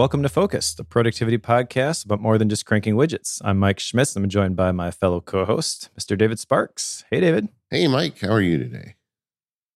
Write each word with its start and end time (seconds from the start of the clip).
Welcome 0.00 0.22
to 0.22 0.30
Focused, 0.30 0.78
the 0.78 0.84
productivity 0.84 1.36
podcast 1.36 2.06
about 2.06 2.22
more 2.22 2.38
than 2.38 2.48
just 2.48 2.64
cranking 2.64 2.94
widgets. 2.94 3.38
I'm 3.44 3.58
Mike 3.58 3.78
Schmitz. 3.78 4.16
I'm 4.16 4.26
joined 4.30 4.56
by 4.56 4.72
my 4.72 4.90
fellow 4.90 5.20
co 5.20 5.44
host, 5.44 5.90
Mr. 5.94 6.16
David 6.16 6.38
Sparks. 6.38 7.04
Hey, 7.10 7.20
David. 7.20 7.50
Hey, 7.70 7.86
Mike. 7.86 8.18
How 8.18 8.30
are 8.30 8.40
you 8.40 8.56
today? 8.56 8.94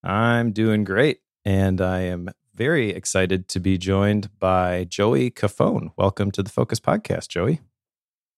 I'm 0.03 0.53
doing 0.53 0.83
great. 0.83 1.19
And 1.45 1.79
I 1.79 2.01
am 2.05 2.31
very 2.55 2.89
excited 2.89 3.49
to 3.49 3.61
be 3.61 3.77
joined 3.77 4.31
by 4.39 4.85
Joey 4.85 5.31
Cofone. 5.31 5.91
Welcome 5.99 6.31
to 6.31 6.43
the 6.43 6.49
Focused 6.49 6.83
podcast, 6.83 7.29
Joey. 7.29 7.61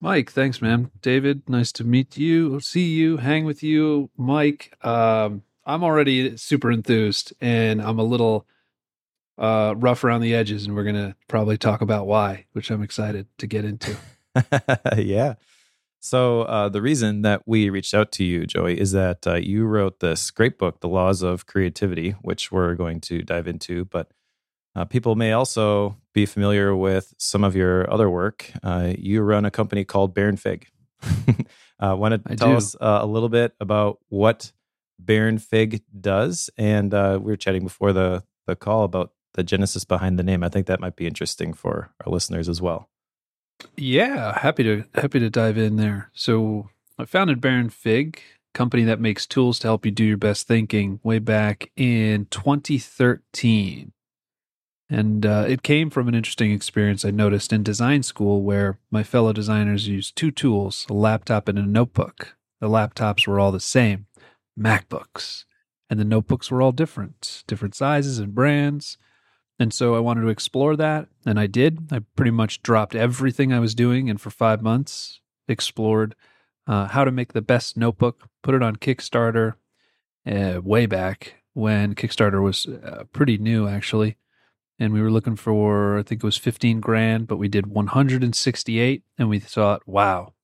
Mike, 0.00 0.32
thanks, 0.32 0.60
man. 0.60 0.90
David, 1.00 1.48
nice 1.48 1.70
to 1.70 1.84
meet 1.84 2.16
you, 2.16 2.58
see 2.58 2.88
you, 2.88 3.18
hang 3.18 3.44
with 3.44 3.62
you. 3.62 4.10
Mike, 4.16 4.76
um, 4.82 5.44
I'm 5.64 5.84
already 5.84 6.36
super 6.36 6.72
enthused 6.72 7.32
and 7.40 7.80
I'm 7.80 8.00
a 8.00 8.02
little 8.04 8.44
uh, 9.38 9.74
rough 9.76 10.04
around 10.04 10.22
the 10.22 10.34
edges, 10.34 10.66
and 10.66 10.74
we're 10.74 10.84
going 10.84 10.94
to 10.96 11.14
probably 11.28 11.58
talk 11.58 11.80
about 11.80 12.06
why, 12.06 12.46
which 12.52 12.70
I'm 12.70 12.82
excited 12.82 13.26
to 13.38 13.46
get 13.46 13.64
into. 13.64 13.96
yeah. 14.96 15.34
So, 16.00 16.42
uh, 16.42 16.68
the 16.68 16.82
reason 16.82 17.22
that 17.22 17.42
we 17.46 17.68
reached 17.68 17.94
out 17.94 18.12
to 18.12 18.24
you, 18.24 18.46
Joey, 18.46 18.78
is 18.78 18.92
that 18.92 19.26
uh, 19.26 19.34
you 19.34 19.64
wrote 19.64 20.00
this 20.00 20.30
great 20.30 20.58
book, 20.58 20.80
The 20.80 20.88
Laws 20.88 21.22
of 21.22 21.46
Creativity, 21.46 22.10
which 22.22 22.52
we're 22.52 22.74
going 22.74 23.00
to 23.02 23.22
dive 23.22 23.48
into. 23.48 23.84
But 23.86 24.12
uh, 24.76 24.84
people 24.84 25.16
may 25.16 25.32
also 25.32 25.96
be 26.12 26.26
familiar 26.26 26.76
with 26.76 27.14
some 27.18 27.42
of 27.42 27.56
your 27.56 27.90
other 27.90 28.08
work. 28.08 28.52
Uh, 28.62 28.92
you 28.98 29.22
run 29.22 29.44
a 29.44 29.50
company 29.50 29.84
called 29.84 30.14
Baron 30.14 30.36
Fig. 30.36 30.68
uh, 31.80 31.96
Want 31.96 32.24
to 32.24 32.36
tell 32.36 32.50
do. 32.50 32.56
us 32.56 32.76
uh, 32.80 32.98
a 33.00 33.06
little 33.06 33.30
bit 33.30 33.54
about 33.58 33.98
what 34.08 34.52
Baron 34.98 35.38
Fig 35.38 35.82
does? 35.98 36.50
And 36.56 36.94
uh, 36.94 37.18
we 37.20 37.32
were 37.32 37.36
chatting 37.36 37.64
before 37.64 37.92
the 37.92 38.22
the 38.46 38.54
call 38.54 38.84
about 38.84 39.10
the 39.36 39.44
genesis 39.44 39.84
behind 39.84 40.18
the 40.18 40.22
name. 40.22 40.42
I 40.42 40.48
think 40.48 40.66
that 40.66 40.80
might 40.80 40.96
be 40.96 41.06
interesting 41.06 41.52
for 41.52 41.90
our 42.04 42.12
listeners 42.12 42.48
as 42.48 42.60
well. 42.60 42.88
Yeah, 43.76 44.38
happy 44.38 44.64
to 44.64 44.84
happy 44.94 45.20
to 45.20 45.30
dive 45.30 45.56
in 45.56 45.76
there. 45.76 46.10
So 46.12 46.68
I 46.98 47.04
founded 47.04 47.40
Baron 47.40 47.70
Fig, 47.70 48.20
company 48.52 48.84
that 48.84 49.00
makes 49.00 49.26
tools 49.26 49.58
to 49.60 49.68
help 49.68 49.84
you 49.84 49.92
do 49.92 50.04
your 50.04 50.16
best 50.16 50.46
thinking, 50.46 50.98
way 51.02 51.18
back 51.18 51.70
in 51.76 52.26
2013. 52.30 53.92
And 54.88 55.26
uh, 55.26 55.44
it 55.48 55.62
came 55.62 55.90
from 55.90 56.08
an 56.08 56.14
interesting 56.14 56.52
experience 56.52 57.04
I 57.04 57.10
noticed 57.10 57.52
in 57.52 57.62
design 57.62 58.02
school 58.02 58.42
where 58.42 58.78
my 58.90 59.02
fellow 59.02 59.32
designers 59.32 59.88
used 59.88 60.16
two 60.16 60.30
tools, 60.30 60.86
a 60.88 60.94
laptop 60.94 61.48
and 61.48 61.58
a 61.58 61.62
notebook. 61.62 62.36
The 62.60 62.68
laptops 62.68 63.26
were 63.26 63.40
all 63.40 63.52
the 63.52 63.60
same, 63.60 64.06
MacBooks, 64.58 65.44
and 65.90 66.00
the 66.00 66.04
notebooks 66.04 66.50
were 66.50 66.62
all 66.62 66.72
different, 66.72 67.44
different 67.46 67.74
sizes 67.74 68.18
and 68.18 68.34
brands. 68.34 68.96
And 69.58 69.72
so 69.72 69.94
I 69.94 70.00
wanted 70.00 70.22
to 70.22 70.28
explore 70.28 70.76
that, 70.76 71.08
and 71.24 71.40
I 71.40 71.46
did. 71.46 71.88
I 71.90 72.00
pretty 72.14 72.30
much 72.30 72.62
dropped 72.62 72.94
everything 72.94 73.52
I 73.52 73.60
was 73.60 73.74
doing 73.74 74.10
and 74.10 74.20
for 74.20 74.30
five 74.30 74.60
months 74.60 75.20
explored 75.48 76.14
uh, 76.66 76.88
how 76.88 77.04
to 77.04 77.10
make 77.10 77.32
the 77.32 77.42
best 77.42 77.76
notebook, 77.76 78.28
put 78.42 78.54
it 78.54 78.62
on 78.62 78.76
Kickstarter 78.76 79.54
uh, 80.26 80.60
way 80.62 80.86
back 80.86 81.42
when 81.54 81.94
Kickstarter 81.94 82.42
was 82.42 82.66
uh, 82.66 83.04
pretty 83.12 83.38
new, 83.38 83.66
actually. 83.66 84.16
And 84.78 84.92
we 84.92 85.00
were 85.00 85.10
looking 85.10 85.36
for, 85.36 85.98
I 85.98 86.02
think 86.02 86.22
it 86.22 86.26
was 86.26 86.36
15 86.36 86.80
grand, 86.80 87.26
but 87.26 87.38
we 87.38 87.48
did 87.48 87.68
168. 87.68 89.02
And 89.16 89.28
we 89.30 89.38
thought, 89.38 89.82
wow, 89.86 90.34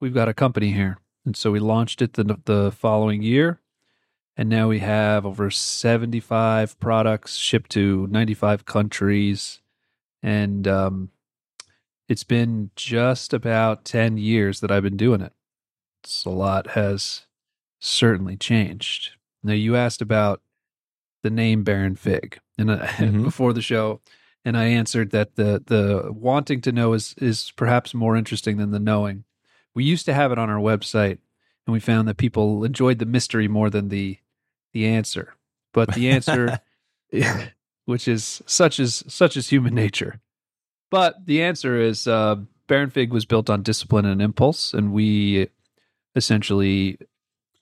we've 0.00 0.14
got 0.14 0.28
a 0.28 0.34
company 0.34 0.70
here. 0.72 0.98
And 1.24 1.36
so 1.36 1.50
we 1.50 1.58
launched 1.58 2.00
it 2.00 2.12
the, 2.12 2.38
the 2.44 2.70
following 2.70 3.22
year 3.22 3.60
and 4.38 4.48
now 4.48 4.68
we 4.68 4.78
have 4.78 5.26
over 5.26 5.50
75 5.50 6.78
products 6.78 7.34
shipped 7.34 7.72
to 7.72 8.06
95 8.06 8.64
countries. 8.64 9.60
And 10.22 10.68
um, 10.68 11.10
it's 12.08 12.22
been 12.22 12.70
just 12.76 13.34
about 13.34 13.84
10 13.84 14.16
years 14.16 14.60
that 14.60 14.70
I've 14.70 14.84
been 14.84 14.96
doing 14.96 15.20
it. 15.20 15.32
So 16.04 16.30
a 16.30 16.32
lot 16.32 16.68
has 16.68 17.26
certainly 17.80 18.36
changed. 18.36 19.10
Now, 19.42 19.54
you 19.54 19.74
asked 19.74 20.00
about 20.00 20.40
the 21.24 21.30
name 21.30 21.64
Baron 21.64 21.96
Fig 21.96 22.38
and 22.56 22.70
uh, 22.70 22.78
mm-hmm. 22.86 23.22
before 23.24 23.52
the 23.52 23.60
show, 23.60 24.00
and 24.44 24.56
I 24.56 24.66
answered 24.66 25.10
that 25.10 25.34
the 25.34 25.62
the 25.66 26.12
wanting 26.12 26.60
to 26.62 26.72
know 26.72 26.92
is 26.92 27.14
is 27.18 27.52
perhaps 27.56 27.92
more 27.92 28.16
interesting 28.16 28.56
than 28.56 28.70
the 28.70 28.78
knowing. 28.78 29.24
We 29.74 29.84
used 29.84 30.06
to 30.06 30.14
have 30.14 30.30
it 30.32 30.38
on 30.38 30.48
our 30.48 30.60
website, 30.60 31.18
and 31.66 31.72
we 31.72 31.80
found 31.80 32.06
that 32.06 32.16
people 32.16 32.64
enjoyed 32.64 33.00
the 33.00 33.06
mystery 33.06 33.48
more 33.48 33.68
than 33.68 33.88
the 33.88 34.18
the 34.72 34.86
answer, 34.86 35.34
but 35.72 35.94
the 35.94 36.10
answer, 36.10 36.60
which 37.84 38.08
is 38.08 38.42
such 38.46 38.80
as 38.80 39.04
such 39.08 39.36
as 39.36 39.48
human 39.48 39.74
nature. 39.74 40.20
But 40.90 41.26
the 41.26 41.42
answer 41.42 41.80
is 41.80 42.06
uh, 42.06 42.36
Baron 42.66 42.90
Fig 42.90 43.12
was 43.12 43.24
built 43.24 43.50
on 43.50 43.62
discipline 43.62 44.06
and 44.06 44.22
impulse, 44.22 44.72
and 44.72 44.92
we 44.92 45.48
essentially 46.14 46.98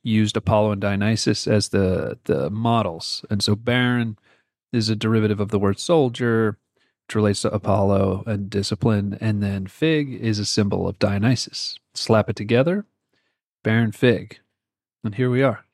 used 0.03 0.37
Apollo 0.37 0.73
and 0.73 0.81
Dionysus 0.81 1.47
as 1.47 1.71
the 1.71 2.19
the 2.25 2.51
models. 2.51 3.25
And 3.31 3.43
so 3.43 3.57
Baron 3.57 4.19
is 4.73 4.89
a 4.89 4.97
derivative 4.97 5.41
of 5.41 5.51
the 5.51 5.59
word 5.59 5.79
soldier, 5.79 6.59
which 7.07 7.15
relates 7.15 7.43
to 7.43 7.53
Apollo 7.53 8.25
and 8.27 8.51
discipline, 8.51 9.19
and 9.21 9.43
then 9.43 9.67
Fig 9.67 10.13
is 10.13 10.39
a 10.39 10.47
symbol 10.47 10.89
of 10.89 10.99
Dionysus. 10.99 11.79
Slap 11.95 12.29
it 12.31 12.37
together, 12.37 12.85
Baron 13.63 13.93
Fig, 13.93 14.39
and 15.05 15.15
here 15.15 15.31
we 15.31 15.43
are. 15.43 15.66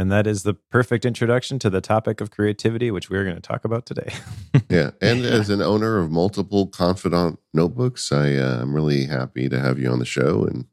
And 0.00 0.10
that 0.10 0.26
is 0.26 0.44
the 0.44 0.54
perfect 0.54 1.04
introduction 1.04 1.58
to 1.58 1.68
the 1.68 1.82
topic 1.82 2.22
of 2.22 2.30
creativity, 2.30 2.90
which 2.90 3.10
we're 3.10 3.22
going 3.22 3.36
to 3.36 3.42
talk 3.42 3.66
about 3.66 3.84
today. 3.84 4.14
yeah. 4.70 4.92
And 5.02 5.26
as 5.26 5.50
an 5.50 5.60
owner 5.60 5.98
of 5.98 6.10
multiple 6.10 6.68
Confidant 6.68 7.38
notebooks, 7.52 8.10
I, 8.10 8.34
uh, 8.36 8.62
I'm 8.62 8.74
really 8.74 9.04
happy 9.04 9.50
to 9.50 9.60
have 9.60 9.78
you 9.78 9.90
on 9.90 9.98
the 9.98 10.06
show 10.06 10.46
and, 10.46 10.64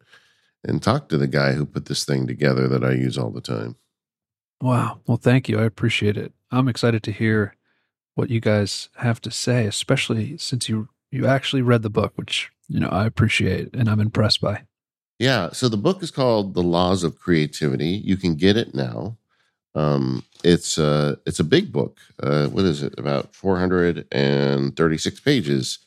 and 0.64 0.82
talk 0.82 1.10
to 1.10 1.18
the 1.18 1.28
guy 1.28 1.52
who 1.52 1.66
put 1.66 1.88
this 1.88 2.06
thing 2.06 2.26
together 2.26 2.70
that 2.70 2.86
I 2.86 2.92
use 2.92 3.18
all 3.18 3.30
the 3.30 3.42
time. 3.42 3.76
Wow. 4.62 5.02
Well, 5.06 5.18
thank 5.18 5.50
you. 5.50 5.60
I 5.60 5.66
appreciate 5.66 6.16
it. 6.16 6.32
I'm 6.50 6.70
excited 6.70 7.04
to 7.04 7.12
hear 7.12 7.58
what 8.16 8.30
you 8.30 8.40
guys 8.40 8.88
have 8.96 9.20
to 9.24 9.32
say, 9.32 9.66
especially 9.66 10.38
since 10.38 10.70
you 10.70 10.88
you 11.12 11.28
actually 11.28 11.64
read 11.64 11.82
the 11.82 11.90
book, 11.90 12.14
which 12.16 12.50
you 12.70 12.80
know 12.80 12.88
I 12.88 13.06
appreciate 13.06 13.76
and 13.76 13.90
I'm 13.90 14.00
impressed 14.00 14.40
by. 14.40 14.64
Yeah. 15.20 15.50
So 15.52 15.68
the 15.70 15.78
book 15.78 16.04
is 16.04 16.12
called 16.12 16.54
The 16.54 16.62
Laws 16.62 17.04
of 17.04 17.18
Creativity. 17.20 18.02
You 18.04 18.18
can 18.18 18.36
get 18.36 18.58
it 18.58 18.76
now. 18.76 19.18
Um, 19.74 20.24
it's 20.44 20.78
uh, 20.78 21.16
it's 21.26 21.40
a 21.40 21.44
big 21.44 21.72
book. 21.72 22.00
Uh, 22.22 22.48
what 22.48 22.66
is 22.66 22.84
it? 22.84 22.94
About 22.98 23.34
436 23.36 25.20
pages, 25.20 25.80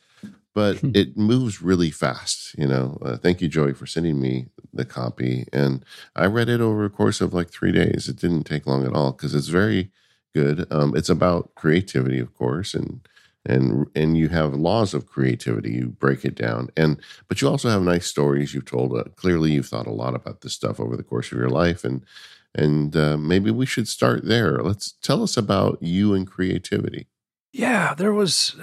but 0.53 0.77
hmm. 0.79 0.91
it 0.93 1.17
moves 1.17 1.61
really 1.61 1.91
fast. 1.91 2.55
You 2.57 2.67
know. 2.67 2.97
Uh, 3.01 3.17
thank 3.17 3.41
you, 3.41 3.47
Joey, 3.47 3.73
for 3.73 3.85
sending 3.85 4.19
me 4.21 4.47
the 4.73 4.85
copy, 4.85 5.45
and 5.51 5.83
I 6.15 6.25
read 6.27 6.47
it 6.47 6.61
over 6.61 6.85
a 6.85 6.89
course 6.89 7.19
of 7.19 7.33
like 7.33 7.49
three 7.49 7.73
days. 7.73 8.07
It 8.07 8.15
didn't 8.17 8.43
take 8.43 8.65
long 8.65 8.85
at 8.85 8.93
all 8.93 9.11
because 9.11 9.35
it's 9.35 9.47
very 9.47 9.91
good. 10.33 10.65
Um, 10.71 10.95
it's 10.95 11.09
about 11.09 11.55
creativity, 11.55 12.19
of 12.19 12.33
course, 12.33 12.73
and 12.73 13.01
and 13.45 13.87
and 13.95 14.17
you 14.17 14.29
have 14.29 14.53
laws 14.53 14.93
of 14.93 15.07
creativity 15.07 15.71
you 15.71 15.87
break 15.87 16.23
it 16.23 16.35
down 16.35 16.69
and 16.77 16.99
but 17.27 17.41
you 17.41 17.47
also 17.47 17.69
have 17.69 17.81
nice 17.81 18.05
stories 18.05 18.53
you've 18.53 18.65
told 18.65 18.95
uh, 18.95 19.03
clearly 19.15 19.51
you've 19.51 19.67
thought 19.67 19.87
a 19.87 19.91
lot 19.91 20.13
about 20.13 20.41
this 20.41 20.53
stuff 20.53 20.79
over 20.79 20.95
the 20.95 21.03
course 21.03 21.31
of 21.31 21.37
your 21.37 21.49
life 21.49 21.83
and 21.83 22.05
and 22.53 22.95
uh, 22.95 23.17
maybe 23.17 23.49
we 23.49 23.65
should 23.65 23.87
start 23.87 24.25
there. 24.25 24.61
Let's 24.61 24.91
tell 25.01 25.23
us 25.23 25.37
about 25.37 25.81
you 25.81 26.13
and 26.13 26.27
creativity. 26.27 27.07
Yeah 27.53 27.93
there 27.93 28.13
was 28.13 28.55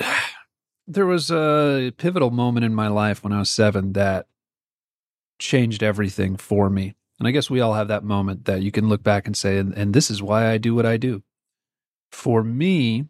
there 0.87 1.07
was 1.07 1.31
a 1.31 1.93
pivotal 1.97 2.31
moment 2.31 2.65
in 2.65 2.75
my 2.75 2.89
life 2.89 3.23
when 3.23 3.33
i 3.33 3.39
was 3.39 3.51
seven 3.51 3.93
that 3.93 4.27
changed 5.39 5.83
everything 5.83 6.35
for 6.35 6.71
me 6.71 6.95
and 7.19 7.29
i 7.29 7.31
guess 7.31 7.51
we 7.51 7.61
all 7.61 7.75
have 7.75 7.89
that 7.89 8.03
moment 8.03 8.47
that 8.47 8.63
you 8.63 8.73
can 8.73 8.89
look 8.89 9.03
back 9.03 9.27
and 9.27 9.37
say 9.37 9.59
and, 9.59 9.75
and 9.75 9.93
this 9.93 10.11
is 10.11 10.23
why 10.23 10.51
i 10.51 10.57
do 10.57 10.75
what 10.75 10.87
i 10.87 10.97
do. 10.97 11.23
For 12.11 12.43
me 12.43 13.09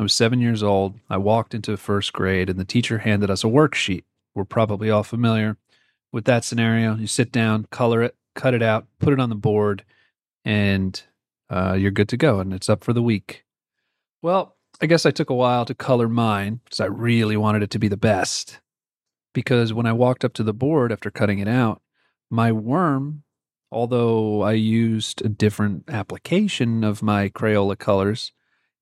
I 0.00 0.02
was 0.02 0.14
seven 0.14 0.40
years 0.40 0.62
old. 0.62 0.98
I 1.10 1.18
walked 1.18 1.54
into 1.54 1.76
first 1.76 2.14
grade, 2.14 2.48
and 2.48 2.58
the 2.58 2.64
teacher 2.64 2.96
handed 3.00 3.30
us 3.30 3.44
a 3.44 3.48
worksheet. 3.48 4.04
We're 4.34 4.46
probably 4.46 4.88
all 4.88 5.02
familiar 5.02 5.58
with 6.10 6.24
that 6.24 6.42
scenario. 6.42 6.96
You 6.96 7.06
sit 7.06 7.30
down, 7.30 7.66
color 7.70 8.02
it, 8.04 8.16
cut 8.34 8.54
it 8.54 8.62
out, 8.62 8.86
put 8.98 9.12
it 9.12 9.20
on 9.20 9.28
the 9.28 9.34
board, 9.34 9.84
and 10.42 11.02
uh, 11.50 11.74
you're 11.78 11.90
good 11.90 12.08
to 12.08 12.16
go, 12.16 12.40
and 12.40 12.54
it's 12.54 12.70
up 12.70 12.82
for 12.82 12.94
the 12.94 13.02
week. 13.02 13.44
Well, 14.22 14.56
I 14.80 14.86
guess 14.86 15.04
I 15.04 15.10
took 15.10 15.28
a 15.28 15.34
while 15.34 15.66
to 15.66 15.74
color 15.74 16.08
mine 16.08 16.60
because 16.64 16.80
I 16.80 16.86
really 16.86 17.36
wanted 17.36 17.62
it 17.62 17.70
to 17.72 17.78
be 17.78 17.88
the 17.88 17.98
best. 17.98 18.58
Because 19.34 19.74
when 19.74 19.84
I 19.84 19.92
walked 19.92 20.24
up 20.24 20.32
to 20.34 20.42
the 20.42 20.54
board 20.54 20.92
after 20.92 21.10
cutting 21.10 21.40
it 21.40 21.48
out, 21.48 21.82
my 22.30 22.52
worm, 22.52 23.24
although 23.70 24.40
I 24.40 24.52
used 24.52 25.22
a 25.22 25.28
different 25.28 25.84
application 25.90 26.84
of 26.84 27.02
my 27.02 27.28
Crayola 27.28 27.78
colors, 27.78 28.32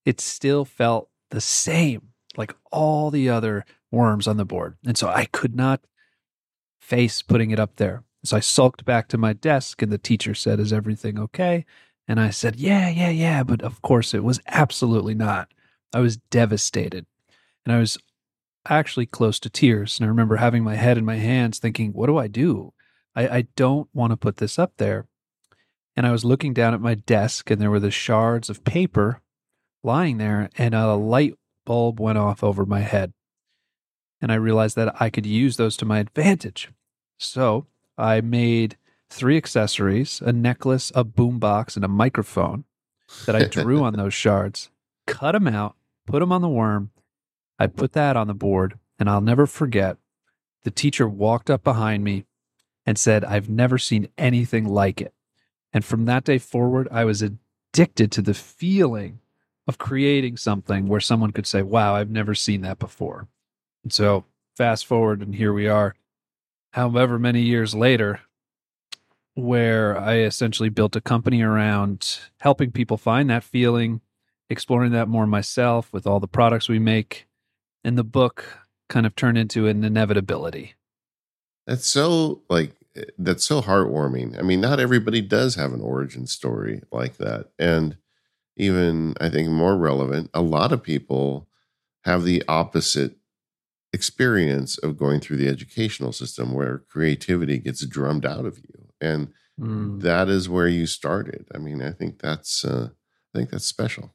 it 0.08 0.22
still 0.22 0.64
felt 0.64 1.10
the 1.28 1.40
same 1.40 2.08
like 2.34 2.56
all 2.72 3.10
the 3.10 3.28
other 3.28 3.66
worms 3.90 4.26
on 4.26 4.38
the 4.38 4.44
board. 4.46 4.78
And 4.86 4.96
so 4.96 5.06
I 5.06 5.26
could 5.26 5.54
not 5.54 5.82
face 6.80 7.20
putting 7.20 7.50
it 7.50 7.60
up 7.60 7.76
there. 7.76 8.04
So 8.24 8.38
I 8.38 8.40
sulked 8.40 8.86
back 8.86 9.08
to 9.08 9.18
my 9.18 9.34
desk 9.34 9.82
and 9.82 9.92
the 9.92 9.98
teacher 9.98 10.32
said, 10.34 10.60
Is 10.60 10.72
everything 10.72 11.18
okay? 11.18 11.66
And 12.06 12.18
I 12.18 12.30
said, 12.30 12.56
Yeah, 12.56 12.88
yeah, 12.88 13.10
yeah. 13.10 13.42
But 13.42 13.60
of 13.60 13.82
course 13.82 14.14
it 14.14 14.24
was 14.24 14.40
absolutely 14.46 15.14
not. 15.14 15.52
I 15.92 16.00
was 16.00 16.16
devastated. 16.16 17.04
And 17.66 17.76
I 17.76 17.78
was 17.78 17.98
actually 18.66 19.04
close 19.06 19.38
to 19.40 19.50
tears. 19.50 20.00
And 20.00 20.06
I 20.06 20.08
remember 20.08 20.36
having 20.36 20.64
my 20.64 20.76
head 20.76 20.96
in 20.96 21.04
my 21.04 21.16
hands 21.16 21.58
thinking, 21.58 21.92
what 21.92 22.06
do 22.06 22.16
I 22.16 22.28
do? 22.28 22.72
I, 23.14 23.28
I 23.28 23.42
don't 23.56 23.90
want 23.92 24.12
to 24.12 24.16
put 24.16 24.38
this 24.38 24.58
up 24.58 24.72
there. 24.78 25.06
And 25.94 26.06
I 26.06 26.12
was 26.12 26.24
looking 26.24 26.54
down 26.54 26.72
at 26.72 26.80
my 26.80 26.94
desk 26.94 27.50
and 27.50 27.60
there 27.60 27.70
were 27.70 27.78
the 27.78 27.90
shards 27.90 28.48
of 28.48 28.64
paper 28.64 29.20
lying 29.82 30.18
there 30.18 30.50
and 30.56 30.74
a 30.74 30.94
light 30.94 31.34
bulb 31.64 32.00
went 32.00 32.18
off 32.18 32.42
over 32.42 32.64
my 32.64 32.80
head. 32.80 33.12
And 34.20 34.32
I 34.32 34.36
realized 34.36 34.76
that 34.76 35.00
I 35.00 35.10
could 35.10 35.26
use 35.26 35.56
those 35.56 35.76
to 35.76 35.84
my 35.84 35.98
advantage. 35.98 36.70
So 37.18 37.66
I 37.96 38.20
made 38.20 38.76
three 39.10 39.36
accessories 39.36 40.20
a 40.20 40.32
necklace, 40.32 40.90
a 40.94 41.04
boombox, 41.04 41.76
and 41.76 41.84
a 41.84 41.88
microphone 41.88 42.64
that 43.26 43.36
I 43.36 43.44
drew 43.44 43.82
on 43.82 43.92
those 43.96 44.14
shards, 44.14 44.70
cut 45.06 45.32
them 45.32 45.46
out, 45.46 45.76
put 46.06 46.20
them 46.20 46.32
on 46.32 46.42
the 46.42 46.48
worm. 46.48 46.90
I 47.58 47.66
put 47.66 47.92
that 47.92 48.16
on 48.16 48.26
the 48.26 48.34
board, 48.34 48.78
and 48.98 49.08
I'll 49.08 49.20
never 49.20 49.46
forget 49.46 49.96
the 50.64 50.70
teacher 50.70 51.08
walked 51.08 51.50
up 51.50 51.64
behind 51.64 52.04
me 52.04 52.24
and 52.84 52.98
said, 52.98 53.24
I've 53.24 53.48
never 53.48 53.78
seen 53.78 54.08
anything 54.16 54.64
like 54.64 55.00
it. 55.00 55.14
And 55.72 55.84
from 55.84 56.04
that 56.06 56.24
day 56.24 56.38
forward, 56.38 56.88
I 56.90 57.04
was 57.04 57.22
addicted 57.22 58.10
to 58.12 58.22
the 58.22 58.34
feeling 58.34 59.20
of 59.68 59.78
creating 59.78 60.38
something 60.38 60.88
where 60.88 61.00
someone 61.00 61.30
could 61.30 61.46
say, 61.46 61.62
Wow, 61.62 61.94
I've 61.94 62.10
never 62.10 62.34
seen 62.34 62.62
that 62.62 62.78
before. 62.78 63.28
And 63.84 63.92
so, 63.92 64.24
fast 64.56 64.86
forward, 64.86 65.20
and 65.20 65.34
here 65.34 65.52
we 65.52 65.68
are, 65.68 65.94
however 66.72 67.18
many 67.18 67.42
years 67.42 67.74
later, 67.74 68.20
where 69.34 69.96
I 69.96 70.18
essentially 70.20 70.70
built 70.70 70.96
a 70.96 71.00
company 71.00 71.42
around 71.42 72.18
helping 72.40 72.72
people 72.72 72.96
find 72.96 73.30
that 73.30 73.44
feeling, 73.44 74.00
exploring 74.50 74.90
that 74.92 75.06
more 75.06 75.26
myself 75.26 75.92
with 75.92 76.06
all 76.06 76.18
the 76.18 76.26
products 76.26 76.68
we 76.68 76.80
make. 76.80 77.26
And 77.84 77.96
the 77.96 78.04
book 78.04 78.44
kind 78.88 79.06
of 79.06 79.14
turned 79.14 79.38
into 79.38 79.68
an 79.68 79.84
inevitability. 79.84 80.74
That's 81.66 81.86
so 81.86 82.42
like 82.48 82.72
that's 83.16 83.44
so 83.44 83.62
heartwarming. 83.62 84.38
I 84.38 84.42
mean, 84.42 84.60
not 84.60 84.80
everybody 84.80 85.20
does 85.20 85.54
have 85.54 85.72
an 85.72 85.80
origin 85.80 86.26
story 86.26 86.82
like 86.90 87.18
that. 87.18 87.50
And 87.58 87.96
even 88.58 89.14
I 89.20 89.28
think 89.28 89.48
more 89.48 89.76
relevant, 89.76 90.30
a 90.34 90.42
lot 90.42 90.72
of 90.72 90.82
people 90.82 91.48
have 92.04 92.24
the 92.24 92.42
opposite 92.48 93.18
experience 93.92 94.76
of 94.78 94.98
going 94.98 95.20
through 95.20 95.36
the 95.36 95.48
educational 95.48 96.12
system 96.12 96.52
where 96.52 96.78
creativity 96.90 97.58
gets 97.58 97.84
drummed 97.86 98.26
out 98.26 98.44
of 98.44 98.58
you 98.58 98.88
and 99.00 99.32
mm. 99.58 100.00
that 100.02 100.28
is 100.28 100.48
where 100.48 100.68
you 100.68 100.86
started 100.86 101.46
i 101.54 101.58
mean 101.58 101.80
i 101.80 101.90
think 101.90 102.18
that's 102.18 102.64
uh, 102.64 102.88
i 103.34 103.38
think 103.38 103.50
that's 103.50 103.64
special 103.64 104.14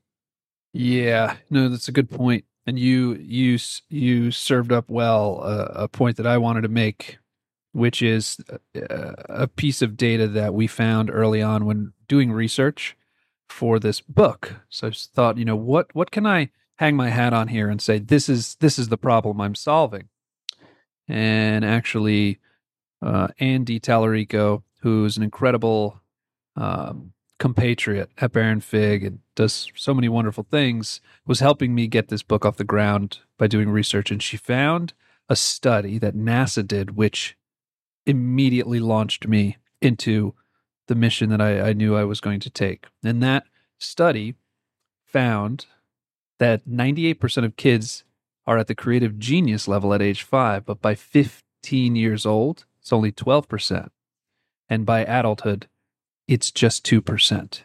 yeah 0.74 1.36
no 1.50 1.69
that's 1.69 1.88
a 1.88 1.92
good 1.92 2.10
point. 2.10 2.45
and 2.68 2.78
you 2.78 3.16
you 3.16 3.57
you 3.90 4.30
served 4.30 4.72
up 4.72 4.86
well 4.90 5.42
uh, 5.44 5.69
a 5.74 5.88
point 5.88 6.18
that 6.18 6.28
i 6.28 6.38
wanted 6.38 6.62
to 6.62 6.69
make 6.69 7.18
which 7.72 8.04
is 8.04 8.38
uh, 8.75 9.13
a 9.28 9.48
piece 9.48 9.81
of 9.81 9.98
data 9.98 10.28
that 10.28 10.54
we 10.54 10.68
found 10.68 11.10
early 11.10 11.42
on 11.42 11.66
when 11.66 11.92
doing 12.07 12.31
research 12.31 12.95
for 13.54 13.80
this 13.80 14.02
book 14.02 14.56
so 14.68 14.88
i 14.88 14.92
thought 14.92 15.38
you 15.38 15.46
know 15.46 15.56
what 15.56 15.94
what 15.94 16.12
can 16.12 16.26
i 16.26 16.50
hang 16.78 16.96
my 16.96 17.10
hat 17.10 17.34
on 17.34 17.48
here 17.48 17.70
and 17.70 17.82
say 17.82 18.00
this 18.00 18.28
is 18.28 18.56
this 18.56 18.80
is 18.80 18.90
the 18.90 18.98
problem 18.98 19.40
i'm 19.40 19.56
solving 19.56 20.10
and 21.08 21.64
actually 21.64 22.40
uh, 23.02 23.28
Andy 23.40 23.80
Tallarico 23.80 24.64
who's 24.82 25.18
an 25.18 25.24
incredible 25.24 26.02
um, 26.56 27.14
compatriot 27.40 28.10
at 28.18 28.32
Baron 28.32 28.62
Fig 28.62 29.04
and 29.04 29.20
does 29.36 29.72
so 29.76 29.94
many 29.94 30.08
wonderful 30.08 30.46
things, 30.50 31.02
was 31.26 31.40
helping 31.40 31.76
me 31.76 31.88
get 31.88 32.08
this 32.08 32.24
book 32.24 32.46
off 32.46 32.58
the 32.58 32.64
ground 32.64 33.20
by 33.38 33.48
doing 33.48 33.70
research. 33.70 34.12
And 34.12 34.22
she 34.22 34.38
found 34.38 34.94
a 35.30 35.36
study 35.36 35.98
that 36.00 36.16
NASA 36.16 36.66
did, 36.66 36.96
which 36.96 37.38
immediately 38.06 38.80
launched 38.80 39.28
me 39.28 39.58
into 39.82 40.34
the 40.88 40.95
mission 40.95 41.30
that 41.30 41.41
I, 41.41 41.69
I 41.69 41.74
knew 41.74 41.95
I 41.95 42.03
was 42.03 42.19
going 42.19 42.39
to 42.41 42.50
take. 42.50 42.85
And 43.03 43.21
that 43.24 43.45
study 43.80 44.35
found 45.06 45.65
that 46.39 46.68
98% 46.68 47.45
of 47.45 47.56
kids 47.56 48.03
are 48.45 48.57
at 48.57 48.68
the 48.68 48.75
creative 48.75 49.19
genius 49.19 49.68
level 49.68 49.94
at 49.94 50.01
age 50.01 50.24
five, 50.24 50.65
but 50.65 50.81
by 50.81 50.95
15 50.95 51.95
years 51.95 52.25
old, 52.25 52.65
it's 52.81 52.91
only 52.91 53.12
12% 53.12 53.89
and 54.69 54.85
by 54.85 55.06
adulthood, 55.06 55.68
it's 56.27 56.51
just 56.51 56.85
2%. 56.85 57.62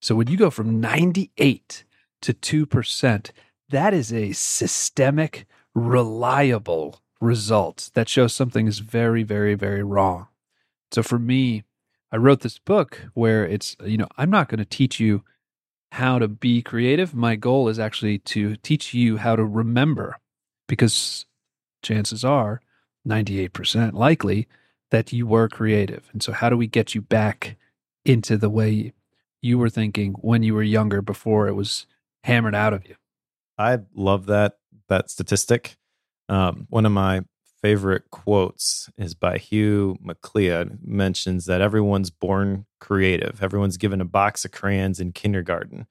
So 0.00 0.14
when 0.14 0.28
you 0.28 0.36
go 0.36 0.50
from 0.50 0.80
98 0.80 1.84
to 2.22 2.34
2%, 2.34 3.30
that 3.68 3.94
is 3.94 4.12
a 4.12 4.32
systemic, 4.32 5.46
reliable 5.74 7.00
result 7.20 7.90
that 7.94 8.08
shows 8.08 8.34
something 8.34 8.66
is 8.66 8.80
very, 8.80 9.22
very, 9.22 9.54
very 9.54 9.82
wrong. 9.82 10.26
So 10.92 11.02
for 11.02 11.18
me, 11.18 11.64
I 12.12 12.16
wrote 12.16 12.40
this 12.40 12.58
book 12.58 13.02
where 13.14 13.46
it's, 13.46 13.76
you 13.84 13.96
know, 13.96 14.08
I'm 14.16 14.30
not 14.30 14.48
going 14.48 14.58
to 14.58 14.64
teach 14.64 14.98
you 14.98 15.22
how 15.92 16.18
to 16.18 16.28
be 16.28 16.62
creative. 16.62 17.14
My 17.14 17.36
goal 17.36 17.68
is 17.68 17.78
actually 17.78 18.18
to 18.18 18.56
teach 18.56 18.94
you 18.94 19.16
how 19.16 19.36
to 19.36 19.44
remember 19.44 20.16
because 20.68 21.26
chances 21.82 22.24
are 22.24 22.60
98% 23.06 23.92
likely 23.92 24.48
that 24.90 25.12
you 25.12 25.26
were 25.26 25.48
creative. 25.48 26.08
And 26.12 26.22
so, 26.22 26.32
how 26.32 26.50
do 26.50 26.56
we 26.56 26.66
get 26.66 26.94
you 26.94 27.00
back 27.00 27.56
into 28.04 28.36
the 28.36 28.50
way 28.50 28.92
you 29.40 29.58
were 29.58 29.70
thinking 29.70 30.14
when 30.20 30.42
you 30.42 30.54
were 30.54 30.62
younger 30.62 31.00
before 31.02 31.48
it 31.48 31.54
was 31.54 31.86
hammered 32.24 32.54
out 32.54 32.72
of 32.72 32.86
you? 32.88 32.96
I 33.56 33.78
love 33.94 34.26
that 34.26 34.54
that 34.88 35.10
statistic. 35.10 35.76
Um, 36.28 36.66
one 36.70 36.86
of 36.86 36.92
my 36.92 37.22
favorite 37.62 38.10
quotes 38.10 38.90
is 38.96 39.14
by 39.14 39.38
Hugh 39.38 39.96
MacLeod. 40.00 40.78
Mentions 40.82 41.46
that 41.46 41.60
everyone's 41.60 42.10
born 42.10 42.66
creative. 42.80 43.42
Everyone's 43.42 43.76
given 43.76 44.00
a 44.00 44.04
box 44.04 44.44
of 44.44 44.52
crayons 44.52 45.00
in 45.00 45.12
kindergarten. 45.12 45.86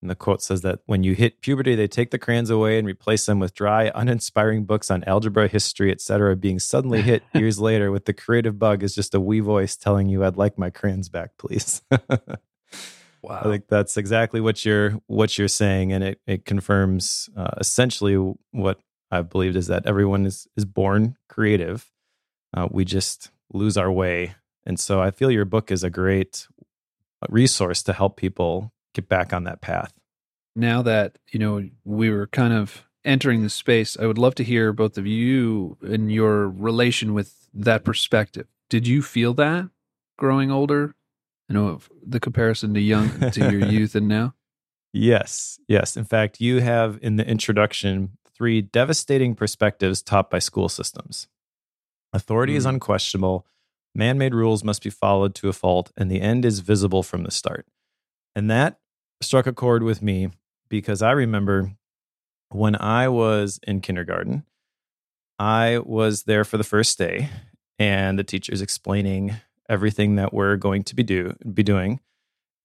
And 0.00 0.10
the 0.10 0.16
quote 0.16 0.42
says 0.42 0.62
that 0.62 0.80
when 0.86 1.04
you 1.04 1.14
hit 1.14 1.40
puberty, 1.40 1.76
they 1.76 1.86
take 1.86 2.10
the 2.10 2.18
crayons 2.18 2.50
away 2.50 2.76
and 2.76 2.86
replace 2.86 3.24
them 3.24 3.38
with 3.38 3.54
dry, 3.54 3.92
uninspiring 3.94 4.64
books 4.64 4.90
on 4.90 5.04
algebra, 5.04 5.46
history, 5.46 5.92
etc. 5.92 6.34
Being 6.34 6.58
suddenly 6.58 7.02
hit 7.02 7.22
years 7.34 7.60
later 7.60 7.92
with 7.92 8.06
the 8.06 8.12
creative 8.12 8.58
bug 8.58 8.82
is 8.82 8.96
just 8.96 9.14
a 9.14 9.20
wee 9.20 9.38
voice 9.38 9.76
telling 9.76 10.08
you, 10.08 10.24
"I'd 10.24 10.36
like 10.36 10.58
my 10.58 10.70
crayons 10.70 11.08
back, 11.08 11.38
please." 11.38 11.82
wow, 13.22 13.40
I 13.40 13.44
think 13.44 13.68
that's 13.68 13.96
exactly 13.96 14.40
what 14.40 14.64
you're 14.64 14.90
what 15.06 15.38
you're 15.38 15.46
saying, 15.46 15.92
and 15.92 16.02
it 16.02 16.20
it 16.26 16.44
confirms 16.44 17.30
uh, 17.36 17.52
essentially 17.58 18.16
what 18.50 18.80
I've 19.12 19.28
believed 19.28 19.56
is 19.56 19.66
that 19.68 19.86
everyone 19.86 20.26
is 20.26 20.48
is 20.56 20.64
born 20.64 21.16
creative. 21.28 21.90
Uh, 22.54 22.68
we 22.70 22.84
just 22.84 23.30
lose 23.52 23.76
our 23.76 23.92
way, 23.92 24.34
and 24.66 24.80
so 24.80 25.00
I 25.00 25.10
feel 25.10 25.30
your 25.30 25.44
book 25.44 25.70
is 25.70 25.84
a 25.84 25.90
great 25.90 26.48
resource 27.28 27.82
to 27.84 27.92
help 27.92 28.16
people 28.16 28.72
get 28.94 29.08
back 29.08 29.32
on 29.32 29.44
that 29.44 29.60
path. 29.60 29.92
Now 30.54 30.82
that, 30.82 31.18
you 31.30 31.38
know, 31.38 31.68
we 31.84 32.10
were 32.10 32.26
kind 32.26 32.52
of 32.52 32.84
entering 33.04 33.42
the 33.42 33.50
space, 33.50 33.96
I 33.98 34.06
would 34.06 34.18
love 34.18 34.34
to 34.36 34.44
hear 34.44 34.72
both 34.72 34.98
of 34.98 35.06
you 35.06 35.76
and 35.82 36.12
your 36.12 36.48
relation 36.48 37.14
with 37.14 37.48
that 37.54 37.84
perspective. 37.84 38.46
Did 38.68 38.86
you 38.86 39.02
feel 39.02 39.34
that 39.34 39.68
growing 40.18 40.50
older? 40.50 40.94
You 41.48 41.54
know, 41.54 41.80
the 42.06 42.20
comparison 42.20 42.74
to 42.74 42.80
young 42.80 43.30
to 43.30 43.50
your 43.50 43.68
youth 43.68 43.94
and 43.94 44.08
now? 44.08 44.34
Yes, 44.92 45.58
yes. 45.68 45.96
In 45.96 46.04
fact, 46.04 46.40
you 46.40 46.60
have 46.60 46.98
in 47.02 47.16
the 47.16 47.26
introduction 47.26 48.18
three 48.42 48.60
devastating 48.60 49.36
perspectives 49.36 50.02
taught 50.02 50.28
by 50.28 50.40
school 50.40 50.68
systems. 50.68 51.28
Authority 52.12 52.54
mm. 52.54 52.56
is 52.56 52.66
unquestionable, 52.66 53.46
man 53.94 54.18
made 54.18 54.34
rules 54.34 54.64
must 54.64 54.82
be 54.82 54.90
followed 54.90 55.32
to 55.36 55.48
a 55.48 55.52
fault, 55.52 55.92
and 55.96 56.10
the 56.10 56.20
end 56.20 56.44
is 56.44 56.58
visible 56.58 57.04
from 57.04 57.22
the 57.22 57.30
start. 57.30 57.68
And 58.34 58.50
that 58.50 58.80
struck 59.20 59.46
a 59.46 59.52
chord 59.52 59.84
with 59.84 60.02
me 60.02 60.30
because 60.68 61.02
I 61.02 61.12
remember 61.12 61.70
when 62.48 62.74
I 62.74 63.06
was 63.06 63.60
in 63.64 63.80
kindergarten, 63.80 64.42
I 65.38 65.78
was 65.78 66.24
there 66.24 66.42
for 66.42 66.56
the 66.56 66.64
first 66.64 66.98
day, 66.98 67.28
and 67.78 68.18
the 68.18 68.24
teacher's 68.24 68.60
explaining 68.60 69.36
everything 69.68 70.16
that 70.16 70.34
we're 70.34 70.56
going 70.56 70.82
to 70.82 70.96
be 70.96 71.04
do 71.04 71.36
be 71.54 71.62
doing. 71.62 72.00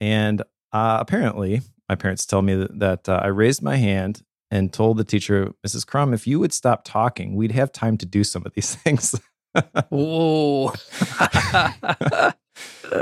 And 0.01 0.41
uh, 0.74 0.98
apparently, 1.00 1.62
my 1.88 1.93
parents 1.93 2.25
tell 2.25 2.41
me 2.41 2.55
that, 2.55 2.79
that 2.79 3.07
uh, 3.07 3.19
I 3.22 3.27
raised 3.27 3.62
my 3.62 3.75
hand 3.75 4.24
and 4.49 4.71
told 4.71 4.97
the 4.97 5.03
teacher, 5.03 5.53
Mrs. 5.65 5.85
Crum, 5.85 6.13
if 6.13 6.25
you 6.27 6.39
would 6.39 6.53
stop 6.53 6.83
talking, 6.83 7.35
we'd 7.35 7.51
have 7.51 7.71
time 7.71 7.97
to 7.97 8.05
do 8.05 8.23
some 8.23 8.45
of 8.45 8.53
these 8.53 8.75
things. 8.83 9.15
Whoa! 9.89 10.73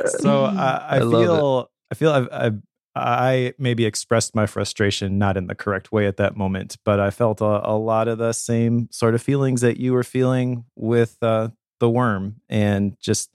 so 0.05 0.45
uh, 0.45 0.85
I, 0.89 0.97
I 0.97 0.99
feel 0.99 1.69
I 1.91 1.95
feel 1.95 2.11
I've, 2.11 2.29
I've 2.31 2.61
I 2.95 3.53
maybe 3.57 3.85
expressed 3.85 4.35
my 4.35 4.45
frustration 4.45 5.17
not 5.17 5.35
in 5.35 5.47
the 5.47 5.55
correct 5.55 5.91
way 5.91 6.07
at 6.07 6.15
that 6.17 6.37
moment, 6.37 6.77
but 6.85 6.99
I 6.99 7.09
felt 7.09 7.41
a, 7.41 7.69
a 7.69 7.75
lot 7.77 8.07
of 8.07 8.17
the 8.17 8.31
same 8.31 8.87
sort 8.89 9.15
of 9.15 9.21
feelings 9.21 9.61
that 9.61 9.77
you 9.77 9.91
were 9.91 10.03
feeling 10.03 10.63
with 10.75 11.17
uh, 11.21 11.49
the 11.79 11.89
worm, 11.89 12.37
and 12.47 12.97
just 13.01 13.29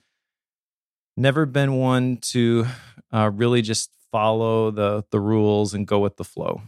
never 1.15 1.45
been 1.45 1.73
one 1.75 2.17
to 2.17 2.65
uh, 3.13 3.29
really 3.31 3.61
just 3.61 3.91
follow 4.11 4.71
the 4.71 5.03
the 5.11 5.19
rules 5.19 5.75
and 5.75 5.85
go 5.85 5.99
with 5.99 6.17
the 6.17 6.23
flow. 6.23 6.61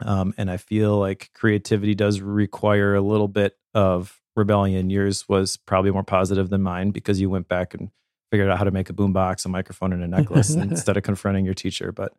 Um, 0.00 0.34
and 0.38 0.50
I 0.50 0.56
feel 0.56 0.98
like 0.98 1.30
creativity 1.34 1.94
does 1.94 2.20
require 2.20 2.94
a 2.94 3.00
little 3.00 3.28
bit 3.28 3.56
of 3.74 4.20
rebellion. 4.36 4.90
Yours 4.90 5.28
was 5.28 5.56
probably 5.56 5.90
more 5.90 6.04
positive 6.04 6.50
than 6.50 6.62
mine 6.62 6.90
because 6.90 7.20
you 7.20 7.28
went 7.28 7.48
back 7.48 7.74
and 7.74 7.90
figured 8.30 8.48
out 8.48 8.58
how 8.58 8.64
to 8.64 8.70
make 8.70 8.90
a 8.90 8.92
boombox, 8.92 9.44
a 9.44 9.48
microphone, 9.48 9.92
and 9.92 10.02
a 10.02 10.08
necklace 10.08 10.50
instead 10.54 10.96
of 10.96 11.02
confronting 11.02 11.44
your 11.44 11.54
teacher. 11.54 11.92
But 11.92 12.12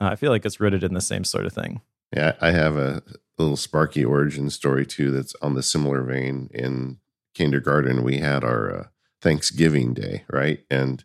uh, 0.00 0.06
I 0.06 0.16
feel 0.16 0.30
like 0.30 0.44
it's 0.44 0.60
rooted 0.60 0.82
in 0.82 0.94
the 0.94 1.00
same 1.00 1.24
sort 1.24 1.46
of 1.46 1.52
thing. 1.52 1.80
Yeah, 2.14 2.34
I 2.40 2.50
have 2.50 2.76
a 2.76 3.02
little 3.38 3.56
Sparky 3.56 4.04
origin 4.04 4.50
story 4.50 4.86
too 4.86 5.10
that's 5.10 5.34
on 5.42 5.54
the 5.54 5.62
similar 5.62 6.02
vein. 6.02 6.50
In 6.52 6.98
kindergarten, 7.34 8.02
we 8.02 8.18
had 8.18 8.44
our 8.44 8.78
uh, 8.78 8.86
Thanksgiving 9.20 9.94
Day, 9.94 10.24
right? 10.30 10.60
And 10.70 11.04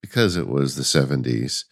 because 0.00 0.36
it 0.36 0.48
was 0.48 0.76
the 0.76 0.82
70s, 0.82 1.64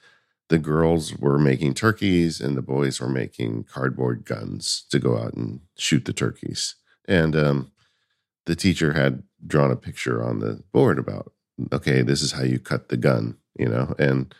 the 0.48 0.58
girls 0.58 1.14
were 1.16 1.38
making 1.38 1.74
turkeys 1.74 2.40
and 2.40 2.56
the 2.56 2.62
boys 2.62 3.00
were 3.00 3.08
making 3.08 3.64
cardboard 3.64 4.24
guns 4.24 4.84
to 4.90 4.98
go 4.98 5.16
out 5.16 5.34
and 5.34 5.60
shoot 5.76 6.04
the 6.04 6.12
turkeys. 6.12 6.74
And 7.06 7.34
um, 7.34 7.72
the 8.46 8.56
teacher 8.56 8.92
had 8.92 9.22
drawn 9.46 9.70
a 9.70 9.76
picture 9.76 10.22
on 10.22 10.40
the 10.40 10.62
board 10.72 10.98
about, 10.98 11.32
okay, 11.72 12.02
this 12.02 12.22
is 12.22 12.32
how 12.32 12.42
you 12.42 12.58
cut 12.58 12.88
the 12.88 12.96
gun, 12.96 13.38
you 13.58 13.68
know? 13.68 13.94
And 13.98 14.34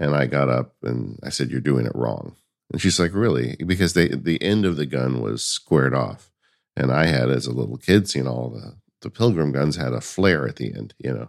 and 0.00 0.16
I 0.16 0.26
got 0.26 0.48
up 0.48 0.76
and 0.82 1.20
I 1.22 1.28
said, 1.28 1.50
You're 1.50 1.60
doing 1.60 1.86
it 1.86 1.94
wrong. 1.94 2.34
And 2.72 2.80
she's 2.80 2.98
like, 2.98 3.12
Really? 3.14 3.56
Because 3.64 3.92
they 3.92 4.08
the 4.08 4.42
end 4.42 4.64
of 4.64 4.76
the 4.76 4.86
gun 4.86 5.20
was 5.20 5.44
squared 5.44 5.94
off. 5.94 6.30
And 6.74 6.90
I 6.90 7.06
had 7.06 7.30
as 7.30 7.46
a 7.46 7.52
little 7.52 7.76
kid 7.76 8.08
seen 8.08 8.26
all 8.26 8.48
the 8.48 8.76
the 9.02 9.10
pilgrim 9.10 9.52
guns 9.52 9.76
had 9.76 9.92
a 9.92 10.00
flare 10.00 10.48
at 10.48 10.56
the 10.56 10.74
end, 10.74 10.94
you 10.98 11.12
know. 11.12 11.28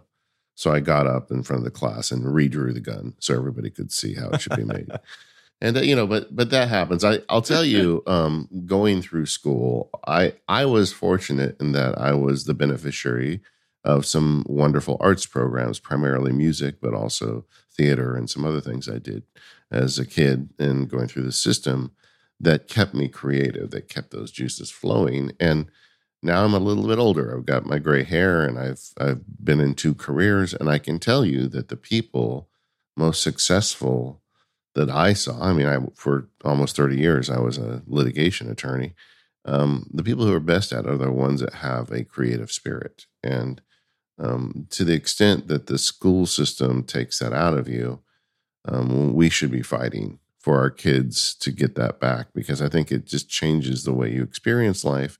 So 0.62 0.72
I 0.72 0.78
got 0.78 1.08
up 1.08 1.32
in 1.32 1.42
front 1.42 1.58
of 1.58 1.64
the 1.64 1.72
class 1.72 2.12
and 2.12 2.24
redrew 2.24 2.72
the 2.72 2.78
gun 2.78 3.14
so 3.18 3.34
everybody 3.34 3.68
could 3.68 3.90
see 3.90 4.14
how 4.14 4.28
it 4.28 4.40
should 4.40 4.54
be 4.54 4.62
made. 4.62 4.92
and 5.60 5.76
uh, 5.76 5.80
you 5.80 5.96
know, 5.96 6.06
but 6.06 6.36
but 6.36 6.50
that 6.50 6.68
happens. 6.68 7.02
I 7.02 7.18
I'll 7.28 7.42
tell 7.42 7.64
you, 7.64 8.04
um, 8.06 8.48
going 8.64 9.02
through 9.02 9.26
school, 9.26 9.90
I 10.06 10.34
I 10.46 10.66
was 10.66 10.92
fortunate 10.92 11.60
in 11.60 11.72
that 11.72 11.98
I 11.98 12.12
was 12.12 12.44
the 12.44 12.54
beneficiary 12.54 13.40
of 13.82 14.06
some 14.06 14.44
wonderful 14.46 14.98
arts 15.00 15.26
programs, 15.26 15.80
primarily 15.80 16.30
music, 16.30 16.76
but 16.80 16.94
also 16.94 17.44
theater 17.76 18.14
and 18.14 18.30
some 18.30 18.44
other 18.44 18.60
things 18.60 18.88
I 18.88 18.98
did 18.98 19.24
as 19.72 19.98
a 19.98 20.06
kid 20.06 20.50
and 20.60 20.88
going 20.88 21.08
through 21.08 21.24
the 21.24 21.32
system 21.32 21.90
that 22.38 22.68
kept 22.68 22.94
me 22.94 23.08
creative, 23.08 23.72
that 23.72 23.88
kept 23.88 24.12
those 24.12 24.30
juices 24.30 24.70
flowing. 24.70 25.32
And 25.40 25.72
now 26.22 26.44
I'm 26.44 26.54
a 26.54 26.58
little 26.58 26.86
bit 26.86 26.98
older. 26.98 27.36
I've 27.36 27.46
got 27.46 27.66
my 27.66 27.78
gray 27.78 28.04
hair 28.04 28.44
and 28.44 28.58
I've 28.58 28.80
I've 28.98 29.20
been 29.42 29.60
in 29.60 29.74
two 29.74 29.94
careers 29.94 30.54
and 30.54 30.70
I 30.70 30.78
can 30.78 30.98
tell 30.98 31.24
you 31.24 31.48
that 31.48 31.68
the 31.68 31.76
people 31.76 32.48
most 32.96 33.22
successful 33.22 34.20
that 34.74 34.88
I 34.88 35.12
saw, 35.12 35.42
I 35.42 35.52
mean, 35.52 35.66
I 35.66 35.78
for 35.94 36.28
almost 36.44 36.76
30 36.76 36.96
years 36.96 37.28
I 37.28 37.40
was 37.40 37.58
a 37.58 37.82
litigation 37.86 38.50
attorney. 38.50 38.94
Um, 39.44 39.90
the 39.92 40.04
people 40.04 40.24
who 40.24 40.32
are 40.32 40.40
best 40.40 40.72
at 40.72 40.84
it 40.84 40.90
are 40.90 40.96
the 40.96 41.10
ones 41.10 41.40
that 41.40 41.54
have 41.54 41.90
a 41.90 42.04
creative 42.04 42.52
spirit. 42.52 43.06
And 43.24 43.60
um, 44.18 44.68
to 44.70 44.84
the 44.84 44.94
extent 44.94 45.48
that 45.48 45.66
the 45.66 45.78
school 45.78 46.26
system 46.26 46.84
takes 46.84 47.18
that 47.18 47.32
out 47.32 47.58
of 47.58 47.68
you, 47.68 48.00
um, 48.64 49.12
we 49.12 49.28
should 49.28 49.50
be 49.50 49.62
fighting 49.62 50.20
for 50.38 50.58
our 50.58 50.70
kids 50.70 51.34
to 51.34 51.50
get 51.50 51.74
that 51.74 51.98
back 51.98 52.28
because 52.32 52.62
I 52.62 52.68
think 52.68 52.92
it 52.92 53.06
just 53.06 53.28
changes 53.28 53.82
the 53.82 53.92
way 53.92 54.12
you 54.12 54.22
experience 54.22 54.84
life 54.84 55.18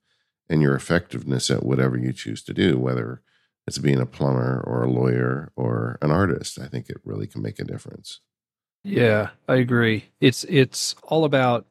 and 0.52 0.60
your 0.60 0.74
effectiveness 0.74 1.50
at 1.50 1.64
whatever 1.64 1.96
you 1.96 2.12
choose 2.12 2.42
to 2.42 2.52
do, 2.52 2.78
whether 2.78 3.22
it's 3.66 3.78
being 3.78 3.98
a 3.98 4.06
plumber 4.06 4.62
or 4.66 4.82
a 4.82 4.90
lawyer 4.90 5.50
or 5.56 5.98
an 6.02 6.10
artist. 6.10 6.60
I 6.60 6.66
think 6.66 6.90
it 6.90 6.98
really 7.04 7.26
can 7.26 7.40
make 7.40 7.58
a 7.58 7.64
difference. 7.64 8.20
Yeah, 8.84 9.30
I 9.48 9.56
agree. 9.56 10.10
It's 10.20 10.44
it's 10.44 10.94
all 11.04 11.24
about 11.24 11.66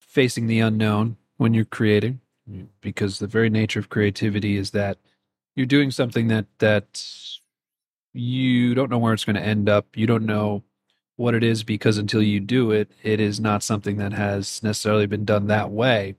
facing 0.00 0.46
the 0.46 0.60
unknown 0.60 1.18
when 1.36 1.52
you're 1.52 1.66
creating 1.66 2.20
because 2.80 3.18
the 3.18 3.26
very 3.26 3.50
nature 3.50 3.78
of 3.78 3.90
creativity 3.90 4.56
is 4.56 4.70
that 4.70 4.96
you're 5.54 5.66
doing 5.66 5.90
something 5.90 6.28
that 6.28 6.46
that 6.60 7.04
you 8.14 8.74
don't 8.74 8.90
know 8.90 8.98
where 8.98 9.12
it's 9.12 9.26
going 9.26 9.36
to 9.36 9.42
end 9.42 9.68
up. 9.68 9.98
You 9.98 10.06
don't 10.06 10.24
know 10.24 10.64
what 11.16 11.34
it 11.34 11.44
is 11.44 11.62
because 11.62 11.98
until 11.98 12.22
you 12.22 12.40
do 12.40 12.70
it, 12.70 12.90
it 13.02 13.20
is 13.20 13.38
not 13.38 13.62
something 13.62 13.98
that 13.98 14.14
has 14.14 14.62
necessarily 14.62 15.06
been 15.06 15.26
done 15.26 15.48
that 15.48 15.70
way 15.70 16.16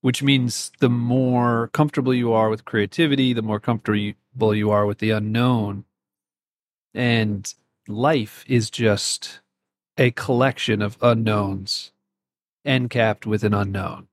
which 0.00 0.22
means 0.22 0.72
the 0.80 0.88
more 0.88 1.68
comfortable 1.72 2.14
you 2.14 2.32
are 2.32 2.48
with 2.48 2.64
creativity, 2.64 3.32
the 3.32 3.42
more 3.42 3.60
comfortable 3.60 4.54
you 4.54 4.70
are 4.70 4.86
with 4.86 4.98
the 4.98 5.10
unknown. 5.10 5.84
And 6.94 7.52
life 7.86 8.44
is 8.48 8.70
just 8.70 9.40
a 9.98 10.10
collection 10.12 10.80
of 10.80 10.96
unknowns 11.02 11.92
end 12.64 12.90
capped 12.90 13.26
with 13.26 13.44
an 13.44 13.54
unknown. 13.54 14.08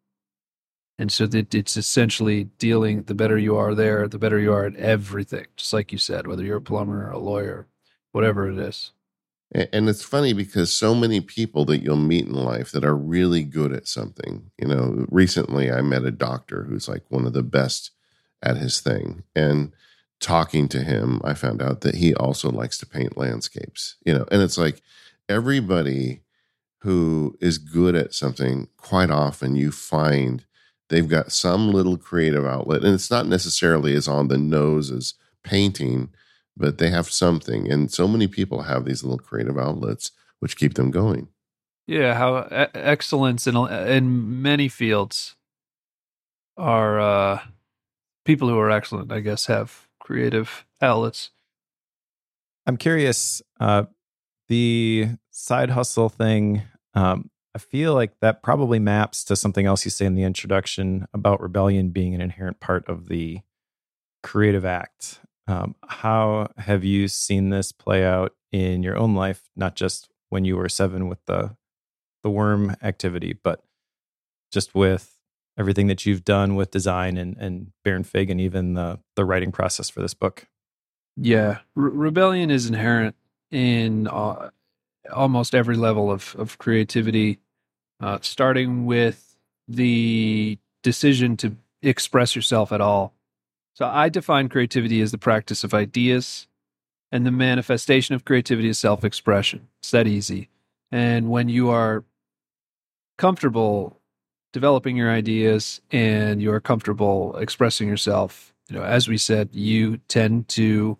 And 1.00 1.12
so 1.12 1.28
that 1.28 1.54
it's 1.54 1.78
essentially 1.78 2.46
dealing 2.58 3.04
the 3.04 3.14
better 3.14 3.38
you 3.38 3.56
are 3.56 3.76
there, 3.76 4.08
the 4.08 4.18
better 4.18 4.40
you 4.40 4.52
are 4.52 4.66
at 4.66 4.76
everything, 4.76 5.46
just 5.56 5.74
like 5.74 5.92
you 5.92 5.98
said, 5.98 6.26
whether 6.26 6.44
you're 6.44 6.58
a 6.58 6.62
plumber 6.62 7.08
or 7.08 7.12
a 7.12 7.20
lawyer, 7.20 7.68
whatever 8.12 8.50
it 8.50 8.58
is. 8.58 8.94
And 9.54 9.88
it's 9.88 10.04
funny 10.04 10.34
because 10.34 10.74
so 10.74 10.94
many 10.94 11.22
people 11.22 11.64
that 11.66 11.82
you'll 11.82 11.96
meet 11.96 12.26
in 12.26 12.34
life 12.34 12.72
that 12.72 12.84
are 12.84 12.96
really 12.96 13.44
good 13.44 13.72
at 13.72 13.88
something. 13.88 14.52
You 14.58 14.68
know, 14.68 15.06
recently 15.10 15.72
I 15.72 15.82
met 15.82 16.04
a 16.04 16.12
doctor 16.12 16.64
who's 16.64 16.90
like 16.90 17.04
one 17.10 17.26
of 17.26 17.34
the 17.34 17.44
best 17.44 17.92
at 18.44 18.58
his 18.58 18.82
thing. 18.82 19.24
And 19.36 19.72
talking 20.20 20.68
to 20.70 20.84
him, 20.84 21.22
I 21.24 21.34
found 21.34 21.62
out 21.62 21.82
that 21.82 21.96
he 21.96 22.14
also 22.14 22.52
likes 22.52 22.78
to 22.80 22.86
paint 22.86 23.18
landscapes, 23.18 23.96
you 24.06 24.14
know, 24.14 24.26
and 24.32 24.42
it's 24.42 24.58
like 24.58 24.82
everybody 25.30 26.22
who 26.80 27.36
is 27.40 27.58
good 27.58 27.96
at 27.96 28.14
something, 28.14 28.68
quite 28.78 29.10
often 29.10 29.56
you 29.56 29.72
find 29.72 30.46
they've 30.90 31.10
got 31.10 31.32
some 31.32 31.72
little 31.72 31.98
creative 31.98 32.46
outlet. 32.46 32.84
And 32.84 32.94
it's 32.94 33.12
not 33.12 33.28
necessarily 33.28 33.94
as 33.96 34.08
on 34.08 34.28
the 34.28 34.38
nose 34.38 34.92
as 34.92 35.14
painting 35.44 36.10
but 36.58 36.78
they 36.78 36.90
have 36.90 37.10
something. 37.10 37.72
And 37.72 37.92
so 37.92 38.08
many 38.08 38.28
people 38.28 38.64
have 38.64 38.86
these 38.86 39.04
little 39.04 39.20
creative 39.20 39.58
outlets 39.58 40.12
which 40.40 40.58
keep 40.58 40.76
them 40.76 40.92
going. 40.92 41.30
Yeah, 41.88 42.16
how 42.16 42.48
excellence 42.74 43.48
in 43.48 43.56
in 43.56 44.42
many 44.42 44.68
fields 44.68 45.36
are 46.58 47.00
uh, 47.00 47.40
people 48.26 48.50
who 48.50 48.60
are 48.60 48.70
excellent, 48.72 49.12
I 49.12 49.22
guess, 49.22 49.46
have 49.46 49.88
creative 50.00 50.66
outlets. 50.82 51.32
I'm 52.66 52.78
curious, 52.78 53.42
uh, 53.60 53.84
the 54.50 55.08
side 55.32 55.70
hustle 55.70 56.10
thing. 56.10 56.64
Um, 56.94 57.30
I 57.56 57.60
feel 57.60 57.94
like 57.94 58.20
that 58.20 58.44
probably 58.44 58.80
maps 58.80 59.24
to 59.26 59.36
something 59.36 59.66
else 59.66 59.86
you 59.86 59.92
say 59.92 60.06
in 60.06 60.16
the 60.16 60.24
introduction 60.24 61.08
about 61.14 61.42
rebellion 61.42 61.90
being 61.90 62.14
an 62.14 62.22
inherent 62.22 62.60
part 62.60 62.88
of 62.88 63.08
the 63.08 63.40
creative 64.22 64.66
act. 64.66 65.22
Um, 65.48 65.76
how 65.88 66.50
have 66.58 66.84
you 66.84 67.08
seen 67.08 67.50
this 67.50 67.72
play 67.72 68.04
out 68.04 68.36
in 68.52 68.84
your 68.84 68.98
own 68.98 69.16
life, 69.16 69.50
not 69.56 69.76
just 69.76 70.10
when 70.30 70.44
you 70.44 70.58
were 70.58 70.70
seven 70.70 71.08
with 71.08 71.24
the 71.26 71.56
the 72.24 72.30
worm 72.30 72.76
activity, 72.82 73.38
but 73.42 73.64
just 74.52 74.76
with 74.76 75.18
everything 75.58 75.88
that 75.88 76.06
you've 76.06 76.26
done 76.26 76.56
with 76.56 76.72
design 76.72 77.18
and 77.18 77.38
and 77.38 77.72
Baron 77.84 78.04
Fig 78.04 78.30
and 78.30 78.42
even 78.42 78.74
the 78.74 79.00
the 79.16 79.24
writing 79.24 79.52
process 79.52 79.90
for 79.90 80.02
this 80.02 80.14
book? 80.14 80.48
Yeah, 81.16 81.60
Re- 81.76 81.92
rebellion 81.92 82.52
is 82.52 82.68
inherent 82.68 83.16
in 83.50 84.08
uh, 84.08 84.50
almost 85.14 85.56
every 85.56 85.78
level 85.78 86.12
of 86.12 86.36
of 86.38 86.58
creativity, 86.58 87.40
uh, 88.02 88.20
starting 88.22 88.86
with 88.86 89.38
the 89.68 90.58
decision 90.84 91.38
to 91.38 91.56
express 91.82 92.36
yourself 92.36 92.72
at 92.72 92.82
all 92.82 93.14
so 93.78 93.86
I 93.86 94.10
define 94.10 94.50
creativity 94.50 95.02
as 95.02 95.12
the 95.12 95.20
practice 95.20 95.64
of 95.64 95.72
ideas, 95.72 96.48
and 97.12 97.28
the 97.28 97.32
manifestation 97.32 98.16
of 98.16 98.26
creativity 98.26 98.70
is 98.70 98.80
self 98.80 99.04
expression. 99.04 99.68
It's 99.82 99.92
that 99.92 100.08
easy. 100.08 100.50
And 100.92 101.30
when 101.30 101.48
you 101.48 101.70
are 101.70 102.04
comfortable 103.20 104.02
developing 104.52 104.98
your 104.98 105.12
ideas 105.12 105.80
and 105.92 106.42
you're 106.42 106.60
comfortable 106.60 107.38
expressing 107.38 107.88
yourself, 107.88 108.52
you 108.68 108.76
know, 108.76 108.84
as 108.84 109.08
we 109.08 109.16
said, 109.16 109.50
you 109.52 109.98
tend 110.08 110.48
to 110.48 110.98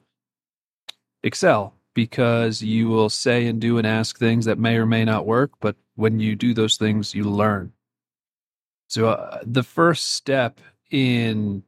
excel 1.24 1.74
because 1.96 2.62
you 2.62 2.90
will 2.90 3.10
say 3.10 3.48
and 3.48 3.60
do 3.60 3.80
and 3.80 3.88
ask 3.88 4.20
things 4.20 4.46
that 4.46 4.60
may 4.60 4.78
or 4.78 4.86
may 4.86 5.04
not 5.04 5.26
work. 5.26 5.50
But 5.62 5.78
when 5.96 6.20
you 6.20 6.36
do 6.36 6.54
those 6.54 6.78
things, 6.78 7.16
you 7.16 7.24
learn. 7.24 7.74
So 8.88 9.10
uh, 9.10 9.40
the 9.44 9.64
first 9.64 10.12
step 10.12 10.60
in 10.92 11.64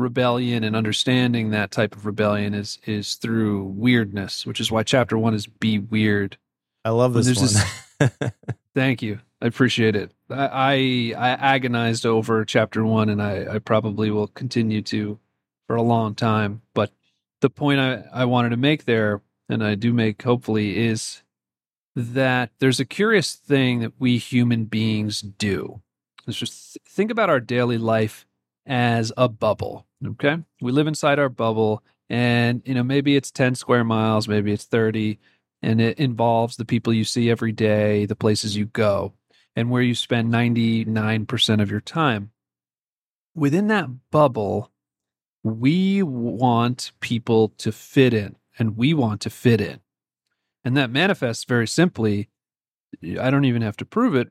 rebellion 0.00 0.64
and 0.64 0.74
understanding 0.74 1.50
that 1.50 1.70
type 1.70 1.94
of 1.94 2.06
rebellion 2.06 2.54
is 2.54 2.78
is 2.84 3.14
through 3.14 3.64
weirdness, 3.64 4.46
which 4.46 4.60
is 4.60 4.70
why 4.70 4.82
chapter 4.82 5.16
one 5.16 5.34
is 5.34 5.46
be 5.46 5.78
weird. 5.78 6.36
I 6.84 6.90
love 6.90 7.14
this 7.14 7.26
one. 7.36 8.10
This, 8.10 8.32
thank 8.74 9.02
you. 9.02 9.20
I 9.42 9.46
appreciate 9.46 9.96
it. 9.96 10.12
I, 10.28 10.44
I, 10.46 10.74
I 11.16 11.28
agonized 11.30 12.04
over 12.04 12.44
chapter 12.44 12.84
one, 12.84 13.08
and 13.08 13.22
I, 13.22 13.54
I 13.54 13.58
probably 13.58 14.10
will 14.10 14.28
continue 14.28 14.82
to 14.82 15.18
for 15.66 15.76
a 15.76 15.82
long 15.82 16.14
time. 16.14 16.62
But 16.74 16.90
the 17.40 17.50
point 17.50 17.80
I, 17.80 18.04
I 18.12 18.24
wanted 18.24 18.50
to 18.50 18.56
make 18.56 18.84
there, 18.84 19.22
and 19.48 19.64
I 19.64 19.74
do 19.74 19.92
make 19.92 20.22
hopefully, 20.22 20.78
is 20.78 21.22
that 21.96 22.50
there's 22.60 22.80
a 22.80 22.84
curious 22.84 23.34
thing 23.34 23.80
that 23.80 23.92
we 23.98 24.18
human 24.18 24.64
beings 24.64 25.20
do. 25.20 25.80
Let's 26.26 26.38
just 26.38 26.78
think 26.86 27.10
about 27.10 27.30
our 27.30 27.40
daily 27.40 27.78
life 27.78 28.26
as 28.66 29.12
a 29.16 29.28
bubble. 29.28 29.86
Okay. 30.06 30.38
We 30.60 30.72
live 30.72 30.86
inside 30.86 31.18
our 31.18 31.28
bubble 31.28 31.82
and, 32.08 32.62
you 32.64 32.74
know, 32.74 32.82
maybe 32.82 33.16
it's 33.16 33.30
10 33.30 33.54
square 33.54 33.84
miles, 33.84 34.26
maybe 34.26 34.52
it's 34.52 34.64
30, 34.64 35.18
and 35.62 35.80
it 35.80 35.98
involves 35.98 36.56
the 36.56 36.64
people 36.64 36.92
you 36.92 37.04
see 37.04 37.30
every 37.30 37.52
day, 37.52 38.06
the 38.06 38.16
places 38.16 38.56
you 38.56 38.66
go, 38.66 39.12
and 39.54 39.70
where 39.70 39.82
you 39.82 39.94
spend 39.94 40.32
99% 40.32 41.62
of 41.62 41.70
your 41.70 41.80
time. 41.80 42.32
Within 43.34 43.68
that 43.68 44.10
bubble, 44.10 44.72
we 45.44 46.02
want 46.02 46.92
people 47.00 47.50
to 47.58 47.70
fit 47.70 48.12
in 48.12 48.36
and 48.58 48.76
we 48.76 48.92
want 48.92 49.20
to 49.22 49.30
fit 49.30 49.60
in. 49.60 49.80
And 50.64 50.76
that 50.76 50.90
manifests 50.90 51.44
very 51.44 51.68
simply. 51.68 52.28
I 53.18 53.30
don't 53.30 53.44
even 53.44 53.62
have 53.62 53.76
to 53.78 53.84
prove 53.84 54.14
it 54.14 54.28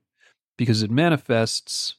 because 0.57 0.83
it 0.83 0.91
manifests 0.91 1.95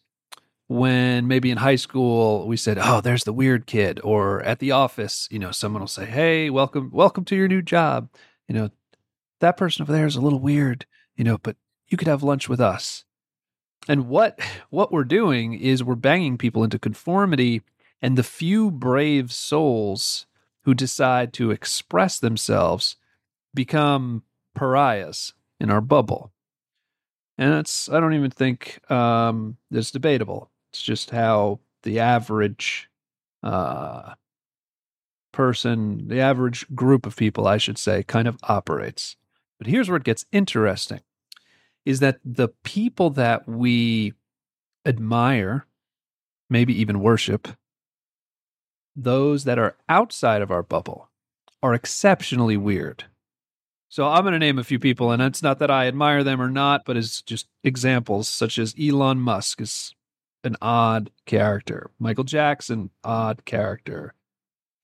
when 0.71 1.27
maybe 1.27 1.50
in 1.50 1.57
high 1.57 1.75
school 1.75 2.47
we 2.47 2.57
said, 2.57 2.79
"Oh, 2.81 3.00
there's 3.00 3.25
the 3.25 3.33
weird 3.33 3.67
kid," 3.67 4.00
or 4.05 4.41
at 4.45 4.61
the 4.61 4.71
office, 4.71 5.27
you 5.29 5.39
know, 5.41 5.50
someone 5.50 5.83
will 5.83 5.89
say, 5.89 6.07
"Hey, 6.07 6.49
welcome, 6.49 6.91
welcome 6.93 7.25
to 7.25 7.35
your 7.35 7.49
new 7.49 7.61
job." 7.61 8.09
You 8.47 8.55
know, 8.55 8.71
that 9.41 9.57
person 9.57 9.83
over 9.83 9.91
there 9.91 10.07
is 10.07 10.15
a 10.15 10.21
little 10.21 10.39
weird, 10.39 10.87
you 11.17 11.25
know, 11.25 11.39
but 11.39 11.57
you 11.89 11.99
could 11.99 12.07
have 12.07 12.23
lunch 12.23 12.49
with 12.49 12.61
us. 12.61 13.05
And 13.89 14.07
what 14.07 14.39
what 14.71 14.93
we're 14.93 15.03
doing 15.03 15.55
is 15.55 15.83
we're 15.83 15.97
banging 15.97 16.39
people 16.39 16.62
into 16.62 16.79
conformity, 16.79 17.62
and 18.00 18.17
the 18.17 18.23
few 18.23 18.71
brave 18.71 19.33
souls 19.33 20.27
who 20.62 20.73
decide 20.73 21.33
to 21.33 21.50
express 21.50 22.21
themselves 22.21 22.95
become 23.53 24.23
pariahs 24.55 25.35
in 25.59 25.69
our 25.69 25.81
bubble. 25.81 26.31
And 27.37 27.55
it's 27.55 27.89
I 27.89 27.99
don't 27.99 28.15
even 28.15 28.31
think 28.31 28.89
um, 28.89 29.57
it's 29.73 29.91
debatable. 29.91 30.49
It's 30.71 30.83
just 30.83 31.11
how 31.11 31.61
the 31.83 31.99
average 31.99 32.89
uh, 33.43 34.15
person, 35.33 36.09
the 36.09 36.21
average 36.21 36.67
group 36.75 37.07
of 37.07 37.17
people, 37.17 37.47
I 37.47 37.59
should 37.59 37.79
say, 37.79 38.03
kind 38.03 38.29
of 38.29 38.39
operates. 38.45 39.17
But 39.59 39.67
here's 39.67 39.89
where 39.89 39.97
it 39.97 40.05
gets 40.05 40.27
interesting 40.33 41.00
is 41.85 42.00
that 42.00 42.21
the 42.25 42.49
people 42.62 43.11
that 43.11 43.49
we 43.49 44.12
admire, 44.85 45.67
maybe 46.49 46.79
even 46.79 47.00
worship, 47.00 47.49
those 48.95 49.45
that 49.45 49.59
are 49.59 49.77
outside 49.89 50.43
of 50.43 50.50
our 50.50 50.62
bubble 50.62 51.09
are 51.62 51.75
exceptionally 51.75 52.57
weird. 52.57 53.05
So 53.89 54.07
I'm 54.07 54.23
going 54.23 54.33
to 54.33 54.39
name 54.39 54.59
a 54.59 54.65
few 54.65 54.79
people, 54.79 55.11
and 55.11 55.21
it's 55.21 55.43
not 55.43 55.59
that 55.59 55.71
I 55.71 55.89
admire 55.89 56.23
them 56.23 56.41
or 56.41 56.50
not, 56.50 56.85
but 56.85 56.97
it's 56.97 57.23
just 57.23 57.49
examples, 57.65 58.29
such 58.29 58.59
as 58.59 58.75
Elon 58.81 59.19
Musk 59.19 59.61
is 59.61 59.95
an 60.45 60.57
odd 60.61 61.11
character. 61.27 61.91
Michael 61.99 62.25
Jackson, 62.25 62.91
odd 63.05 63.45
character. 63.45 64.15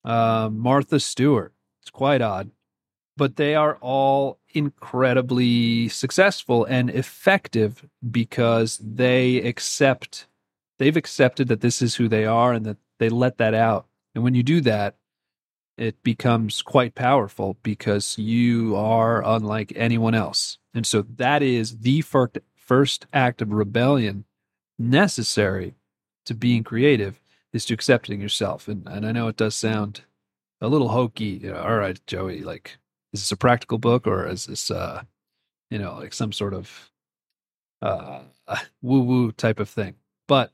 Uh, 0.04 0.48
Martha 0.52 1.00
Stewart, 1.00 1.52
it's 1.82 1.90
quite 1.90 2.22
odd. 2.22 2.50
But 3.16 3.36
they 3.36 3.54
are 3.54 3.76
all 3.80 4.38
incredibly 4.52 5.88
successful 5.88 6.64
and 6.66 6.90
effective 6.90 7.88
because 8.10 8.78
they 8.78 9.38
accept, 9.38 10.26
they've 10.78 10.96
accepted 10.96 11.48
that 11.48 11.62
this 11.62 11.80
is 11.80 11.94
who 11.94 12.08
they 12.08 12.26
are 12.26 12.52
and 12.52 12.66
that 12.66 12.76
they 12.98 13.08
let 13.08 13.38
that 13.38 13.54
out. 13.54 13.86
And 14.14 14.22
when 14.22 14.34
you 14.34 14.42
do 14.42 14.60
that, 14.62 14.96
it 15.78 16.02
becomes 16.02 16.62
quite 16.62 16.94
powerful 16.94 17.56
because 17.62 18.18
you 18.18 18.76
are 18.76 19.24
unlike 19.24 19.72
anyone 19.76 20.14
else. 20.14 20.58
And 20.74 20.86
so 20.86 21.02
that 21.16 21.42
is 21.42 21.78
the 21.78 22.02
first 22.02 23.06
act 23.12 23.40
of 23.40 23.52
rebellion 23.52 24.25
necessary 24.78 25.74
to 26.26 26.34
being 26.34 26.64
creative 26.64 27.20
is 27.52 27.64
to 27.66 27.74
accepting 27.74 28.20
yourself. 28.20 28.68
And 28.68 28.86
and 28.86 29.06
I 29.06 29.12
know 29.12 29.28
it 29.28 29.36
does 29.36 29.54
sound 29.54 30.02
a 30.60 30.68
little 30.68 30.88
hokey. 30.88 31.40
You 31.42 31.52
know, 31.52 31.60
all 31.60 31.76
right, 31.76 31.98
Joey, 32.06 32.42
like 32.42 32.78
is 33.12 33.20
this 33.20 33.32
a 33.32 33.36
practical 33.36 33.78
book 33.78 34.06
or 34.06 34.26
is 34.26 34.46
this 34.46 34.70
uh 34.70 35.02
you 35.70 35.78
know 35.78 35.94
like 35.94 36.12
some 36.12 36.32
sort 36.32 36.54
of 36.54 36.90
uh 37.82 38.20
woo 38.82 39.02
woo 39.02 39.32
type 39.32 39.60
of 39.60 39.68
thing? 39.68 39.94
But 40.28 40.52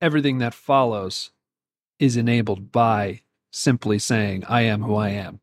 everything 0.00 0.38
that 0.38 0.54
follows 0.54 1.30
is 1.98 2.16
enabled 2.16 2.72
by 2.72 3.22
simply 3.52 3.98
saying, 3.98 4.44
I 4.48 4.62
am 4.62 4.82
who 4.82 4.96
I 4.96 5.10
am. 5.10 5.40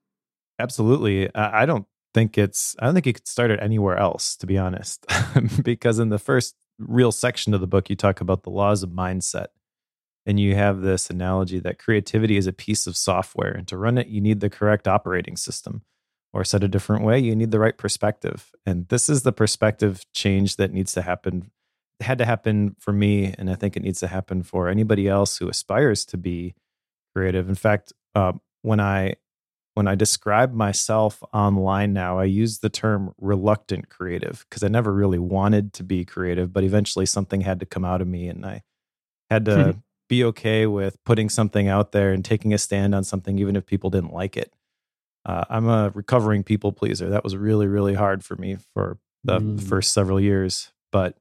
Absolutely. 0.60 1.34
I 1.34 1.66
don't 1.66 1.88
think 2.14 2.38
it's, 2.38 2.76
I 2.80 2.86
don't 2.86 2.94
think 2.94 3.08
you 3.08 3.14
could 3.14 3.28
start 3.28 3.52
it 3.52 3.60
anywhere 3.62 3.98
else, 3.98 4.36
to 4.38 4.46
be 4.46 4.58
honest. 4.58 5.06
because 5.64 5.98
in 5.98 6.10
the 6.10 6.20
first 6.20 6.56
real 6.88 7.12
section 7.12 7.54
of 7.54 7.62
the 7.62 7.68
book, 7.68 7.90
you 7.90 7.96
talk 7.96 8.22
about 8.22 8.44
the 8.44 8.50
laws 8.50 8.84
of 8.84 8.90
mindset. 8.90 9.48
And 10.26 10.40
you 10.40 10.56
have 10.56 10.82
this 10.82 11.10
analogy 11.10 11.60
that 11.60 11.80
creativity 11.80 12.38
is 12.38 12.46
a 12.46 12.54
piece 12.54 12.86
of 12.86 12.96
software. 12.96 13.52
And 13.52 13.68
to 13.68 13.78
run 13.78 13.98
it, 13.98 14.08
you 14.08 14.22
need 14.22 14.40
the 14.40 14.52
correct 14.52 14.88
operating 14.88 15.36
system. 15.36 15.82
Or 16.34 16.46
said 16.46 16.64
a 16.64 16.70
different 16.70 17.04
way, 17.04 17.20
you 17.20 17.36
need 17.36 17.52
the 17.52 17.60
right 17.60 17.78
perspective. 17.78 18.52
And 18.66 18.88
this 18.88 19.10
is 19.10 19.24
the 19.24 19.34
perspective 19.34 20.06
change 20.14 20.56
that 20.56 20.72
needs 20.72 20.94
to 20.94 21.02
happen. 21.02 21.52
It 22.00 22.06
had 22.06 22.20
to 22.20 22.26
happen 22.26 22.76
for 22.80 22.94
me. 22.94 23.36
And 23.38 23.50
I 23.50 23.56
think 23.56 23.76
it 23.76 23.84
needs 23.84 24.00
to 24.00 24.08
happen 24.08 24.44
for 24.44 24.70
anybody 24.70 25.10
else 25.10 25.38
who 25.38 25.50
aspires 25.50 26.06
to 26.06 26.18
be 26.18 26.56
creative. 27.14 27.50
In 27.50 27.56
fact, 27.56 27.92
uh, 28.16 28.34
when 28.62 28.80
I 28.80 29.16
when 29.74 29.88
I 29.88 29.96
describe 29.96 30.54
myself 30.54 31.24
online 31.34 31.94
now, 31.94 32.20
I 32.20 32.26
use 32.26 32.60
the 32.60 32.70
term 32.70 33.14
reluctant 33.20 33.90
creative 33.90 34.46
because 34.50 34.64
I 34.64 34.68
never 34.68 34.92
really 34.92 35.20
wanted 35.20 35.74
to 35.74 35.84
be 35.84 36.04
creative, 36.04 36.52
but 36.52 36.64
eventually 36.64 37.06
something 37.06 37.42
had 37.42 37.60
to 37.62 37.66
come 37.66 37.86
out 37.86 38.02
of 38.02 38.08
me 38.08 38.28
and 38.28 38.46
I 38.46 38.64
had 39.30 39.46
to 39.46 39.52
mm-hmm. 39.52 39.80
be 40.10 40.26
okay 40.26 40.68
with 40.68 41.02
putting 41.06 41.30
something 41.30 41.70
out 41.70 41.94
there 41.94 42.12
and 42.12 42.24
taking 42.24 42.54
a 42.54 42.58
stand 42.58 42.94
on 42.94 43.04
something, 43.04 43.40
even 43.40 43.56
if 43.56 43.66
people 43.66 43.90
didn't 43.90 44.14
like 44.14 44.36
it. 44.36 44.54
Uh, 45.26 45.46
I'm 45.50 45.70
a 45.70 45.92
recovering 45.94 46.44
people 46.44 46.74
pleaser. 46.74 47.10
That 47.10 47.24
was 47.24 47.38
really, 47.38 47.68
really 47.68 47.94
hard 47.94 48.26
for 48.26 48.36
me 48.36 48.58
for 48.74 48.98
the 49.24 49.40
mm. 49.40 49.62
first 49.62 49.94
several 49.94 50.20
years, 50.20 50.72
but 50.92 51.18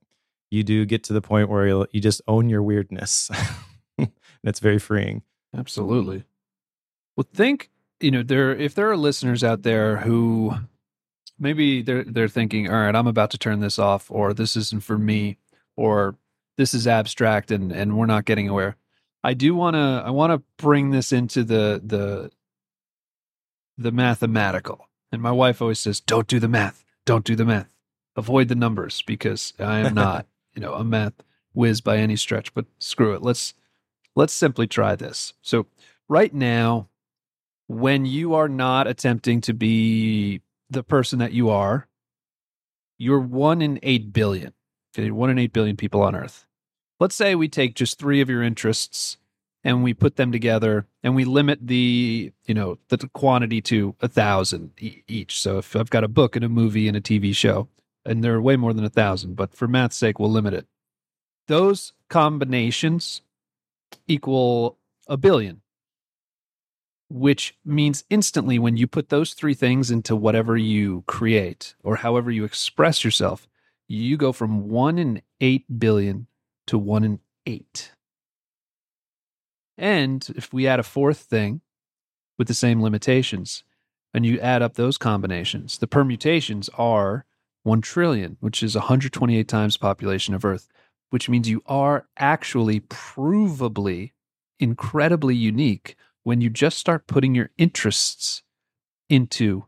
you 0.51 0.65
do 0.65 0.85
get 0.85 1.05
to 1.05 1.13
the 1.13 1.21
point 1.21 1.49
where 1.49 1.87
you 1.93 2.01
just 2.01 2.23
own 2.27 2.49
your 2.49 2.63
weirdness. 2.63 3.31
and 3.99 4.11
it's 4.43 4.59
very 4.59 4.79
freeing. 4.79 5.23
Absolutely. 5.55 6.25
Well, 7.17 7.27
think 7.33 7.71
you 8.01 8.11
know 8.11 8.23
there 8.23 8.55
if 8.55 8.75
there 8.75 8.91
are 8.91 8.97
listeners 8.97 9.45
out 9.45 9.63
there 9.63 9.99
who 9.99 10.55
maybe 11.41 11.83
they're 11.83 12.05
they're 12.05 12.29
thinking, 12.29 12.69
all 12.69 12.81
right, 12.81 12.95
I'm 12.95 13.07
about 13.07 13.31
to 13.33 13.39
turn 13.39 13.61
this 13.61 13.79
off, 13.79 14.11
or 14.11 14.33
this 14.35 14.57
isn't 14.57 14.85
for 14.85 14.99
me, 14.99 15.39
or 15.77 16.17
this 16.57 16.75
is 16.75 16.87
abstract 16.87 17.51
and 17.51 17.73
and 17.73 17.97
we're 17.97 18.07
not 18.07 18.27
getting 18.27 18.49
aware. 18.49 18.77
I 19.25 19.35
do 19.35 19.55
want 19.55 19.75
to 19.75 20.03
I 20.05 20.11
want 20.11 20.33
to 20.33 20.43
bring 20.63 20.91
this 20.91 21.11
into 21.11 21.43
the 21.43 21.81
the 21.85 22.31
the 23.77 23.91
mathematical. 23.91 24.87
And 25.11 25.21
my 25.23 25.33
wife 25.33 25.61
always 25.61 25.81
says, 25.81 26.01
"Don't 26.01 26.29
do 26.29 26.39
the 26.39 26.49
math. 26.49 26.85
Don't 27.05 27.25
do 27.25 27.35
the 27.35 27.45
math. 27.45 27.75
Avoid 28.15 28.49
the 28.49 28.55
numbers 28.55 29.03
because 29.03 29.55
I 29.59 29.81
am 29.81 29.95
not, 29.95 30.27
you 30.55 30.61
know, 30.61 30.75
a 30.75 30.85
math 30.85 31.15
whiz 31.53 31.81
by 31.81 31.97
any 31.97 32.17
stretch, 32.17 32.55
but 32.55 32.67
screw 32.79 33.15
it. 33.15 33.23
Let's 33.23 33.55
let's 34.15 34.33
simply 34.33 34.67
try 34.67 34.95
this." 34.95 35.33
So, 35.43 35.67
right 36.09 36.33
now, 36.33 36.90
when 37.71 38.05
you 38.05 38.35
are 38.35 38.49
not 38.49 38.89
attempting 38.89 39.41
to 39.41 39.55
be 39.55 40.41
the 40.71 40.83
person 40.83 41.21
that 41.21 41.31
you 41.31 41.51
are, 41.51 41.87
you're 42.99 43.21
one 43.21 43.63
in 43.63 43.79
eight 43.85 44.13
billion. 44.13 44.53
Okay, 44.93 45.13
one 45.13 45.31
in 45.31 45.39
eight 45.39 45.53
billion 45.53 45.77
people 45.77 46.03
on 46.03 46.17
Earth. 46.17 46.47
Let's 46.99 47.15
say 47.15 47.37
we 47.37 47.49
take 47.49 47.77
just 47.77 47.97
three 47.97 48.21
of 48.21 48.29
your 48.29 48.43
interests 48.43 49.19
and 49.63 49.85
we 49.85 49.95
put 49.95 50.17
them 50.17 50.33
together 50.33 50.89
and 51.05 51.15
we 51.15 51.25
limit 51.25 51.61
the 51.63 52.33
you 52.45 52.55
know 52.55 52.79
the 52.89 53.09
quantity 53.15 53.61
to 53.61 53.95
a 54.01 54.09
thousand 54.09 54.73
each. 54.77 55.41
So 55.41 55.59
if 55.59 55.77
I've 55.77 55.91
got 55.91 56.03
a 56.03 56.09
book 56.09 56.35
and 56.35 56.45
a 56.45 56.49
movie 56.49 56.89
and 56.89 56.97
a 56.97 57.01
TV 57.01 57.33
show, 57.33 57.69
and 58.05 58.25
there 58.25 58.35
are 58.35 58.43
way 58.43 58.57
more 58.57 58.73
than 58.73 58.85
a 58.85 58.91
thousand, 58.91 59.37
but 59.37 59.55
for 59.55 59.69
math's 59.69 59.97
sake, 59.97 60.19
we'll 60.19 60.33
limit 60.33 60.55
it. 60.55 60.67
Those 61.47 61.93
combinations 62.09 63.23
equal 64.09 64.77
a 65.07 65.17
billion 65.17 65.63
which 67.11 67.57
means 67.65 68.05
instantly 68.09 68.59
when 68.59 68.77
you 68.77 68.87
put 68.87 69.09
those 69.09 69.35
three 69.35 69.55
things 69.55 69.91
into 69.91 70.15
whatever 70.15 70.57
you 70.57 71.03
create 71.07 71.75
or 71.83 71.97
however 71.97 72.31
you 72.31 72.45
express 72.45 73.05
yourself, 73.05 73.49
you 73.89 74.17
go 74.17 74.33
from 74.33 74.69
one 74.69 74.99
in 74.99 75.21
eight 75.41 75.65
billion 75.79 76.29
to 76.69 76.79
one 76.79 77.05
in 77.05 77.19
eight. 77.47 77.93
And 79.77 80.27
if 80.37 80.53
we 80.53 80.69
add 80.69 80.79
a 80.79 80.85
fourth 80.85 81.19
thing 81.19 81.63
with 82.39 82.47
the 82.49 82.55
same 82.55 82.81
limitations, 82.81 83.65
and 84.13 84.27
you 84.27 84.39
add 84.41 84.63
up 84.63 84.75
those 84.75 84.99
combinations, 84.99 85.79
the 85.79 85.87
permutations 85.87 86.69
are 86.75 87.25
1 87.63 87.81
trillion, 87.81 88.37
which 88.41 88.63
is 88.63 88.75
128 88.75 89.47
times 89.47 89.77
population 89.77 90.35
of 90.35 90.45
Earth, 90.45 90.69
which 91.11 91.29
means 91.29 91.49
you 91.49 91.63
are 91.67 92.07
actually 92.17 92.81
provably 92.81 94.13
incredibly 94.59 95.35
unique 95.35 95.97
when 96.25 96.41
you 96.41 96.51
just 96.51 96.79
start 96.79 97.07
putting 97.07 97.35
your 97.35 97.51
interests 97.59 98.43
into 99.09 99.65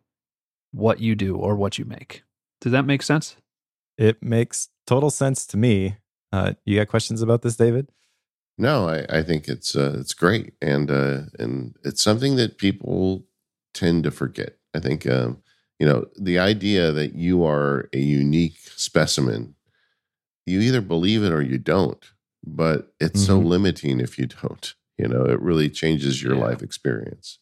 what 0.71 1.01
you 1.01 1.15
do 1.15 1.37
or 1.37 1.55
what 1.57 1.79
you 1.79 1.85
make. 1.85 2.23
Does 2.61 2.73
that 2.73 2.85
make 2.87 3.03
sense? 3.03 3.37
It 3.99 4.23
makes 4.23 4.69
total 4.87 5.11
sense 5.11 5.47
to 5.47 5.57
me. 5.57 5.97
Uh, 6.33 6.55
you 6.65 6.79
got 6.79 6.89
questions 6.89 7.21
about 7.23 7.43
this, 7.43 7.57
David? 7.57 7.89
No, 8.59 8.89
I, 8.89 9.05
I 9.19 9.23
think 9.23 9.49
it's 9.49 9.75
uh, 9.75 9.97
it's 9.99 10.15
great, 10.15 10.55
and 10.63 10.91
uh, 10.91 11.23
and 11.39 11.75
it's 11.85 12.03
something 12.03 12.37
that 12.37 12.59
people 12.59 13.25
tend 13.75 14.05
to 14.05 14.11
forget. 14.11 14.57
I 14.75 14.79
think 14.81 15.07
um, 15.07 15.43
you 15.79 15.87
know 15.87 16.07
the 16.19 16.39
idea 16.39 16.93
that 16.93 17.15
you 17.15 17.45
are 17.45 17.89
a 17.93 17.99
unique 17.99 18.59
specimen. 18.77 19.55
You 20.47 20.61
either 20.61 20.81
believe 20.81 21.23
it 21.23 21.33
or 21.33 21.41
you 21.43 21.57
don't, 21.59 22.05
but 22.45 22.93
it's 23.01 23.25
so 23.25 23.41
Mhm. 23.41 23.47
limiting 23.47 24.01
if 24.01 24.19
you 24.19 24.27
don't. 24.27 24.75
You 25.03 25.09
know, 25.09 25.25
it 25.25 25.41
really 25.41 25.69
changes 25.69 26.23
your 26.23 26.35
Yeah. 26.37 26.45
life 26.45 26.63
experience. 26.63 27.39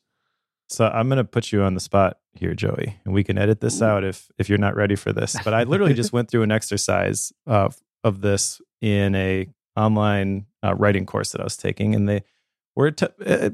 So 0.68 0.86
I'm 0.86 1.08
going 1.08 1.18
to 1.18 1.24
put 1.24 1.52
you 1.52 1.62
on 1.62 1.74
the 1.74 1.80
spot 1.80 2.18
here, 2.32 2.54
Joey, 2.54 3.00
and 3.04 3.12
we 3.12 3.24
can 3.24 3.36
edit 3.36 3.60
this 3.60 3.82
out 3.82 4.04
if 4.04 4.30
if 4.38 4.48
you're 4.48 4.56
not 4.58 4.76
ready 4.76 4.94
for 4.96 5.12
this. 5.12 5.36
But 5.44 5.52
I 5.52 5.64
literally 5.64 5.94
just 5.94 6.12
went 6.12 6.30
through 6.30 6.42
an 6.44 6.52
exercise 6.52 7.32
uh, 7.46 7.68
of 8.04 8.20
this 8.20 8.60
in 8.80 9.14
a 9.16 9.48
online 9.76 10.46
uh, 10.64 10.74
writing 10.76 11.06
course 11.06 11.32
that 11.32 11.40
I 11.40 11.44
was 11.44 11.56
taking, 11.56 11.94
and 11.94 12.08
they 12.08 12.22
were 12.76 12.92
t- 12.92 13.06
uh, 13.26 13.50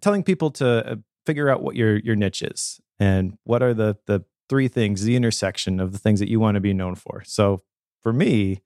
telling 0.00 0.24
people 0.24 0.50
to 0.52 0.92
uh, 0.92 0.96
figure 1.26 1.48
out 1.48 1.62
what 1.62 1.76
your 1.76 1.96
your 1.98 2.16
niche 2.16 2.42
is 2.42 2.80
and 2.98 3.38
what 3.44 3.62
are 3.62 3.72
the 3.72 3.96
the 4.06 4.24
three 4.48 4.66
things, 4.68 5.04
the 5.04 5.14
intersection 5.14 5.78
of 5.78 5.92
the 5.92 5.98
things 5.98 6.18
that 6.20 6.28
you 6.28 6.40
want 6.40 6.56
to 6.56 6.60
be 6.60 6.74
known 6.74 6.96
for. 6.96 7.22
So 7.24 7.62
for 8.02 8.12
me, 8.12 8.62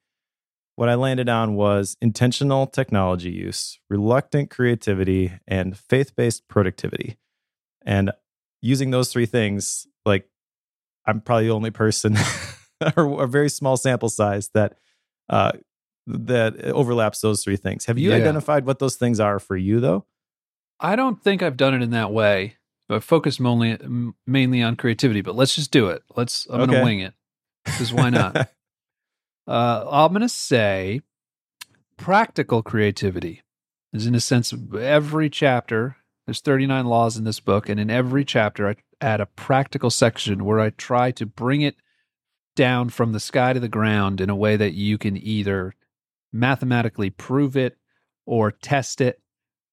what 0.76 0.88
I 0.88 0.94
landed 0.94 1.28
on 1.28 1.54
was 1.54 1.96
intentional 2.00 2.66
technology 2.66 3.30
use, 3.30 3.78
reluctant 3.90 4.50
creativity, 4.50 5.32
and 5.46 5.76
faith 5.76 6.16
based 6.16 6.48
productivity. 6.48 7.18
And 7.84 8.12
using 8.60 8.90
those 8.90 9.12
three 9.12 9.26
things, 9.26 9.86
like 10.06 10.28
I'm 11.06 11.20
probably 11.20 11.46
the 11.46 11.52
only 11.52 11.70
person 11.70 12.16
or 12.96 13.22
a 13.22 13.26
very 13.26 13.50
small 13.50 13.76
sample 13.76 14.08
size 14.08 14.50
that 14.54 14.78
uh, 15.28 15.52
that 16.06 16.58
overlaps 16.64 17.20
those 17.20 17.44
three 17.44 17.56
things. 17.56 17.84
Have 17.86 17.98
you 17.98 18.10
Yeah. 18.10 18.16
identified 18.16 18.66
what 18.66 18.78
those 18.78 18.96
things 18.96 19.20
are 19.20 19.38
for 19.38 19.56
you, 19.56 19.80
though? 19.80 20.06
I 20.80 20.96
don't 20.96 21.22
think 21.22 21.42
I've 21.42 21.56
done 21.56 21.74
it 21.74 21.82
in 21.82 21.90
that 21.90 22.12
way. 22.12 22.56
I 22.90 22.98
focus 22.98 23.38
mainly 23.40 23.78
mainly 24.26 24.62
on 24.62 24.76
creativity, 24.76 25.22
but 25.22 25.34
let's 25.34 25.54
just 25.54 25.70
do 25.70 25.88
it. 25.88 26.02
Let's. 26.16 26.46
I'm 26.50 26.60
Okay. 26.62 26.72
gonna 26.72 26.82
wing 26.82 27.00
it 27.00 27.14
because 27.72 27.92
why 27.92 28.10
not? 28.10 28.36
uh, 29.52 29.86
I'm 29.90 30.12
gonna 30.12 30.30
say 30.30 31.02
practical 31.98 32.62
creativity 32.62 33.42
is 33.92 34.06
in 34.06 34.14
a 34.14 34.20
sense 34.20 34.54
every 34.78 35.28
chapter. 35.28 35.96
There's 36.26 36.40
39 36.40 36.86
laws 36.86 37.18
in 37.18 37.24
this 37.24 37.40
book, 37.40 37.68
and 37.68 37.78
in 37.78 37.90
every 37.90 38.24
chapter, 38.24 38.68
I 38.68 38.76
add 39.02 39.20
a 39.20 39.26
practical 39.26 39.90
section 39.90 40.46
where 40.46 40.58
I 40.58 40.70
try 40.70 41.10
to 41.12 41.26
bring 41.26 41.60
it 41.60 41.76
down 42.56 42.88
from 42.88 43.12
the 43.12 43.20
sky 43.20 43.52
to 43.52 43.60
the 43.60 43.68
ground 43.68 44.22
in 44.22 44.30
a 44.30 44.36
way 44.36 44.56
that 44.56 44.72
you 44.72 44.96
can 44.96 45.16
either 45.18 45.74
mathematically 46.32 47.10
prove 47.10 47.54
it 47.54 47.76
or 48.24 48.52
test 48.52 49.02
it 49.02 49.20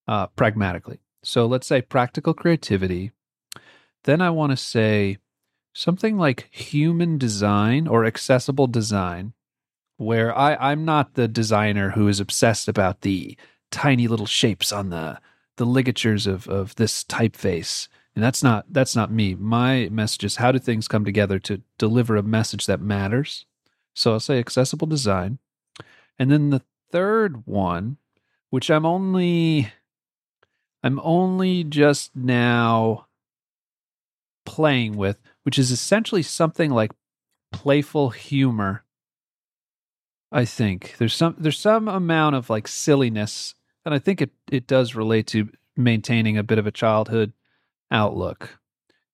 uh, 0.10 0.28
pragmatically. 0.28 1.00
So 1.24 1.46
let's 1.46 1.68
say 1.68 1.82
practical 1.82 2.34
creativity. 2.34 3.12
Then 4.04 4.20
I 4.20 4.30
want 4.30 4.52
to 4.52 4.58
say 4.58 5.20
something 5.74 6.18
like 6.18 6.50
human 6.52 7.18
design 7.18 7.88
or 7.88 8.04
accessible 8.04 8.68
design, 8.68 9.34
where 10.00 10.36
I, 10.36 10.56
I'm 10.56 10.86
not 10.86 11.16
the 11.16 11.28
designer 11.28 11.90
who 11.92 12.08
is 12.08 12.22
obsessed 12.22 12.70
about 12.70 13.02
the 13.02 13.38
tiny 13.70 14.08
little 14.08 14.26
shapes 14.26 14.72
on 14.72 14.90
the 14.90 15.20
the 15.58 15.66
ligatures 15.66 16.26
of, 16.26 16.48
of 16.48 16.74
this 16.76 17.04
typeface. 17.04 17.90
And 18.16 18.24
that's 18.24 18.42
not 18.42 18.66
that's 18.72 18.96
not 18.96 19.12
me. 19.12 19.36
My 19.36 19.90
message 19.92 20.24
is 20.24 20.38
how 20.38 20.54
do 20.54 20.60
things 20.60 20.88
come 20.88 21.04
together 21.04 21.38
to 21.40 21.62
deliver 21.78 22.16
a 22.16 22.24
message 22.24 22.66
that 22.66 22.80
matters. 22.80 23.46
So 23.94 24.14
I'll 24.14 24.22
say 24.22 24.40
accessible 24.40 24.88
design. 24.88 25.38
And 26.18 26.32
then 26.32 26.50
the 26.50 26.64
third 26.92 27.46
one, 27.46 27.98
which 28.50 28.72
I'm 28.72 28.86
only 28.86 29.70
I'm 30.82 31.02
only 31.04 31.66
just 31.66 32.16
now 32.16 33.08
playing 34.46 34.96
with, 34.96 35.20
which 35.44 35.60
is 35.60 35.72
essentially 35.72 36.24
something 36.24 36.72
like 36.72 36.94
playful 37.52 38.12
humor. 38.12 38.86
I 40.32 40.46
think 40.46 40.96
there's 41.00 41.16
some 41.16 41.36
there's 41.40 41.60
some 41.60 41.88
amount 41.88 42.36
of 42.36 42.50
like 42.50 42.68
silliness, 42.68 43.56
and 43.86 43.94
I 43.94 44.00
think 44.00 44.22
it 44.22 44.32
it 44.52 44.68
does 44.68 44.96
relate 44.96 45.28
to 45.28 45.50
maintaining 45.76 46.38
a 46.38 46.44
bit 46.44 46.60
of 46.60 46.68
a 46.68 46.72
childhood 46.72 47.34
outlook. 47.90 48.60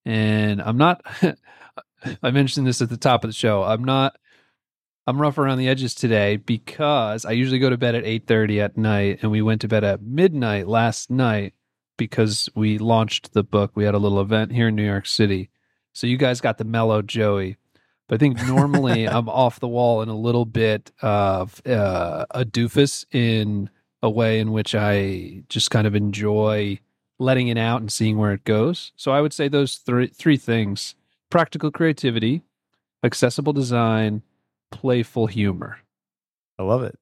And 0.05 0.61
I'm 0.61 0.77
not. 0.77 1.01
I 2.21 2.31
mentioned 2.31 2.67
this 2.67 2.81
at 2.81 2.89
the 2.89 2.97
top 2.97 3.23
of 3.23 3.29
the 3.29 3.33
show. 3.33 3.63
I'm 3.63 3.83
not. 3.83 4.17
I'm 5.07 5.21
rough 5.21 5.37
around 5.37 5.59
the 5.59 5.69
edges 5.69 5.93
today 5.93 6.37
because 6.37 7.25
I 7.25 7.31
usually 7.31 7.59
go 7.59 7.69
to 7.69 7.77
bed 7.77 7.95
at 7.95 8.03
8:30 8.03 8.61
at 8.61 8.77
night, 8.77 9.19
and 9.21 9.31
we 9.31 9.41
went 9.41 9.61
to 9.61 9.67
bed 9.67 9.83
at 9.83 10.01
midnight 10.01 10.67
last 10.67 11.09
night 11.09 11.53
because 11.97 12.49
we 12.55 12.77
launched 12.77 13.33
the 13.33 13.43
book. 13.43 13.71
We 13.75 13.85
had 13.85 13.95
a 13.95 13.99
little 13.99 14.19
event 14.19 14.51
here 14.51 14.67
in 14.67 14.75
New 14.75 14.85
York 14.85 15.05
City, 15.05 15.49
so 15.93 16.07
you 16.07 16.17
guys 16.17 16.41
got 16.41 16.57
the 16.57 16.65
mellow 16.65 17.01
Joey. 17.01 17.57
But 18.07 18.15
I 18.15 18.17
think 18.19 18.37
normally 18.47 19.05
I'm 19.07 19.29
off 19.29 19.59
the 19.59 19.67
wall 19.67 20.01
and 20.01 20.11
a 20.11 20.15
little 20.15 20.45
bit 20.45 20.91
of 21.01 21.61
uh, 21.65 22.25
a 22.31 22.45
doofus 22.45 23.05
in 23.11 23.69
a 24.01 24.09
way 24.09 24.39
in 24.39 24.51
which 24.51 24.75
I 24.75 25.43
just 25.49 25.71
kind 25.71 25.87
of 25.87 25.95
enjoy 25.95 26.79
letting 27.17 27.47
it 27.47 27.57
out 27.57 27.81
and 27.81 27.91
seeing 27.91 28.17
where 28.17 28.33
it 28.33 28.43
goes. 28.43 28.91
So 28.95 29.11
I 29.11 29.21
would 29.21 29.33
say 29.33 29.47
those 29.47 29.77
three 29.77 30.07
three 30.07 30.37
things: 30.37 30.95
practical 31.29 31.71
creativity, 31.71 32.43
accessible 33.03 33.53
design, 33.53 34.21
playful 34.71 35.27
humor. 35.27 35.79
I 36.59 36.63
love 36.63 36.83
it. 36.83 36.97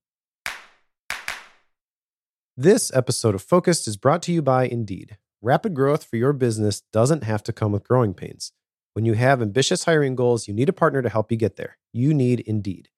This 2.56 2.94
episode 2.94 3.34
of 3.34 3.42
Focused 3.42 3.88
is 3.88 3.98
brought 3.98 4.22
to 4.24 4.32
you 4.32 4.42
by 4.42 4.66
Indeed. 4.66 5.18
Rapid 5.42 5.74
growth 5.74 6.04
for 6.04 6.18
your 6.18 6.34
business 6.34 6.82
doesn't 6.94 7.24
have 7.24 7.44
to 7.44 7.54
come 7.54 7.72
with 7.72 7.88
growing 7.88 8.14
pains. 8.14 8.54
When 8.94 9.06
you 9.06 9.14
have 9.14 9.42
ambitious 9.42 9.86
hiring 9.86 10.16
goals, 10.16 10.48
you 10.48 10.54
need 10.54 10.70
a 10.70 10.74
partner 10.74 11.02
to 11.02 11.10
help 11.10 11.32
you 11.32 11.38
get 11.38 11.56
there. 11.56 11.78
You 11.94 12.14
need 12.14 12.42
Indeed. 12.42 12.90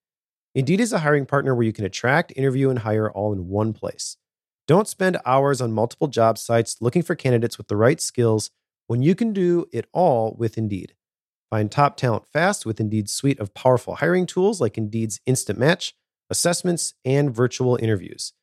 Indeed 0.53 0.81
is 0.81 0.91
a 0.91 0.99
hiring 0.99 1.25
partner 1.25 1.55
where 1.55 1.65
you 1.65 1.71
can 1.71 1.85
attract, 1.85 2.33
interview, 2.35 2.69
and 2.69 2.79
hire 2.79 3.09
all 3.09 3.31
in 3.31 3.47
one 3.47 3.71
place. 3.71 4.17
Don't 4.67 4.89
spend 4.89 5.17
hours 5.25 5.61
on 5.61 5.71
multiple 5.71 6.09
job 6.09 6.37
sites 6.37 6.77
looking 6.81 7.01
for 7.01 7.15
candidates 7.15 7.57
with 7.57 7.69
the 7.69 7.77
right 7.77 8.01
skills 8.01 8.51
when 8.87 9.01
you 9.01 9.15
can 9.15 9.31
do 9.31 9.67
it 9.71 9.87
all 9.93 10.35
with 10.37 10.57
Indeed. 10.57 10.95
Find 11.49 11.71
top 11.71 11.95
talent 11.95 12.25
fast 12.27 12.65
with 12.65 12.81
Indeed's 12.81 13.13
suite 13.13 13.39
of 13.39 13.53
powerful 13.53 13.95
hiring 13.95 14.25
tools 14.25 14.59
like 14.59 14.77
Indeed's 14.77 15.21
Instant 15.25 15.57
Match, 15.57 15.93
assessments, 16.29 16.93
and 17.05 17.33
virtual 17.33 17.77
interviews. 17.77 18.33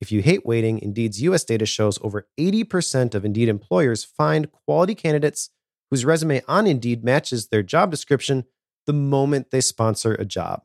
If 0.00 0.12
you 0.12 0.22
hate 0.22 0.46
waiting, 0.46 0.78
Indeed's 0.78 1.20
US 1.22 1.42
data 1.42 1.66
shows 1.66 1.98
over 2.02 2.28
80% 2.38 3.14
of 3.16 3.24
Indeed 3.24 3.48
employers 3.48 4.04
find 4.04 4.52
quality 4.52 4.94
candidates 4.94 5.50
whose 5.90 6.04
resume 6.04 6.42
on 6.48 6.66
Indeed 6.66 7.04
matches 7.04 7.48
their 7.48 7.62
job 7.62 7.90
description 7.90 8.44
the 8.86 8.92
moment 8.92 9.50
they 9.50 9.60
sponsor 9.60 10.14
a 10.14 10.24
job. 10.24 10.62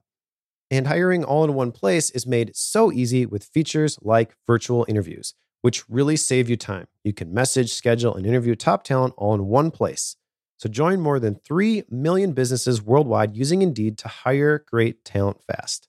And 0.71 0.88
hiring 0.88 1.23
all 1.23 1.43
in 1.43 1.53
one 1.53 1.71
place 1.71 2.09
is 2.11 2.25
made 2.25 2.55
so 2.55 2.91
easy 2.91 3.25
with 3.25 3.43
features 3.43 3.99
like 4.01 4.35
virtual 4.47 4.85
interviews, 4.88 5.33
which 5.61 5.88
really 5.89 6.15
save 6.15 6.49
you 6.49 6.57
time. 6.57 6.88
You 7.03 7.13
can 7.13 7.33
message, 7.33 7.73
schedule, 7.73 8.15
and 8.15 8.25
interview 8.25 8.55
top 8.55 8.83
talent 8.83 9.13
all 9.17 9.35
in 9.35 9.45
one 9.45 9.71
place. 9.71 10.15
So 10.57 10.69
join 10.69 11.01
more 11.01 11.19
than 11.19 11.35
3 11.35 11.83
million 11.89 12.33
businesses 12.33 12.81
worldwide 12.81 13.35
using 13.35 13.61
Indeed 13.61 13.97
to 13.99 14.07
hire 14.07 14.63
great 14.69 15.03
talent 15.03 15.43
fast. 15.43 15.88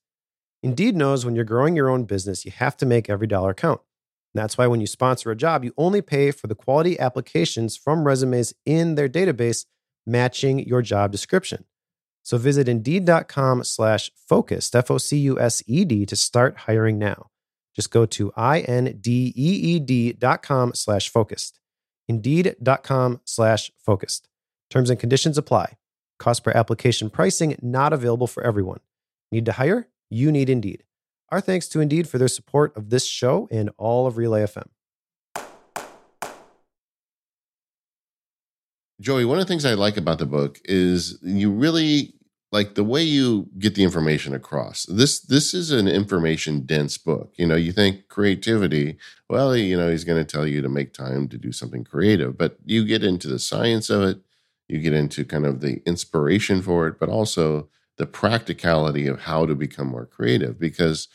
Indeed 0.63 0.97
knows 0.97 1.25
when 1.25 1.37
you're 1.37 1.45
growing 1.45 1.77
your 1.77 1.89
own 1.89 2.05
business, 2.05 2.45
you 2.45 2.51
have 2.51 2.77
to 2.79 2.87
make 2.87 3.09
every 3.09 3.29
dollar 3.29 3.55
count. 3.55 3.81
That's 4.37 4.59
why 4.59 4.67
when 4.67 4.81
you 4.81 4.87
sponsor 4.87 5.31
a 5.31 5.37
job, 5.37 5.65
you 5.65 5.73
only 5.77 6.03
pay 6.03 6.31
for 6.31 6.47
the 6.47 6.55
quality 6.55 6.99
applications 6.99 7.77
from 7.77 8.05
resumes 8.05 8.55
in 8.65 8.95
their 8.95 9.09
database 9.09 9.67
matching 10.07 10.61
your 10.61 10.83
job 10.83 11.13
description. 11.13 11.65
So 12.23 12.39
visit 12.39 12.69
indeed.com 12.69 13.65
slash 13.65 14.11
focused, 14.17 14.75
F 14.75 14.91
O 14.91 14.99
C 14.99 15.19
U 15.19 15.39
S 15.39 15.63
E 15.67 15.85
D, 15.85 16.05
to 16.07 16.17
start 16.17 16.57
hiring 16.59 16.99
now. 16.99 17.31
Just 17.75 17.91
go 17.91 18.07
to 18.07 18.33
I 18.37 18.61
N 18.61 18.99
D 19.01 19.33
E 19.37 19.51
E 19.75 19.79
D 19.79 20.13
dot 20.13 20.43
com 20.43 20.75
slash 20.75 21.09
focused. 21.09 21.61
Indeed.com 22.09 23.21
slash 23.25 23.71
focused. 23.79 24.29
Terms 24.71 24.91
and 24.91 24.99
conditions 24.99 25.39
apply. 25.39 25.77
Cost 26.19 26.43
per 26.43 26.53
application 26.53 27.11
pricing 27.11 27.57
not 27.61 27.93
available 27.93 28.27
for 28.27 28.43
everyone. 28.43 28.81
Need 29.31 29.45
to 29.47 29.53
hire? 29.53 29.89
You 30.09 30.33
need 30.33 30.49
Indeed. 30.49 30.85
Our 31.31 31.41
thanks 31.41 31.67
to 31.69 31.81
Indeed 31.81 32.09
for 32.09 32.19
their 32.19 32.29
support 32.29 32.77
of 32.77 32.91
this 32.91 33.05
show 33.05 33.49
and 33.51 33.71
all 33.79 34.07
of 34.07 34.17
Relay 34.17 34.45
FM. 34.45 34.69
Joey, 39.01 39.25
one 39.25 39.39
of 39.39 39.45
the 39.45 39.49
things 39.49 39.65
I 39.65 39.75
like 39.75 39.97
about 39.97 40.19
the 40.19 40.27
book 40.27 40.61
is 40.65 41.19
you 41.23 41.51
really 41.51 42.15
like 42.53 42.77
the 42.77 42.85
way 42.85 43.03
you 43.03 43.49
get 43.59 43.75
the 43.75 43.83
information 43.83 44.35
across. 44.35 44.87
This 44.87 45.21
this 45.21 45.53
is 45.53 45.73
an 45.73 45.89
information 45.89 46.61
dense 46.65 46.97
book. 46.97 47.35
You 47.37 47.47
know, 47.47 47.57
you 47.57 47.73
think 47.73 48.09
creativity, 48.09 48.97
well, 49.29 49.57
you 49.57 49.77
know, 49.77 49.91
he's 49.91 50.05
going 50.05 50.25
to 50.25 50.25
tell 50.25 50.47
you 50.47 50.63
to 50.63 50.69
make 50.69 50.95
time 50.95 51.29
to 51.29 51.37
do 51.37 51.51
something 51.51 51.83
creative, 51.83 52.39
but 52.39 52.57
you 52.65 52.87
get 52.87 53.03
into 53.03 53.27
the 53.27 53.41
science 53.41 53.91
of 53.91 54.03
it, 54.03 54.21
you 54.69 54.79
get 54.79 54.93
into 54.93 55.25
kind 55.25 55.45
of 55.45 55.61
the 55.61 55.83
inspiration 55.85 56.63
for 56.63 56.87
it, 56.87 56.99
but 57.01 57.09
also 57.09 57.69
the 57.99 58.07
practicality 58.07 59.07
of 59.07 59.21
how 59.21 59.47
to 59.47 59.55
become 59.55 59.89
more 59.89 60.07
creative. 60.07 60.59
Because, 60.59 61.09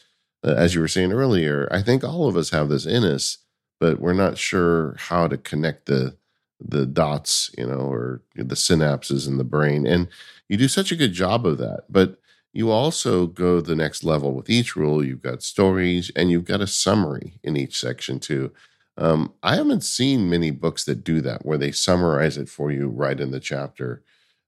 uh, 0.44 0.54
as 0.54 0.74
you 0.74 0.82
were 0.82 0.88
saying 0.88 1.12
earlier, 1.14 1.68
I 1.72 1.82
think 1.82 2.04
all 2.04 2.28
of 2.28 2.36
us 2.36 2.50
have 2.52 2.70
this 2.70 2.86
in 2.86 3.04
us, 3.04 3.38
but 3.80 4.00
we're 4.00 4.14
not 4.14 4.38
sure 4.38 4.96
how 4.98 5.28
to 5.28 5.38
connect 5.38 5.86
the 5.86 6.18
the 6.64 6.86
dots, 6.86 7.50
you 7.58 7.66
know, 7.66 7.80
or 7.80 8.22
the 8.36 8.56
synapses 8.56 9.28
in 9.28 9.38
the 9.38 9.44
brain. 9.44 9.88
And 9.88 10.08
you 10.48 10.58
do 10.58 10.68
such 10.68 10.92
a 10.92 10.96
good 10.96 11.12
job 11.12 11.46
of 11.46 11.58
that. 11.58 11.86
But 11.90 12.20
you 12.54 12.70
also 12.70 13.26
go 13.26 13.62
the 13.62 13.76
next 13.76 14.04
level 14.04 14.34
with 14.34 14.50
each 14.50 14.76
rule. 14.76 15.04
You've 15.04 15.22
got 15.22 15.42
stories 15.42 16.12
and 16.16 16.30
you've 16.30 16.46
got 16.46 16.62
a 16.62 16.68
summary 16.68 17.40
in 17.44 17.58
each 17.58 17.80
section 17.80 18.20
too. 18.20 18.52
Um, 18.98 19.34
I 19.42 19.56
haven't 19.56 19.84
seen 19.84 20.30
many 20.30 20.52
books 20.52 20.84
that 20.84 21.04
do 21.04 21.22
that, 21.22 21.46
where 21.46 21.58
they 21.58 21.72
summarize 21.72 22.38
it 22.38 22.50
for 22.50 22.72
you 22.72 22.88
right 22.90 23.20
in 23.20 23.32
the 23.32 23.40
chapter. 23.40 24.04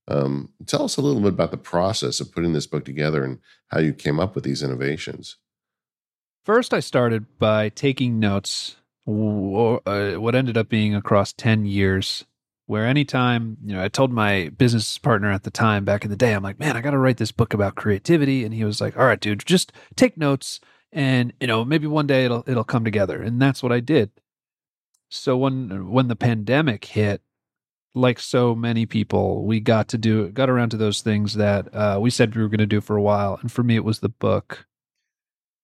Um, 0.07 0.49
tell 0.65 0.83
us 0.83 0.97
a 0.97 1.01
little 1.01 1.21
bit 1.21 1.33
about 1.33 1.51
the 1.51 1.57
process 1.57 2.19
of 2.19 2.31
putting 2.31 2.53
this 2.53 2.67
book 2.67 2.85
together 2.85 3.23
and 3.23 3.39
how 3.67 3.79
you 3.79 3.93
came 3.93 4.19
up 4.19 4.35
with 4.35 4.43
these 4.43 4.61
innovations. 4.61 5.37
First, 6.43 6.73
I 6.73 6.81
started 6.81 7.39
by 7.39 7.69
taking 7.69 8.19
notes, 8.19 8.75
uh, 9.07 9.77
what 10.15 10.35
ended 10.35 10.57
up 10.57 10.67
being 10.67 10.93
across 10.93 11.31
10 11.31 11.65
years, 11.65 12.25
where 12.65 12.85
anytime, 12.85 13.57
you 13.63 13.73
know, 13.73 13.83
I 13.83 13.87
told 13.87 14.11
my 14.11 14.49
business 14.49 14.97
partner 14.97 15.31
at 15.31 15.43
the 15.43 15.51
time 15.51 15.85
back 15.85 16.03
in 16.03 16.09
the 16.09 16.17
day, 16.17 16.33
I'm 16.33 16.43
like, 16.43 16.59
man, 16.59 16.75
I 16.75 16.81
got 16.81 16.91
to 16.91 16.97
write 16.97 17.17
this 17.17 17.31
book 17.31 17.53
about 17.53 17.75
creativity. 17.75 18.43
And 18.43 18.53
he 18.53 18.65
was 18.65 18.81
like, 18.81 18.97
all 18.97 19.05
right, 19.05 19.19
dude, 19.19 19.45
just 19.45 19.71
take 19.95 20.17
notes 20.17 20.59
and, 20.91 21.33
you 21.39 21.47
know, 21.47 21.63
maybe 21.63 21.87
one 21.87 22.07
day 22.07 22.25
it'll, 22.25 22.43
it'll 22.45 22.63
come 22.63 22.83
together. 22.83 23.21
And 23.21 23.41
that's 23.41 23.63
what 23.63 23.71
I 23.71 23.79
did. 23.79 24.11
So 25.09 25.37
when, 25.37 25.89
when 25.91 26.07
the 26.07 26.15
pandemic 26.15 26.85
hit, 26.85 27.21
like 27.95 28.19
so 28.19 28.55
many 28.55 28.85
people, 28.85 29.45
we 29.45 29.59
got 29.59 29.87
to 29.89 29.97
do 29.97 30.29
got 30.29 30.49
around 30.49 30.69
to 30.69 30.77
those 30.77 31.01
things 31.01 31.35
that 31.35 31.73
uh, 31.73 31.99
we 32.01 32.09
said 32.09 32.35
we 32.35 32.41
were 32.41 32.49
going 32.49 32.57
to 32.59 32.65
do 32.65 32.81
for 32.81 32.95
a 32.95 33.01
while, 33.01 33.37
and 33.41 33.51
for 33.51 33.63
me, 33.63 33.75
it 33.75 33.83
was 33.83 33.99
the 33.99 34.09
book. 34.09 34.65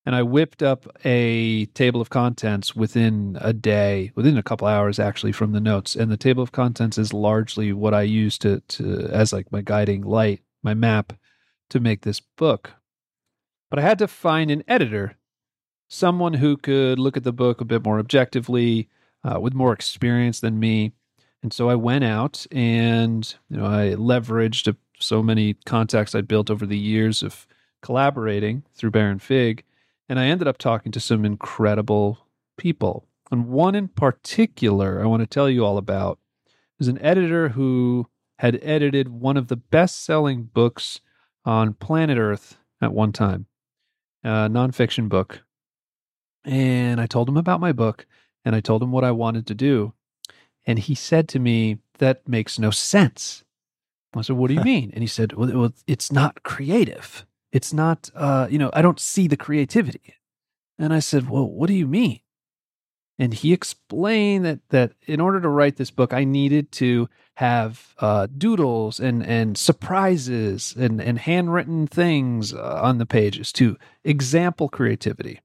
And 0.06 0.14
I 0.14 0.22
whipped 0.22 0.62
up 0.62 0.86
a 1.04 1.66
table 1.66 2.00
of 2.00 2.08
contents 2.08 2.74
within 2.74 3.36
a 3.40 3.52
day, 3.52 4.12
within 4.14 4.38
a 4.38 4.42
couple 4.42 4.66
hours 4.66 4.98
actually, 4.98 5.32
from 5.32 5.52
the 5.52 5.60
notes. 5.60 5.94
And 5.94 6.10
the 6.10 6.16
table 6.16 6.42
of 6.42 6.52
contents 6.52 6.96
is 6.96 7.12
largely 7.12 7.72
what 7.72 7.92
I 7.92 8.02
use 8.02 8.38
to 8.38 8.60
to 8.60 9.08
as 9.12 9.32
like 9.32 9.52
my 9.52 9.60
guiding 9.60 10.02
light, 10.02 10.40
my 10.62 10.74
map 10.74 11.12
to 11.70 11.80
make 11.80 12.02
this 12.02 12.20
book. 12.20 12.72
But 13.68 13.78
I 13.78 13.82
had 13.82 13.98
to 13.98 14.08
find 14.08 14.50
an 14.50 14.64
editor, 14.66 15.16
someone 15.88 16.34
who 16.34 16.56
could 16.56 16.98
look 16.98 17.16
at 17.16 17.24
the 17.24 17.32
book 17.32 17.60
a 17.60 17.66
bit 17.66 17.84
more 17.84 17.98
objectively, 17.98 18.88
uh, 19.22 19.38
with 19.38 19.54
more 19.54 19.72
experience 19.72 20.40
than 20.40 20.58
me 20.58 20.92
and 21.42 21.52
so 21.52 21.68
I 21.68 21.74
went 21.74 22.04
out 22.04 22.46
and 22.50 23.34
you 23.48 23.56
know 23.56 23.66
I 23.66 23.94
leveraged 23.94 24.74
so 24.98 25.22
many 25.22 25.54
contacts 25.64 26.14
I'd 26.14 26.28
built 26.28 26.50
over 26.50 26.66
the 26.66 26.78
years 26.78 27.22
of 27.22 27.46
collaborating 27.82 28.64
through 28.74 28.90
Baron 28.90 29.18
Fig, 29.18 29.64
and 30.08 30.18
I 30.18 30.26
ended 30.26 30.48
up 30.48 30.58
talking 30.58 30.92
to 30.92 31.00
some 31.00 31.24
incredible 31.24 32.26
people. 32.58 33.06
And 33.30 33.48
one 33.48 33.74
in 33.74 33.88
particular 33.88 35.02
I 35.02 35.06
want 35.06 35.20
to 35.22 35.26
tell 35.26 35.48
you 35.48 35.64
all 35.64 35.78
about 35.78 36.18
is 36.78 36.88
an 36.88 37.00
editor 37.00 37.50
who 37.50 38.08
had 38.38 38.58
edited 38.62 39.08
one 39.08 39.36
of 39.36 39.48
the 39.48 39.56
best-selling 39.56 40.44
books 40.44 41.00
on 41.44 41.74
planet 41.74 42.18
Earth 42.18 42.56
at 42.80 42.92
one 42.92 43.12
time, 43.12 43.46
a 44.24 44.48
nonfiction 44.48 45.08
book. 45.08 45.42
And 46.44 47.00
I 47.00 47.06
told 47.06 47.28
him 47.28 47.36
about 47.36 47.60
my 47.60 47.72
book, 47.72 48.06
and 48.44 48.56
I 48.56 48.60
told 48.60 48.82
him 48.82 48.92
what 48.92 49.04
I 49.04 49.10
wanted 49.10 49.46
to 49.48 49.54
do. 49.54 49.92
And 50.70 50.78
he 50.78 50.94
said 50.94 51.28
to 51.30 51.40
me, 51.40 51.78
That 51.98 52.28
makes 52.28 52.56
no 52.56 52.70
sense. 52.70 53.42
I 54.14 54.22
said, 54.22 54.36
What 54.36 54.46
do 54.46 54.54
you 54.54 54.62
mean? 54.62 54.92
And 54.94 55.02
he 55.02 55.08
said, 55.08 55.32
Well, 55.32 55.74
it's 55.88 56.12
not 56.12 56.44
creative. 56.44 57.26
It's 57.50 57.72
not, 57.72 58.08
uh, 58.14 58.46
you 58.48 58.56
know, 58.56 58.70
I 58.72 58.80
don't 58.80 59.00
see 59.00 59.26
the 59.26 59.36
creativity. 59.36 60.14
And 60.78 60.94
I 60.94 61.00
said, 61.00 61.28
Well, 61.28 61.50
what 61.50 61.66
do 61.66 61.74
you 61.74 61.88
mean? 61.88 62.20
And 63.18 63.34
he 63.34 63.52
explained 63.52 64.44
that 64.44 64.60
that 64.68 64.92
in 65.08 65.20
order 65.20 65.40
to 65.40 65.48
write 65.48 65.74
this 65.74 65.90
book, 65.90 66.12
I 66.12 66.22
needed 66.22 66.70
to 66.72 67.08
have 67.38 67.92
uh, 67.98 68.28
doodles 68.38 69.00
and 69.00 69.26
and 69.26 69.58
surprises 69.58 70.76
and 70.78 71.00
and 71.00 71.18
handwritten 71.18 71.88
things 71.88 72.54
uh, 72.54 72.80
on 72.80 72.98
the 72.98 73.06
pages 73.06 73.52
to 73.54 73.76
example 74.04 74.68
creativity. 74.68 75.40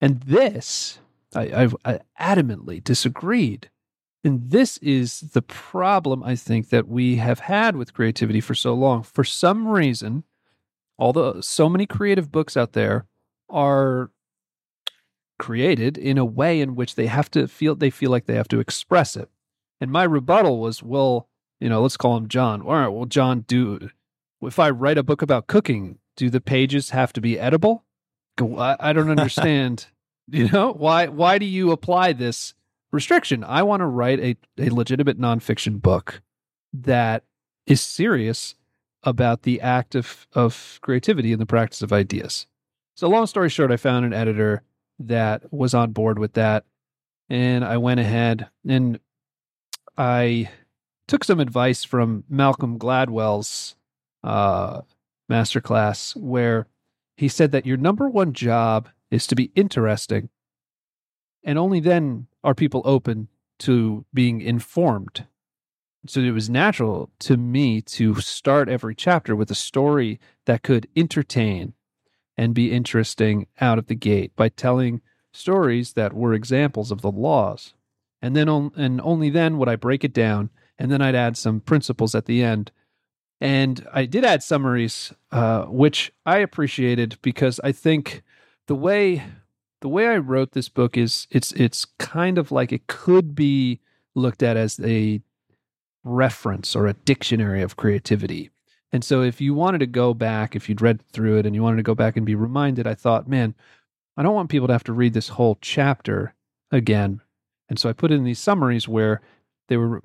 And 0.00 0.22
this, 0.22 0.98
I, 1.34 1.42
I, 1.42 1.68
I 1.84 2.00
adamantly 2.18 2.82
disagreed 2.82 3.68
and 4.24 4.50
this 4.50 4.78
is 4.78 5.20
the 5.20 5.42
problem, 5.42 6.22
I 6.22 6.34
think, 6.34 6.70
that 6.70 6.88
we 6.88 7.16
have 7.16 7.40
had 7.40 7.76
with 7.76 7.94
creativity 7.94 8.40
for 8.40 8.54
so 8.54 8.74
long. 8.74 9.02
For 9.02 9.24
some 9.24 9.68
reason, 9.68 10.24
although 10.98 11.40
so 11.40 11.68
many 11.68 11.86
creative 11.86 12.32
books 12.32 12.56
out 12.56 12.72
there 12.72 13.06
are 13.48 14.10
created 15.38 15.98
in 15.98 16.18
a 16.18 16.24
way 16.24 16.60
in 16.60 16.74
which 16.74 16.94
they 16.94 17.06
have 17.06 17.30
to 17.30 17.46
feel 17.46 17.74
they 17.74 17.90
feel 17.90 18.10
like 18.10 18.26
they 18.26 18.34
have 18.34 18.48
to 18.48 18.60
express 18.60 19.16
it. 19.16 19.28
And 19.80 19.92
my 19.92 20.04
rebuttal 20.04 20.58
was, 20.58 20.82
well, 20.82 21.28
you 21.60 21.68
know, 21.68 21.82
let's 21.82 21.96
call 21.96 22.16
him 22.16 22.28
John. 22.28 22.62
All 22.62 22.72
right, 22.72 22.88
well, 22.88 23.04
John, 23.04 23.40
do 23.40 23.90
if 24.42 24.58
I 24.58 24.70
write 24.70 24.98
a 24.98 25.02
book 25.02 25.22
about 25.22 25.46
cooking, 25.46 25.98
do 26.16 26.30
the 26.30 26.40
pages 26.40 26.90
have 26.90 27.12
to 27.14 27.20
be 27.20 27.38
edible? 27.38 27.84
I, 28.40 28.76
I 28.78 28.92
don't 28.92 29.10
understand. 29.10 29.86
you 30.28 30.48
know, 30.48 30.72
why 30.72 31.06
why 31.06 31.38
do 31.38 31.46
you 31.46 31.70
apply 31.72 32.12
this 32.12 32.54
restriction. 32.96 33.44
I 33.44 33.62
want 33.62 33.80
to 33.80 33.86
write 33.86 34.18
a, 34.18 34.36
a 34.58 34.70
legitimate 34.70 35.20
nonfiction 35.20 35.80
book 35.80 36.22
that 36.72 37.22
is 37.66 37.80
serious 37.80 38.56
about 39.04 39.42
the 39.42 39.60
act 39.60 39.94
of, 39.94 40.26
of 40.32 40.80
creativity 40.82 41.32
and 41.32 41.40
the 41.40 41.46
practice 41.46 41.82
of 41.82 41.92
ideas. 41.92 42.46
So, 42.96 43.08
long 43.08 43.26
story 43.26 43.50
short, 43.50 43.70
I 43.70 43.76
found 43.76 44.04
an 44.04 44.12
editor 44.12 44.62
that 44.98 45.52
was 45.52 45.74
on 45.74 45.92
board 45.92 46.18
with 46.18 46.32
that. 46.32 46.64
And 47.28 47.64
I 47.64 47.76
went 47.76 48.00
ahead 48.00 48.48
and 48.66 48.98
I 49.96 50.50
took 51.08 51.24
some 51.24 51.40
advice 51.40 51.84
from 51.84 52.24
Malcolm 52.28 52.78
Gladwell's 52.78 53.76
uh, 54.22 54.82
masterclass, 55.30 56.16
where 56.16 56.66
he 57.16 57.28
said 57.28 57.52
that 57.52 57.66
your 57.66 57.76
number 57.76 58.08
one 58.08 58.32
job 58.32 58.88
is 59.10 59.26
to 59.26 59.34
be 59.34 59.50
interesting. 59.54 60.28
And 61.42 61.58
only 61.58 61.80
then 61.80 62.26
are 62.46 62.54
people 62.54 62.80
open 62.84 63.28
to 63.58 64.06
being 64.14 64.40
informed? 64.40 65.26
So 66.06 66.20
it 66.20 66.30
was 66.30 66.48
natural 66.48 67.10
to 67.20 67.36
me 67.36 67.82
to 67.82 68.14
start 68.20 68.68
every 68.68 68.94
chapter 68.94 69.34
with 69.34 69.50
a 69.50 69.56
story 69.56 70.20
that 70.44 70.62
could 70.62 70.86
entertain 70.94 71.74
and 72.36 72.54
be 72.54 72.70
interesting 72.70 73.48
out 73.60 73.78
of 73.78 73.88
the 73.88 73.96
gate 73.96 74.36
by 74.36 74.48
telling 74.48 75.00
stories 75.32 75.94
that 75.94 76.12
were 76.12 76.32
examples 76.32 76.92
of 76.92 77.02
the 77.02 77.10
laws. 77.10 77.74
And 78.22 78.36
then 78.36 78.48
on, 78.48 78.70
and 78.76 79.00
only 79.00 79.28
then 79.28 79.58
would 79.58 79.68
I 79.68 79.74
break 79.74 80.04
it 80.04 80.12
down 80.12 80.50
and 80.78 80.90
then 80.90 81.02
I'd 81.02 81.16
add 81.16 81.36
some 81.36 81.60
principles 81.60 82.14
at 82.14 82.26
the 82.26 82.44
end. 82.44 82.70
And 83.40 83.84
I 83.92 84.06
did 84.06 84.24
add 84.24 84.44
summaries, 84.44 85.12
uh, 85.32 85.64
which 85.64 86.12
I 86.24 86.38
appreciated 86.38 87.18
because 87.22 87.58
I 87.64 87.72
think 87.72 88.22
the 88.68 88.76
way 88.76 89.24
the 89.86 89.90
way 89.90 90.08
I 90.08 90.16
wrote 90.16 90.50
this 90.50 90.68
book 90.68 90.96
is 90.96 91.28
it's 91.30 91.52
it's 91.52 91.84
kind 91.84 92.38
of 92.38 92.50
like 92.50 92.72
it 92.72 92.88
could 92.88 93.36
be 93.36 93.78
looked 94.16 94.42
at 94.42 94.56
as 94.56 94.80
a 94.80 95.20
reference 96.02 96.74
or 96.74 96.88
a 96.88 96.92
dictionary 96.92 97.62
of 97.62 97.76
creativity. 97.76 98.50
And 98.90 99.04
so 99.04 99.22
if 99.22 99.40
you 99.40 99.54
wanted 99.54 99.78
to 99.78 99.86
go 99.86 100.12
back, 100.12 100.56
if 100.56 100.68
you'd 100.68 100.82
read 100.82 101.08
through 101.12 101.38
it 101.38 101.46
and 101.46 101.54
you 101.54 101.62
wanted 101.62 101.76
to 101.76 101.84
go 101.84 101.94
back 101.94 102.16
and 102.16 102.26
be 102.26 102.34
reminded, 102.34 102.88
I 102.88 102.94
thought, 102.94 103.28
man, 103.28 103.54
I 104.16 104.24
don't 104.24 104.34
want 104.34 104.50
people 104.50 104.66
to 104.66 104.72
have 104.72 104.82
to 104.84 104.92
read 104.92 105.14
this 105.14 105.28
whole 105.28 105.56
chapter 105.60 106.34
again. 106.72 107.20
And 107.68 107.78
so 107.78 107.88
I 107.88 107.92
put 107.92 108.10
in 108.10 108.24
these 108.24 108.40
summaries 108.40 108.88
where 108.88 109.20
they 109.68 109.76
were 109.76 110.02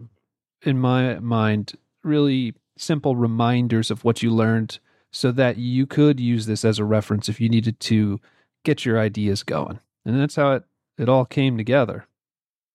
in 0.62 0.78
my 0.78 1.18
mind 1.18 1.74
really 2.04 2.54
simple 2.78 3.16
reminders 3.16 3.90
of 3.90 4.04
what 4.04 4.22
you 4.22 4.30
learned 4.30 4.78
so 5.12 5.32
that 5.32 5.58
you 5.58 5.88
could 5.88 6.20
use 6.20 6.46
this 6.46 6.64
as 6.64 6.78
a 6.78 6.86
reference 6.86 7.28
if 7.28 7.42
you 7.42 7.50
needed 7.50 7.80
to 7.80 8.22
get 8.64 8.86
your 8.86 9.00
ideas 9.00 9.44
going. 9.44 9.80
And 10.06 10.20
that's 10.20 10.36
how 10.36 10.54
it, 10.54 10.64
it 10.98 11.10
all 11.10 11.26
came 11.26 11.58
together. 11.58 12.06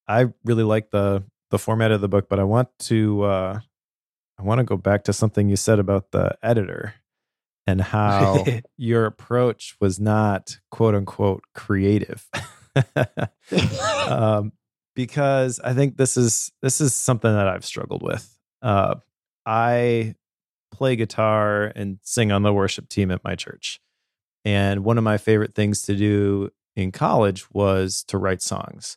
I 0.09 0.27
really 0.45 0.63
like 0.63 0.91
the 0.91 1.25
the 1.51 1.59
format 1.59 1.93
of 1.93 2.01
the 2.01 2.09
book, 2.09 2.29
but 2.29 2.39
I 2.39 2.45
want 2.45 2.69
to 2.81 3.23
uh 3.23 3.61
I 4.39 4.43
want 4.43 4.59
to 4.59 4.65
go 4.65 4.77
back 4.77 5.05
to 5.05 5.13
something 5.13 5.49
you 5.49 5.57
said 5.57 5.79
about 5.79 6.11
the 6.13 6.37
editor 6.43 6.95
and 7.67 7.81
how 7.81 8.45
your 8.77 9.07
approach 9.07 9.77
was 9.81 9.99
not 9.99 10.59
quote 10.71 10.95
unquote 10.95 11.45
creative. 11.55 12.29
um, 14.09 14.53
because 14.95 15.61
I 15.61 15.75
think 15.75 15.97
this 15.97 16.17
is 16.17 16.53
this 16.63 16.81
is 16.81 16.95
something 16.95 17.33
that 17.33 17.49
I've 17.49 17.65
struggled 17.65 18.03
with. 18.03 18.39
Uh, 18.63 18.97
I 19.45 20.15
play 20.73 20.97
guitar 20.97 21.73
and 21.75 21.99
sing 22.03 22.33
on 22.33 22.43
the 22.43 22.53
worship 22.53 22.89
team 22.89 23.11
at 23.11 23.25
my 23.25 23.35
church. 23.35 23.81
And 24.47 24.85
one 24.85 24.97
of 24.97 25.03
my 25.03 25.19
favorite 25.19 25.57
things 25.57 25.83
to 25.83 25.97
do 25.97 26.51
in 26.77 26.93
college 26.93 27.51
was 27.51 28.05
to 28.05 28.17
write 28.17 28.41
songs. 28.41 28.97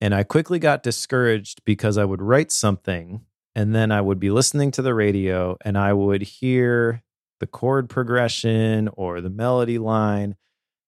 And 0.00 0.14
I 0.14 0.22
quickly 0.22 0.58
got 0.58 0.82
discouraged 0.82 1.60
because 1.66 1.98
I 1.98 2.06
would 2.06 2.22
write 2.22 2.50
something 2.50 3.20
and 3.54 3.74
then 3.74 3.92
I 3.92 4.00
would 4.00 4.18
be 4.18 4.30
listening 4.30 4.70
to 4.72 4.82
the 4.82 4.94
radio 4.94 5.58
and 5.62 5.76
I 5.76 5.92
would 5.92 6.22
hear 6.22 7.02
the 7.38 7.46
chord 7.46 7.90
progression 7.90 8.88
or 8.94 9.20
the 9.20 9.28
melody 9.28 9.76
line, 9.76 10.36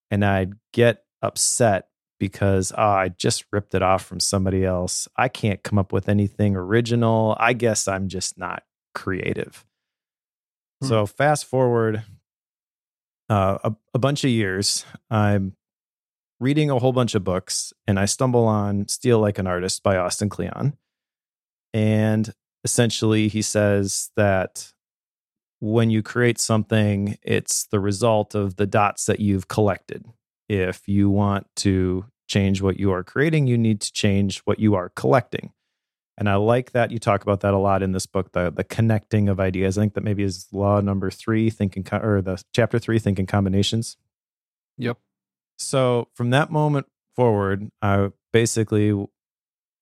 and 0.09 0.25
I'd 0.25 0.53
get 0.73 1.03
upset 1.21 1.89
because 2.19 2.71
oh, 2.75 2.81
I 2.81 3.09
just 3.09 3.45
ripped 3.51 3.75
it 3.75 3.83
off 3.83 4.03
from 4.03 4.19
somebody 4.19 4.65
else. 4.65 5.07
I 5.15 5.27
can't 5.27 5.61
come 5.61 5.77
up 5.77 5.93
with 5.93 6.09
anything 6.09 6.55
original. 6.55 7.35
I 7.39 7.53
guess 7.53 7.87
I'm 7.87 8.07
just 8.07 8.37
not 8.37 8.63
creative. 8.95 9.63
Hmm. 10.81 10.87
So 10.87 11.05
fast 11.05 11.45
forward 11.45 12.03
uh, 13.29 13.57
a, 13.63 13.75
a 13.93 13.99
bunch 13.99 14.23
of 14.23 14.29
years, 14.29 14.85
I'm 15.09 15.55
reading 16.39 16.69
a 16.69 16.79
whole 16.79 16.93
bunch 16.93 17.15
of 17.15 17.23
books, 17.23 17.73
and 17.87 17.99
I 17.99 18.05
stumble 18.05 18.45
on 18.45 18.87
"Steal 18.87 19.19
Like 19.19 19.39
an 19.39 19.47
Artist" 19.47 19.83
by 19.83 19.97
Austin 19.97 20.29
Kleon, 20.29 20.77
and 21.73 22.33
essentially 22.63 23.27
he 23.27 23.41
says 23.41 24.11
that 24.15 24.73
when 25.59 25.89
you 25.89 26.03
create 26.03 26.39
something, 26.39 27.17
it's 27.23 27.65
the 27.67 27.79
result 27.79 28.35
of 28.35 28.57
the 28.57 28.67
dots 28.67 29.05
that 29.05 29.19
you've 29.19 29.47
collected. 29.47 30.05
If 30.49 30.87
you 30.87 31.09
want 31.09 31.47
to 31.57 32.05
change 32.27 32.61
what 32.61 32.79
you 32.79 32.91
are 32.91 33.03
creating, 33.03 33.47
you 33.47 33.57
need 33.57 33.81
to 33.81 33.91
change 33.91 34.39
what 34.39 34.59
you 34.59 34.75
are 34.75 34.89
collecting. 34.89 35.51
And 36.17 36.29
I 36.29 36.35
like 36.35 36.71
that 36.71 36.91
you 36.91 36.99
talk 36.99 37.23
about 37.23 37.41
that 37.41 37.53
a 37.53 37.57
lot 37.57 37.83
in 37.83 37.91
this 37.91 38.05
book, 38.05 38.31
the 38.31 38.49
the 38.49 38.63
connecting 38.63 39.27
of 39.27 39.39
ideas. 39.39 39.77
I 39.77 39.81
think 39.81 39.95
that 39.95 40.03
maybe 40.03 40.23
is 40.23 40.47
law 40.51 40.79
number 40.79 41.09
three, 41.11 41.49
thinking 41.49 41.85
or 41.91 42.21
the 42.21 42.41
chapter 42.53 42.79
three, 42.79 42.99
thinking 42.99 43.25
combinations. 43.25 43.97
Yep. 44.77 44.97
So 45.57 46.09
from 46.13 46.29
that 46.31 46.51
moment 46.51 46.87
forward, 47.15 47.69
I 47.81 48.09
basically 48.31 48.93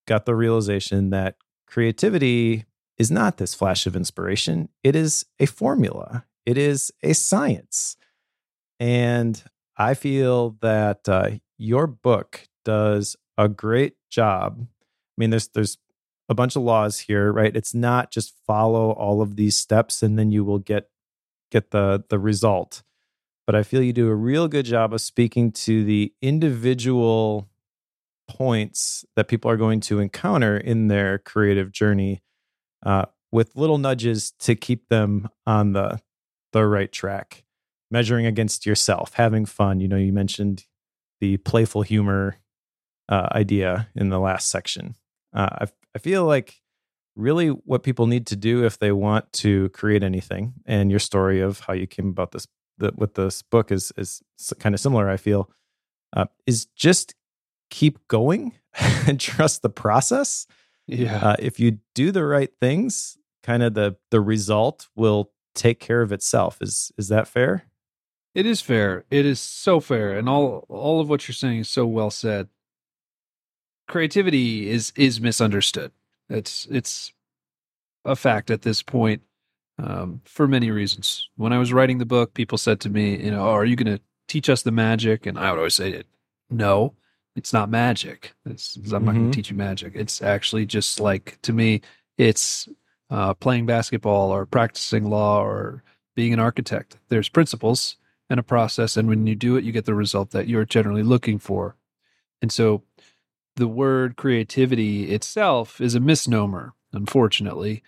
got 0.08 0.26
the 0.26 0.36
realization 0.36 1.10
that 1.12 1.36
creativity 1.67 2.65
is 2.98 3.10
not 3.10 3.38
this 3.38 3.54
flash 3.54 3.88
of 3.88 3.96
inspiration. 3.96 4.69
It 4.84 4.96
is 4.96 5.26
a 5.39 5.46
formula. 5.46 6.26
It 6.46 6.58
is 6.58 6.91
a 7.02 7.13
science. 7.13 7.96
And 8.80 9.41
I 9.78 9.93
feel 9.93 10.58
that 10.62 11.08
uh, 11.08 11.32
your 11.58 11.88
book 11.88 12.48
does 12.65 13.15
a 13.38 13.50
great 13.50 13.96
job. 14.12 14.60
I 14.62 15.15
mean, 15.17 15.30
there's 15.30 15.48
there's 15.50 15.78
a 16.29 16.33
bunch 16.33 16.55
of 16.55 16.62
laws 16.62 16.99
here, 16.99 17.31
right? 17.31 17.55
It's 17.55 17.73
not 17.73 18.12
just 18.12 18.33
follow 18.47 18.91
all 18.91 19.21
of 19.21 19.36
these 19.36 19.57
steps 19.57 20.01
and 20.01 20.17
then 20.17 20.31
you 20.31 20.43
will 20.43 20.59
get 20.59 20.89
get 21.51 21.71
the 21.71 22.03
the 22.09 22.19
result. 22.19 22.83
But 23.45 23.55
I 23.55 23.63
feel 23.63 23.81
you 23.83 23.93
do 23.93 24.07
a 24.07 24.15
real 24.15 24.47
good 24.47 24.65
job 24.65 24.93
of 24.93 25.01
speaking 25.01 25.51
to 25.51 25.83
the 25.83 26.13
individual 26.21 27.49
points 28.27 29.05
that 29.15 29.27
people 29.27 29.51
are 29.51 29.57
going 29.57 29.81
to 29.81 29.99
encounter 29.99 30.57
in 30.57 30.88
their 30.88 31.17
creative 31.17 31.71
journey 31.71 32.21
uh, 32.86 33.05
with 33.31 33.55
little 33.55 33.77
nudges 33.77 34.31
to 34.39 34.55
keep 34.55 34.88
them 34.89 35.29
on 35.45 35.73
the 35.73 35.99
the 36.53 36.65
right 36.65 36.91
track 36.91 37.43
measuring 37.91 38.25
against 38.25 38.65
yourself 38.65 39.13
having 39.15 39.45
fun 39.45 39.79
you 39.79 39.88
know 39.88 39.97
you 39.97 40.13
mentioned 40.13 40.65
the 41.19 41.38
playful 41.38 41.81
humor 41.81 42.38
uh, 43.09 43.27
idea 43.33 43.89
in 43.95 44.09
the 44.09 44.19
last 44.19 44.49
section 44.49 44.95
uh, 45.33 45.49
I, 45.62 45.67
I 45.95 45.99
feel 45.99 46.25
like 46.25 46.62
really 47.15 47.49
what 47.49 47.84
people 47.84 48.08
need 48.08 48.25
to 48.27 48.36
do 48.36 48.65
if 48.65 48.79
they 48.79 48.91
want 48.91 49.32
to 49.34 49.69
create 49.69 50.03
anything 50.03 50.53
and 50.65 50.89
your 50.89 50.99
story 50.99 51.41
of 51.41 51.60
how 51.62 51.73
you 51.73 51.86
came 51.86 52.10
about 52.10 52.32
this 52.32 52.47
the, 52.79 52.91
with 52.95 53.13
this 53.13 53.43
book 53.43 53.71
is 53.71 53.91
is 53.97 54.23
kind 54.60 54.73
of 54.73 54.82
similar 54.82 55.08
i 55.08 55.15
feel 55.17 55.47
uh, 56.17 56.25
is 56.47 56.65
just 56.75 57.13
keep 57.69 57.99
going 58.08 58.53
and 59.08 59.19
trust 59.19 59.62
the 59.62 59.69
process 59.69 60.47
Yeah. 60.88 61.17
uh, 61.23 61.36
if 61.38 61.60
you 61.60 61.77
do 61.93 62.12
the 62.12 62.25
right 62.25 62.51
things, 62.60 63.17
kind 63.43 63.62
of 63.63 63.73
the 63.75 63.95
the 64.10 64.19
result 64.21 64.88
will 64.95 65.32
take 65.56 65.79
care 65.79 66.01
of 66.01 66.12
itself. 66.12 66.58
Is 66.62 66.91
is 66.97 67.08
that 67.10 67.27
fair? 67.27 67.65
It 68.36 68.45
is 68.45 68.62
fair. 68.62 69.06
It 69.12 69.25
is 69.25 69.39
so 69.39 69.79
fair, 69.79 70.17
and 70.17 70.27
all 70.27 70.65
all 70.67 70.99
of 70.99 71.08
what 71.10 71.27
you're 71.27 71.36
saying 71.36 71.60
is 71.60 71.69
so 71.69 71.86
well 71.86 72.10
said. 72.12 72.49
Creativity 73.88 74.69
is 74.69 74.93
is 74.96 75.19
misunderstood. 75.19 75.91
It's 76.30 76.67
it's 76.72 77.13
a 78.06 78.15
fact 78.15 78.52
at 78.52 78.62
this 78.62 78.82
point 78.82 79.22
um, 79.78 80.22
for 80.26 80.48
many 80.48 80.72
reasons. 80.72 81.30
When 81.36 81.54
I 81.54 81.58
was 81.58 81.74
writing 81.74 81.98
the 81.98 82.06
book, 82.06 82.34
people 82.34 82.58
said 82.58 82.80
to 82.82 82.89
me, 82.89 83.17
"You 83.24 83.32
know, 83.32 83.48
oh, 83.48 83.52
are 83.52 83.65
you 83.65 83.76
going 83.76 83.98
to 83.98 84.04
teach 84.28 84.50
us 84.50 84.62
the 84.62 84.72
magic?" 84.72 85.26
And 85.26 85.38
I 85.38 85.52
would 85.52 85.58
always 85.58 85.76
say, 85.76 86.04
"No, 86.50 86.93
it's 87.36 87.54
not 87.54 87.69
magic. 87.69 88.34
It's, 88.46 88.76
I'm 88.91 89.06
not 89.06 89.15
going 89.15 89.32
to 89.32 89.36
teach 89.36 89.50
you 89.50 89.58
magic. 89.58 89.93
It's 89.96 90.22
actually 90.22 90.65
just 90.65 91.00
like 91.00 91.39
to 91.41 91.54
me, 91.54 91.82
it's 92.17 92.69
uh, 93.10 93.34
playing 93.34 93.65
basketball 93.65 94.32
or 94.32 94.46
practicing 94.46 95.06
law 95.06 95.43
or 95.43 95.84
being 96.15 96.34
an 96.34 96.39
architect. 96.39 96.98
There's 97.10 97.30
principles 97.30 97.98
and 98.30 98.39
a 98.39 98.43
process, 98.43 98.98
and 98.98 99.08
when 99.08 99.26
you 99.28 99.36
do 99.36 99.56
it, 99.56 99.63
you 99.63 99.72
get 99.72 99.86
the 99.86 99.96
result 99.96 100.32
that 100.32 100.48
you're 100.48 100.65
generally 100.65 101.04
looking 101.04 101.39
for. 101.39 101.76
And 102.41 102.52
so, 102.52 102.84
the 103.55 103.67
word 103.67 104.15
creativity 104.15 105.11
itself 105.11 105.79
is 105.79 105.95
a 105.95 105.99
misnomer. 105.99 106.73
Unfortunately, 106.91 107.83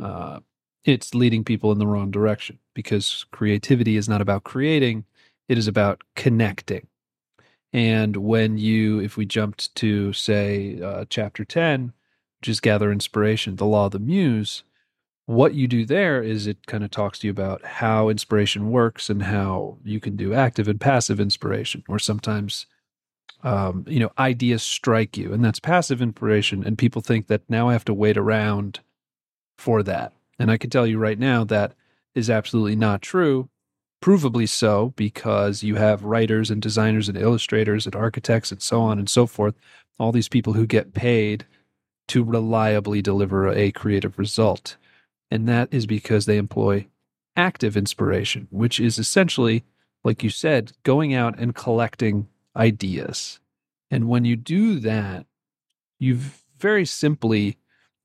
uh, 0.00 0.40
it's 0.84 1.14
leading 1.14 1.44
people 1.44 1.72
in 1.72 1.78
the 1.78 1.86
wrong 1.86 2.10
direction 2.10 2.58
because 2.74 3.26
creativity 3.30 3.96
is 3.96 4.08
not 4.08 4.20
about 4.20 4.44
creating; 4.44 5.04
it 5.48 5.58
is 5.58 5.68
about 5.68 6.02
connecting. 6.16 6.86
And 7.72 8.16
when 8.16 8.58
you, 8.58 9.00
if 9.00 9.16
we 9.16 9.26
jumped 9.26 9.74
to 9.76 10.12
say 10.12 10.80
uh, 10.82 11.04
chapter 11.08 11.44
10, 11.44 11.92
which 12.40 12.48
is 12.48 12.60
gather 12.60 12.90
inspiration, 12.90 13.56
the 13.56 13.66
law 13.66 13.86
of 13.86 13.92
the 13.92 13.98
muse, 13.98 14.64
what 15.26 15.54
you 15.54 15.68
do 15.68 15.84
there 15.84 16.22
is 16.22 16.48
it 16.48 16.66
kind 16.66 16.82
of 16.82 16.90
talks 16.90 17.20
to 17.20 17.28
you 17.28 17.30
about 17.30 17.64
how 17.64 18.08
inspiration 18.08 18.70
works 18.70 19.08
and 19.08 19.22
how 19.22 19.78
you 19.84 20.00
can 20.00 20.16
do 20.16 20.34
active 20.34 20.66
and 20.66 20.80
passive 20.80 21.20
inspiration, 21.20 21.84
or 21.88 22.00
sometimes, 22.00 22.66
um, 23.42 23.84
you 23.88 24.00
know, 24.00 24.10
ideas 24.18 24.62
strike 24.62 25.16
you, 25.16 25.32
and 25.32 25.44
that's 25.44 25.60
passive 25.60 26.02
inspiration. 26.02 26.64
And 26.64 26.76
people 26.76 27.02
think 27.02 27.26
that 27.28 27.42
now 27.48 27.68
I 27.68 27.72
have 27.72 27.84
to 27.86 27.94
wait 27.94 28.16
around 28.16 28.80
for 29.58 29.82
that. 29.82 30.12
And 30.38 30.50
I 30.50 30.56
can 30.56 30.70
tell 30.70 30.86
you 30.86 30.98
right 30.98 31.18
now 31.18 31.44
that 31.44 31.74
is 32.14 32.30
absolutely 32.30 32.76
not 32.76 33.02
true 33.02 33.48
provably 34.00 34.48
so 34.48 34.92
because 34.96 35.62
you 35.62 35.74
have 35.74 36.04
writers 36.04 36.50
and 36.50 36.62
designers 36.62 37.08
and 37.08 37.18
illustrators 37.18 37.86
and 37.86 37.94
architects 37.94 38.50
and 38.50 38.62
so 38.62 38.80
on 38.80 38.98
and 38.98 39.10
so 39.10 39.26
forth 39.26 39.54
all 39.98 40.12
these 40.12 40.28
people 40.28 40.54
who 40.54 40.66
get 40.66 40.94
paid 40.94 41.46
to 42.08 42.24
reliably 42.24 43.02
deliver 43.02 43.48
a 43.48 43.70
creative 43.72 44.18
result 44.18 44.76
and 45.30 45.48
that 45.48 45.68
is 45.70 45.86
because 45.86 46.24
they 46.24 46.38
employ 46.38 46.86
active 47.36 47.76
inspiration 47.76 48.48
which 48.50 48.80
is 48.80 48.98
essentially 48.98 49.64
like 50.02 50.22
you 50.22 50.30
said 50.30 50.72
going 50.82 51.12
out 51.12 51.38
and 51.38 51.54
collecting 51.54 52.26
ideas 52.56 53.40
and 53.90 54.08
when 54.08 54.24
you 54.24 54.36
do 54.36 54.78
that 54.80 55.26
you've 55.98 56.42
very 56.58 56.84
simply 56.84 57.56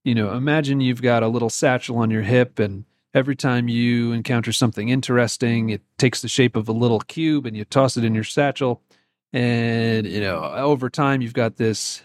you 0.04 0.16
know 0.16 0.34
imagine 0.34 0.82
you've 0.82 1.02
got 1.02 1.24
a 1.24 1.28
little 1.28 1.50
satchel 1.50 1.98
on 1.98 2.12
your 2.12 2.22
hip 2.22 2.60
and 2.60 2.86
every 3.16 3.36
time 3.36 3.70
you 3.70 4.12
encounter 4.12 4.52
something 4.52 4.90
interesting, 4.90 5.70
it 5.70 5.82
takes 5.98 6.22
the 6.22 6.28
shape 6.28 6.56
of 6.58 6.68
a 6.68 6.74
little 6.74 7.00
cube 7.00 7.46
and 7.46 7.56
you 7.56 7.64
toss 7.64 7.96
it 7.96 8.04
in 8.04 8.14
your 8.14 8.26
satchel. 8.26 8.84
And, 9.32 10.06
you 10.06 10.20
know, 10.20 10.44
over 10.44 10.90
time, 10.90 11.22
you've 11.22 11.34
got 11.34 11.56
this, 11.56 12.04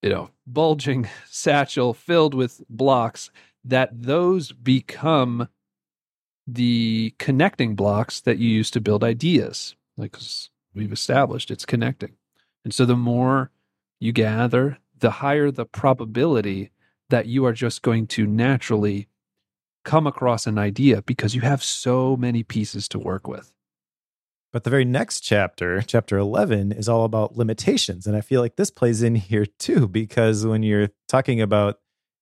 you 0.00 0.08
know, 0.08 0.30
bulging 0.46 1.08
satchel 1.30 1.92
filled 1.94 2.34
with 2.34 2.62
blocks 2.68 3.30
that 3.64 3.90
those 3.92 4.52
become 4.52 5.48
the 6.46 7.14
connecting 7.18 7.76
blocks 7.76 8.20
that 8.22 8.38
you 8.38 8.48
use 8.48 8.70
to 8.72 8.80
build 8.80 9.04
ideas. 9.04 9.76
Like 9.96 10.16
we've 10.74 10.92
established, 10.92 11.50
it's 11.50 11.66
connecting. 11.66 12.16
And 12.64 12.72
so 12.72 12.84
the 12.84 12.96
more 12.96 13.50
you 14.00 14.12
gather, 14.12 14.78
the 14.98 15.10
higher 15.10 15.50
the 15.50 15.64
probability 15.64 16.70
that 17.10 17.26
you 17.26 17.44
are 17.44 17.52
just 17.52 17.82
going 17.82 18.06
to 18.06 18.26
naturally 18.26 19.08
come 19.84 20.06
across 20.06 20.46
an 20.46 20.58
idea 20.58 21.02
because 21.02 21.34
you 21.34 21.40
have 21.40 21.62
so 21.62 22.16
many 22.16 22.42
pieces 22.42 22.88
to 22.88 22.98
work 22.98 23.26
with. 23.26 23.52
But 24.52 24.64
the 24.64 24.70
very 24.70 24.84
next 24.84 25.20
chapter, 25.20 25.80
chapter 25.82 26.18
11, 26.18 26.72
is 26.72 26.88
all 26.88 27.04
about 27.04 27.36
limitations. 27.36 28.06
And 28.06 28.14
I 28.14 28.20
feel 28.20 28.40
like 28.40 28.56
this 28.56 28.70
plays 28.70 29.02
in 29.02 29.14
here 29.14 29.46
too, 29.46 29.88
because 29.88 30.46
when 30.46 30.62
you're 30.62 30.90
talking 31.08 31.40
about 31.40 31.80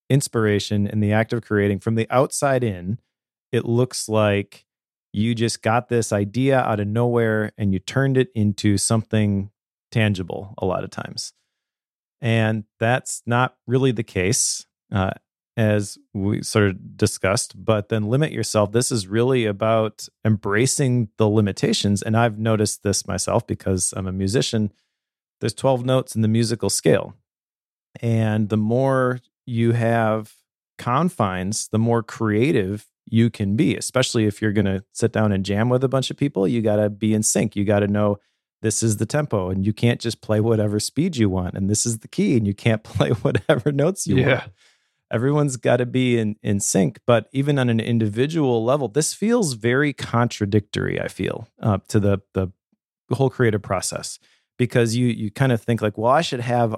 inspiration 0.08 0.86
and 0.86 1.02
the 1.02 1.12
act 1.12 1.32
of 1.32 1.42
creating 1.42 1.80
from 1.80 1.96
the 1.96 2.06
outside 2.08 2.62
in, 2.62 2.98
it 3.52 3.64
looks 3.64 4.08
like 4.08 4.64
you 5.12 5.34
just 5.34 5.62
got 5.62 5.88
this 5.88 6.12
idea 6.12 6.60
out 6.60 6.80
of 6.80 6.86
nowhere 6.86 7.52
and 7.58 7.72
you 7.72 7.78
turned 7.78 8.16
it 8.16 8.30
into 8.34 8.78
something 8.78 9.50
tangible 9.90 10.54
a 10.58 10.66
lot 10.66 10.84
of 10.84 10.90
times. 10.90 11.32
And 12.20 12.64
that's 12.78 13.22
not 13.26 13.56
really 13.66 13.92
the 13.92 14.02
case. 14.02 14.66
Uh, 14.92 15.10
as 15.56 15.98
we 16.14 16.42
sort 16.42 16.64
of 16.70 16.96
discussed, 16.96 17.52
but 17.62 17.90
then 17.90 18.08
limit 18.08 18.32
yourself. 18.32 18.72
This 18.72 18.90
is 18.90 19.06
really 19.06 19.44
about 19.44 20.08
embracing 20.24 21.08
the 21.18 21.28
limitations. 21.28 22.00
And 22.00 22.16
I've 22.16 22.38
noticed 22.38 22.82
this 22.82 23.06
myself 23.06 23.46
because 23.46 23.92
I'm 23.96 24.06
a 24.06 24.12
musician. 24.12 24.72
There's 25.40 25.52
12 25.52 25.84
notes 25.84 26.14
in 26.14 26.22
the 26.22 26.28
musical 26.28 26.70
scale. 26.70 27.14
And 28.00 28.48
the 28.48 28.56
more 28.56 29.20
you 29.44 29.72
have 29.72 30.32
confines, 30.78 31.68
the 31.68 31.78
more 31.78 32.02
creative 32.02 32.86
you 33.10 33.28
can 33.30 33.56
be, 33.56 33.76
especially 33.76 34.26
if 34.26 34.40
you're 34.40 34.52
going 34.52 34.64
to 34.66 34.84
sit 34.92 35.12
down 35.12 35.32
and 35.32 35.44
jam 35.44 35.68
with 35.68 35.84
a 35.84 35.88
bunch 35.88 36.10
of 36.10 36.16
people. 36.16 36.46
You 36.48 36.62
got 36.62 36.76
to 36.76 36.88
be 36.88 37.12
in 37.12 37.22
sync. 37.22 37.56
You 37.56 37.64
got 37.64 37.80
to 37.80 37.88
know 37.88 38.18
this 38.62 38.82
is 38.82 38.98
the 38.98 39.06
tempo 39.06 39.50
and 39.50 39.64
you 39.66 39.72
can't 39.72 40.00
just 40.00 40.20
play 40.20 40.40
whatever 40.40 40.78
speed 40.80 41.16
you 41.16 41.28
want. 41.30 41.54
And 41.54 41.68
this 41.68 41.84
is 41.86 41.98
the 41.98 42.08
key 42.08 42.36
and 42.36 42.46
you 42.46 42.54
can't 42.54 42.82
play 42.84 43.10
whatever 43.10 43.72
notes 43.72 44.06
you 44.06 44.16
Yeah. 44.18 44.28
want. 44.40 44.52
Everyone's 45.12 45.56
got 45.56 45.78
to 45.78 45.86
be 45.86 46.18
in, 46.18 46.36
in 46.42 46.60
sync. 46.60 47.00
But 47.04 47.28
even 47.32 47.58
on 47.58 47.68
an 47.68 47.80
individual 47.80 48.64
level, 48.64 48.86
this 48.86 49.12
feels 49.12 49.54
very 49.54 49.92
contradictory, 49.92 51.00
I 51.00 51.08
feel, 51.08 51.48
uh, 51.60 51.78
to 51.88 51.98
the, 51.98 52.18
the 52.34 52.52
whole 53.12 53.28
creative 53.30 53.62
process 53.62 54.20
because 54.56 54.94
you, 54.94 55.06
you 55.08 55.30
kind 55.32 55.50
of 55.50 55.60
think 55.60 55.82
like, 55.82 55.98
well, 55.98 56.12
I 56.12 56.20
should 56.20 56.40
have 56.40 56.76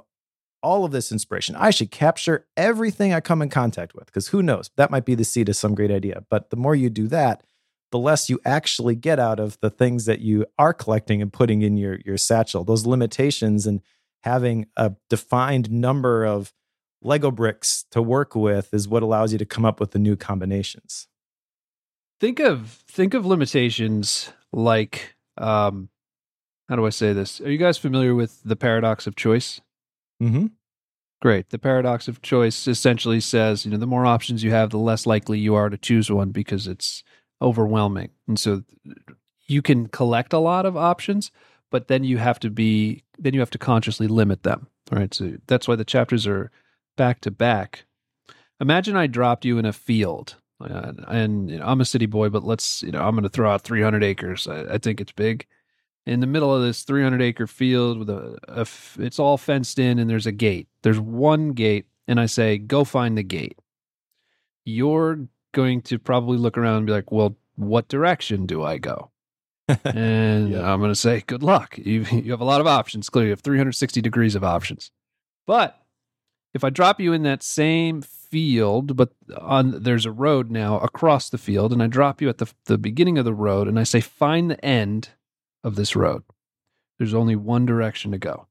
all 0.63 0.85
of 0.85 0.93
this 0.93 1.13
inspiration. 1.13 1.57
I 1.57 1.71
should 1.71 1.91
capture 1.91 2.47
everything 2.57 3.13
I 3.13 3.21
come 3.21 3.43
in 3.43 3.49
contact 3.49 3.95
with 3.95 4.07
because 4.07 4.29
who 4.29 4.43
knows? 4.43 4.71
That 4.77 4.91
might 4.91 5.05
be 5.05 5.15
the 5.15 5.25
seed 5.25 5.49
of 5.49 5.57
some 5.57 5.75
great 5.75 5.91
idea. 5.91 6.25
But 6.31 6.51
the 6.51 6.57
more 6.57 6.75
you 6.75 6.91
do 6.91 7.09
that, 7.09 7.43
the 7.91 7.99
less 7.99 8.31
you 8.31 8.41
actually 8.45 8.95
get 8.95 9.19
out 9.19 9.39
of 9.39 9.59
the 9.61 9.71
things 9.71 10.07
that 10.07 10.21
you 10.21 10.47
are 10.59 10.73
collecting 10.73 11.21
and 11.21 11.33
putting 11.33 11.63
in 11.63 11.77
your 11.77 11.99
your 12.05 12.17
satchel. 12.17 12.65
Those 12.65 12.87
limitations 12.87 13.67
and 13.67 13.83
having 14.23 14.67
a 14.77 14.93
defined 15.11 15.71
number 15.71 16.25
of 16.25 16.53
Lego 17.03 17.31
bricks 17.31 17.85
to 17.91 18.01
work 18.01 18.35
with 18.35 18.73
is 18.73 18.89
what 18.89 19.03
allows 19.03 19.33
you 19.33 19.39
to 19.39 19.45
come 19.45 19.65
up 19.65 19.81
with 19.81 19.91
the 19.91 19.99
new 19.99 20.17
combinations. 20.17 21.09
think 22.21 22.39
of 22.39 22.83
think 22.89 23.15
of 23.15 23.27
limitations 23.27 24.33
like 24.53 25.17
um 25.37 25.89
how 26.69 26.77
do 26.77 26.87
I 26.87 26.91
say 26.91 27.13
this? 27.13 27.41
Are 27.41 27.51
you 27.51 27.59
guys 27.59 27.77
familiar 27.77 28.15
with 28.15 28.41
the 28.45 28.57
paradox 28.57 29.07
of 29.07 29.17
choice? 29.17 29.61
Mm-hmm. 30.23 30.47
Great. 31.21 31.51
The 31.51 31.59
paradox 31.59 32.09
of 32.09 32.23
choice 32.23 32.67
essentially 32.67 33.21
says, 33.21 33.65
you 33.65 33.71
know, 33.71 33.77
the 33.77 33.87
more 33.87 34.07
options 34.07 34.43
you 34.43 34.51
have, 34.51 34.71
the 34.71 34.79
less 34.79 35.07
likely 35.07 35.39
you 35.39 35.55
are 35.55 35.69
to 35.69 35.79
choose 35.79 36.11
one 36.11 36.31
because 36.31 36.67
it's 36.67 37.05
overwhelming. 37.41 38.11
And 38.27 38.39
so 38.39 38.63
you 39.47 39.63
can 39.63 39.89
collect 39.89 40.33
a 40.33 40.39
lot 40.39 40.67
of 40.67 40.77
options, 40.77 41.31
but 41.71 41.89
then 41.89 42.05
you 42.05 42.19
have 42.19 42.41
to 42.41 42.51
be 42.51 43.05
then 43.19 43.35
you 43.35 43.41
have 43.41 43.51
to 43.51 43.59
consciously 43.59 44.09
limit 44.09 44.43
them. 44.43 44.67
Right. 44.91 45.15
So 45.15 45.35
that's 45.47 45.69
why 45.69 45.77
the 45.77 45.85
chapters 45.85 46.27
are 46.27 46.51
back 46.97 47.21
to 47.23 47.31
back. 47.31 47.85
Imagine 48.61 48.97
I 48.97 49.07
dropped 49.07 49.45
you 49.45 49.59
in 49.59 49.65
a 49.65 49.73
field. 49.73 50.37
Uh, 50.61 50.93
and 51.09 51.51
you 51.51 51.59
know, 51.59 51.67
I'm 51.67 51.81
a 51.81 51.85
city 51.85 52.07
boy, 52.07 52.29
but 52.29 52.45
let's, 52.45 52.83
you 52.83 52.93
know, 52.93 53.03
I'm 53.03 53.15
going 53.15 53.25
to 53.25 53.29
throw 53.29 53.51
out 53.51 53.63
300 53.63 54.05
acres. 54.05 54.47
I, 54.47 54.75
I 54.75 54.79
think 54.79 55.01
it's 55.01 55.13
big 55.13 55.47
in 56.07 56.21
the 56.21 56.27
middle 56.27 56.55
of 56.55 56.63
this 56.63 56.83
300 56.83 57.23
acre 57.23 57.47
field 57.47 57.99
with 57.99 58.11
a, 58.11 58.67
it's 58.99 59.19
all 59.19 59.39
fenced 59.39 59.79
in 59.79 59.99
and 59.99 60.09
there's 60.11 60.27
a 60.27 60.33
gate. 60.33 60.69
There's 60.83 60.99
one 61.01 61.51
gate 61.53 61.87
and 62.09 62.19
i 62.21 62.27
say 62.27 62.59
go 62.59 62.83
find 62.85 63.17
the 63.17 63.23
gate. 63.23 63.59
You're 64.65 65.21
going 65.53 65.83
to 65.83 65.99
probably 65.99 66.39
look 66.39 66.57
around 66.59 66.79
and 66.79 66.87
be 66.87 66.93
like 66.93 67.13
well 67.13 67.37
what 67.57 67.89
direction 67.89 68.47
do 68.47 68.63
i 68.63 68.79
go? 68.79 69.11
And 69.85 70.51
Yeah. 70.51 70.73
i'm 70.73 70.81
going 70.81 70.91
to 70.91 70.95
say 70.97 71.23
good 71.27 71.43
luck. 71.43 71.79
You, 71.79 72.03
you 72.11 72.31
have 72.33 72.41
a 72.41 72.45
lot 72.45 72.61
of 72.61 72.67
options. 72.67 73.09
Clearly 73.09 73.29
you 73.29 73.33
have 73.33 73.41
360 73.41 74.01
degrees 74.01 74.35
of 74.35 74.43
options. 74.45 74.91
But 75.47 75.79
if 76.55 76.65
i 76.65 76.71
drop 76.71 77.01
you 77.01 77.13
in 77.13 77.23
that 77.23 77.43
same 77.43 78.03
field 78.03 78.97
but 78.97 79.11
on 79.37 79.83
there's 79.83 80.07
a 80.07 80.11
road 80.13 80.51
now 80.51 80.79
across 80.81 81.29
the 81.31 81.37
field 81.39 81.71
and 81.73 81.83
i 81.83 81.87
drop 81.87 82.21
you 82.23 82.29
at 82.31 82.39
the, 82.39 82.47
the 82.65 82.79
beginning 82.79 83.19
of 83.19 83.25
the 83.27 83.35
road 83.35 83.69
and 83.69 83.79
i 83.79 83.83
say 83.83 84.01
find 84.01 84.51
the 84.51 84.65
end 84.65 85.11
of 85.65 85.77
this 85.77 85.95
road. 85.97 86.23
There's 86.99 87.15
only 87.15 87.37
one 87.37 87.67
direction 87.67 88.13
to 88.13 88.19
go. 88.19 88.47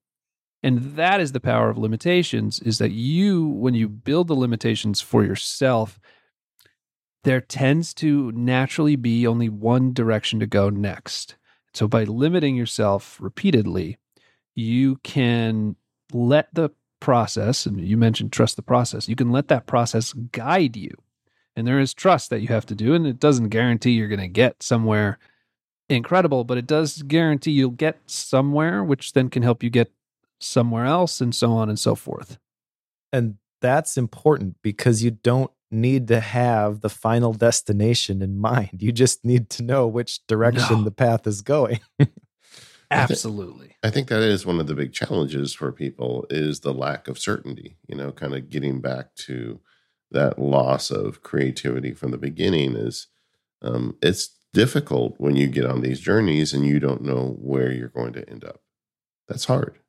And 0.64 0.96
that 0.96 1.20
is 1.20 1.32
the 1.32 1.40
power 1.40 1.70
of 1.70 1.78
limitations 1.78 2.60
is 2.60 2.78
that 2.78 2.92
you 2.92 3.48
when 3.48 3.74
you 3.74 3.90
build 3.90 4.28
the 4.28 4.36
limitations 4.36 5.02
for 5.02 5.24
yourself 5.24 6.00
there 7.24 7.42
tends 7.42 7.94
to 7.94 8.32
naturally 8.32 8.96
be 8.96 9.28
only 9.28 9.50
one 9.50 9.94
direction 9.94 10.40
to 10.40 10.48
go 10.48 10.70
next. 10.70 11.36
So 11.74 11.88
by 11.88 12.04
limiting 12.04 12.56
yourself 12.56 13.18
repeatedly, 13.22 13.98
you 14.56 14.98
can 15.04 15.76
let 16.12 16.54
the 16.54 16.72
process 17.00 17.66
and 17.66 17.80
you 17.80 17.98
mentioned 17.98 18.32
trust 18.32 18.56
the 18.56 18.62
process. 18.62 19.08
You 19.08 19.16
can 19.16 19.32
let 19.32 19.48
that 19.50 19.68
process 19.68 20.14
guide 20.14 20.76
you. 20.76 20.92
And 21.56 21.68
there 21.68 21.80
is 21.80 21.94
trust 21.94 22.30
that 22.30 22.42
you 22.42 22.48
have 22.50 22.66
to 22.68 22.76
do 22.76 22.94
and 22.94 23.06
it 23.06 23.20
doesn't 23.20 23.50
guarantee 23.50 23.92
you're 23.92 24.08
going 24.08 24.20
to 24.20 24.28
get 24.28 24.64
somewhere 24.64 25.20
incredible, 25.96 26.44
but 26.44 26.58
it 26.58 26.68
does 26.68 27.02
guarantee 27.04 27.52
you'll 27.52 27.72
get 27.72 28.00
somewhere, 28.06 28.84
which 28.84 29.14
then 29.14 29.30
can 29.30 29.44
help 29.44 29.64
you 29.64 29.70
get 29.70 29.92
somewhere 30.40 30.86
else, 30.86 31.22
and 31.22 31.34
so 31.36 31.52
on 31.52 31.70
and 31.70 31.78
so 31.80 31.96
forth. 31.96 32.38
And 33.14 33.36
that's 33.62 33.98
important 33.98 34.58
because 34.64 35.04
you 35.04 35.12
don't 35.12 35.52
need 35.70 36.08
to 36.10 36.20
have 36.20 36.82
the 36.82 36.90
final 36.90 37.34
destination 37.34 38.22
in 38.22 38.38
mind. 38.38 38.78
You 38.80 38.92
just 38.92 39.24
need 39.24 39.50
to 39.52 39.64
know 39.64 39.88
which 39.88 40.26
direction 40.28 40.80
No. 40.80 40.84
the 40.84 40.92
path 40.92 41.26
is 41.28 41.42
going. 41.42 41.80
Absolutely. 42.92 43.76
I 43.84 43.90
think 43.90 44.10
that 44.10 44.22
is 44.22 44.46
one 44.46 44.60
of 44.60 44.68
the 44.68 44.76
big 44.76 44.92
challenges 44.92 45.54
for 45.54 45.72
people 45.72 46.26
is 46.30 46.60
the 46.60 46.74
lack 46.74 47.08
of 47.08 47.18
certainty, 47.18 47.78
you 47.88 47.96
know, 47.96 48.12
kind 48.12 48.36
of 48.36 48.50
getting 48.50 48.82
back 48.82 49.16
to 49.16 49.62
that 50.12 50.38
loss 50.38 50.92
of 50.92 51.24
creativity 51.24 51.94
from 51.94 52.12
the 52.12 52.18
beginning 52.18 52.76
is 52.76 53.08
um, 53.62 53.96
it's 54.02 54.32
difficult 54.54 55.16
when 55.18 55.36
you 55.36 55.48
get 55.48 55.66
on 55.66 55.82
these 55.82 56.00
journeys 56.00 56.54
and 56.54 56.66
you 56.66 56.80
don't 56.80 57.02
know 57.02 57.38
where 57.40 57.72
you're 57.72 57.90
going 57.90 58.14
to 58.14 58.30
end 58.30 58.44
up. 58.44 58.62
That's 59.28 59.46
hard. 59.46 59.80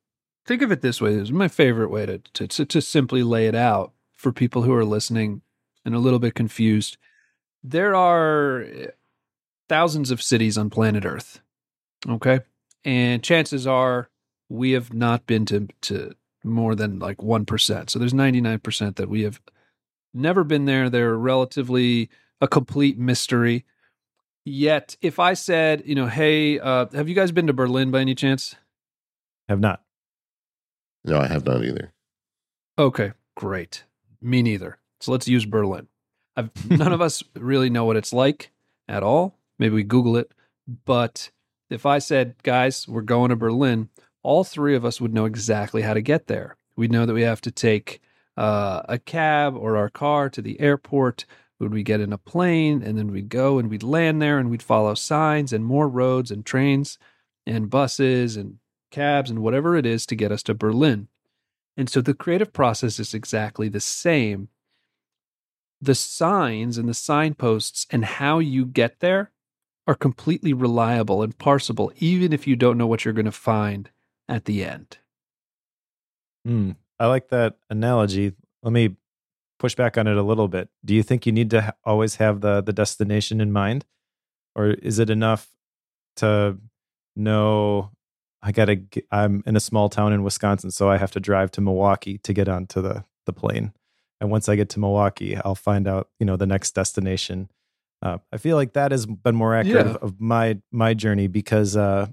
Think 0.45 0.61
of 0.61 0.71
it 0.71 0.81
this 0.81 1.01
way. 1.01 1.13
This 1.13 1.23
is 1.23 1.31
my 1.31 1.47
favorite 1.47 1.89
way 1.89 2.05
to, 2.05 2.17
to, 2.17 2.47
to, 2.47 2.65
to 2.65 2.81
simply 2.81 3.23
lay 3.23 3.47
it 3.47 3.55
out 3.55 3.93
for 4.11 4.31
people 4.31 4.63
who 4.63 4.73
are 4.73 4.85
listening 4.85 5.41
and 5.85 5.95
a 5.95 5.99
little 5.99 6.19
bit 6.19 6.33
confused. 6.33 6.97
There 7.63 7.95
are 7.95 8.61
eh, 8.61 8.87
thousands 9.69 10.11
of 10.11 10.21
cities 10.21 10.57
on 10.57 10.69
planet 10.69 11.05
Earth. 11.05 11.41
Okay. 12.07 12.41
And 12.83 13.23
chances 13.23 13.65
are 13.65 14.09
we 14.49 14.71
have 14.71 14.93
not 14.93 15.25
been 15.25 15.45
to, 15.45 15.67
to 15.81 16.15
more 16.43 16.75
than 16.75 16.99
like 16.99 17.17
1%. 17.17 17.89
So 17.89 17.99
there's 17.99 18.13
99% 18.13 18.95
that 18.95 19.09
we 19.09 19.23
have 19.23 19.41
never 20.13 20.43
been 20.43 20.65
there. 20.65 20.89
They're 20.89 21.17
relatively 21.17 22.09
a 22.41 22.47
complete 22.47 22.97
mystery. 22.97 23.65
Yet, 24.45 24.97
if 25.01 25.19
I 25.19 25.33
said, 25.33 25.83
you 25.85 25.95
know, 25.95 26.07
hey, 26.07 26.59
uh, 26.59 26.87
have 26.93 27.07
you 27.07 27.15
guys 27.15 27.31
been 27.31 27.47
to 27.47 27.53
Berlin 27.53 27.91
by 27.91 28.01
any 28.01 28.15
chance? 28.15 28.55
have 29.47 29.59
not. 29.59 29.81
No, 31.05 31.19
I 31.19 31.27
have 31.27 31.45
not 31.45 31.63
either. 31.63 31.93
Okay, 32.79 33.11
great. 33.35 33.83
Me 34.21 34.41
neither. 34.41 34.79
So 34.99 35.11
let's 35.11 35.27
use 35.27 35.45
Berlin. 35.45 35.87
I've, 36.35 36.49
none 36.69 36.93
of 36.93 37.01
us 37.01 37.23
really 37.35 37.69
know 37.69 37.85
what 37.85 37.97
it's 37.97 38.13
like 38.13 38.51
at 38.87 39.03
all. 39.03 39.37
Maybe 39.59 39.75
we 39.75 39.83
Google 39.83 40.17
it. 40.17 40.33
But 40.85 41.29
if 41.69 41.85
I 41.85 41.99
said, 41.99 42.35
guys, 42.43 42.87
we're 42.87 43.01
going 43.01 43.29
to 43.29 43.35
Berlin, 43.35 43.89
all 44.23 44.43
three 44.43 44.75
of 44.75 44.85
us 44.85 45.01
would 45.01 45.13
know 45.13 45.25
exactly 45.25 45.81
how 45.81 45.93
to 45.93 46.01
get 46.01 46.27
there. 46.27 46.55
We'd 46.75 46.91
know 46.91 47.05
that 47.05 47.13
we 47.13 47.21
have 47.23 47.41
to 47.41 47.51
take 47.51 48.01
uh, 48.37 48.81
a 48.89 48.97
cab 48.97 49.55
or 49.55 49.77
our 49.77 49.89
car 49.89 50.29
to 50.29 50.41
the 50.41 50.59
airport. 50.59 51.25
Would 51.63 51.73
we 51.73 51.83
get 51.83 52.01
in 52.01 52.13
a 52.13 52.17
plane 52.17 52.83
and 52.83 52.97
then 52.97 53.11
we'd 53.11 53.29
go 53.29 53.57
and 53.57 53.69
we'd 53.69 53.83
land 53.83 54.21
there 54.21 54.37
and 54.37 54.49
we'd 54.49 54.61
follow 54.61 54.93
signs 54.93 55.53
and 55.53 55.65
more 55.65 55.87
roads 55.87 56.29
and 56.29 56.45
trains 56.45 56.97
and 57.45 57.69
buses 57.69 58.37
and 58.37 58.59
cabs 58.91 59.29
and 59.29 59.39
whatever 59.39 59.75
it 59.75 59.85
is 59.85 60.05
to 60.07 60.15
get 60.15 60.31
us 60.31 60.43
to 60.43 60.53
Berlin. 60.53 61.07
And 61.75 61.89
so 61.89 62.01
the 62.01 62.13
creative 62.13 62.53
process 62.53 62.99
is 62.99 63.13
exactly 63.13 63.69
the 63.69 63.79
same. 63.79 64.49
The 65.81 65.95
signs 65.95 66.77
and 66.77 66.87
the 66.87 66.93
signposts 66.93 67.87
and 67.89 68.05
how 68.05 68.39
you 68.39 68.65
get 68.65 68.99
there 68.99 69.31
are 69.87 69.95
completely 69.95 70.53
reliable 70.53 71.23
and 71.23 71.37
parsable, 71.37 71.91
even 71.97 72.31
if 72.31 72.47
you 72.47 72.55
don't 72.55 72.77
know 72.77 72.87
what 72.87 73.03
you're 73.03 73.13
going 73.13 73.25
to 73.25 73.31
find 73.31 73.89
at 74.29 74.45
the 74.45 74.63
end. 74.63 74.97
Hmm. 76.45 76.71
I 76.99 77.07
like 77.07 77.29
that 77.29 77.57
analogy. 77.69 78.33
Let 78.61 78.71
me 78.71 78.95
push 79.63 79.75
back 79.75 79.97
on 79.97 80.05
it 80.07 80.17
a 80.17 80.23
little 80.31 80.47
bit. 80.47 80.69
Do 80.83 80.93
you 80.93 81.03
think 81.03 81.25
you 81.25 81.31
need 81.39 81.49
to 81.51 81.61
ha- 81.61 81.73
always 81.91 82.15
have 82.23 82.41
the 82.41 82.61
the 82.61 82.73
destination 82.73 83.39
in 83.41 83.51
mind, 83.51 83.85
or 84.55 84.67
is 84.89 84.99
it 84.99 85.09
enough 85.09 85.43
to 86.17 86.57
know 87.15 87.91
I 88.41 88.51
gotta? 88.51 88.75
Get, 88.75 89.05
I'm 89.11 89.41
in 89.45 89.55
a 89.55 89.59
small 89.59 89.87
town 89.89 90.11
in 90.13 90.21
Wisconsin, 90.23 90.69
so 90.71 90.89
I 90.89 90.97
have 90.97 91.11
to 91.11 91.19
drive 91.19 91.49
to 91.51 91.61
Milwaukee 91.61 92.17
to 92.19 92.33
get 92.33 92.47
onto 92.49 92.81
the 92.81 93.05
the 93.25 93.33
plane. 93.33 93.71
And 94.19 94.29
once 94.31 94.49
I 94.49 94.55
get 94.55 94.69
to 94.69 94.79
Milwaukee, 94.79 95.37
I'll 95.37 95.55
find 95.55 95.87
out 95.87 96.09
you 96.19 96.25
know 96.25 96.35
the 96.37 96.45
next 96.45 96.75
destination. 96.75 97.49
Uh, 98.01 98.17
I 98.33 98.37
feel 98.37 98.57
like 98.57 98.73
that 98.73 98.91
has 98.91 99.05
been 99.05 99.35
more 99.35 99.55
accurate 99.55 99.85
Yeah. 99.85 99.93
of, 99.93 100.03
of 100.03 100.21
my 100.21 100.59
my 100.71 100.93
journey 100.93 101.27
because 101.27 101.77
uh, 101.77 102.07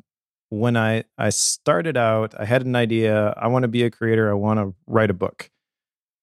when 0.50 0.76
I 0.76 1.04
I 1.18 1.30
started 1.30 1.96
out, 1.96 2.34
I 2.38 2.44
had 2.44 2.64
an 2.64 2.76
idea. 2.76 3.34
I 3.36 3.48
want 3.48 3.64
to 3.64 3.68
be 3.68 3.82
a 3.82 3.90
creator. 3.90 4.30
I 4.30 4.34
want 4.34 4.60
to 4.60 4.74
write 4.86 5.10
a 5.10 5.14
book, 5.14 5.50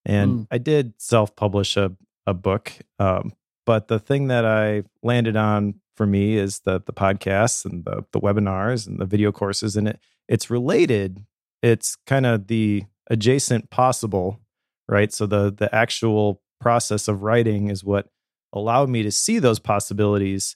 and 0.07 0.31
Mm. 0.31 0.47
I 0.49 0.57
did 0.57 0.93
self 0.97 1.35
publish 1.35 1.77
a 1.77 1.95
a 2.25 2.33
book. 2.33 2.71
Um, 2.99 3.33
but 3.65 3.87
the 3.87 3.99
thing 3.99 4.27
that 4.27 4.45
I 4.45 4.83
landed 5.03 5.35
on 5.35 5.75
for 5.95 6.05
me 6.07 6.37
is 6.37 6.59
the 6.61 6.81
the 6.83 6.93
podcasts 6.93 7.65
and 7.65 7.85
the 7.85 8.05
the 8.11 8.19
webinars 8.19 8.87
and 8.87 8.99
the 8.99 9.05
video 9.05 9.31
courses, 9.31 9.75
and 9.75 9.87
it 9.89 9.99
it's 10.27 10.49
related. 10.49 11.25
It's 11.61 11.95
kind 12.07 12.25
of 12.25 12.47
the 12.47 12.83
adjacent 13.09 13.69
possible, 13.69 14.39
right? 14.87 15.11
So 15.13 15.25
the 15.25 15.51
the 15.51 15.73
actual 15.73 16.41
process 16.59 17.07
of 17.07 17.21
writing 17.23 17.69
is 17.69 17.83
what 17.83 18.09
allowed 18.53 18.89
me 18.89 19.03
to 19.03 19.11
see 19.11 19.39
those 19.39 19.59
possibilities. 19.59 20.55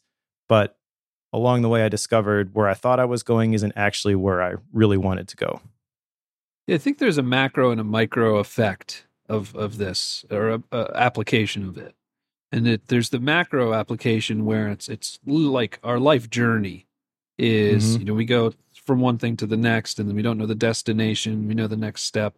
But 0.49 0.77
along 1.33 1.61
the 1.61 1.69
way, 1.69 1.83
I 1.83 1.89
discovered 1.89 2.53
where 2.53 2.67
I 2.67 2.73
thought 2.73 2.99
I 2.99 3.05
was 3.05 3.23
going 3.23 3.53
isn't 3.53 3.73
actually 3.75 4.15
where 4.15 4.41
I 4.41 4.55
really 4.73 4.97
wanted 4.97 5.27
to 5.29 5.35
go. 5.35 5.61
Yeah, 6.67 6.75
I 6.75 6.77
think 6.77 6.97
there's 6.99 7.17
a 7.17 7.23
macro 7.23 7.71
and 7.71 7.79
a 7.81 7.83
micro 7.85 8.37
effect 8.37 9.05
of 9.37 9.55
of 9.55 9.77
this 9.77 10.25
or 10.29 10.49
a, 10.49 10.63
a 10.71 10.91
application 11.07 11.67
of 11.69 11.77
it, 11.77 11.95
and 12.51 12.67
it, 12.67 12.87
there's 12.87 13.09
the 13.09 13.19
macro 13.19 13.73
application 13.73 14.45
where 14.45 14.67
it's 14.69 14.87
it's 14.89 15.19
like 15.25 15.79
our 15.83 15.99
life 15.99 16.29
journey 16.29 16.87
is 17.37 17.95
Mhm. 17.95 17.99
you 17.99 18.05
know 18.05 18.13
we 18.13 18.25
go 18.25 18.53
from 18.85 18.99
one 18.99 19.17
thing 19.17 19.37
to 19.37 19.47
the 19.47 19.57
next, 19.71 19.99
and 19.99 20.07
then 20.09 20.15
we 20.15 20.21
don't 20.23 20.37
know 20.39 20.47
the 20.47 20.55
destination, 20.69 21.47
we 21.47 21.53
know 21.53 21.67
the 21.67 21.77
next 21.87 22.03
step, 22.03 22.33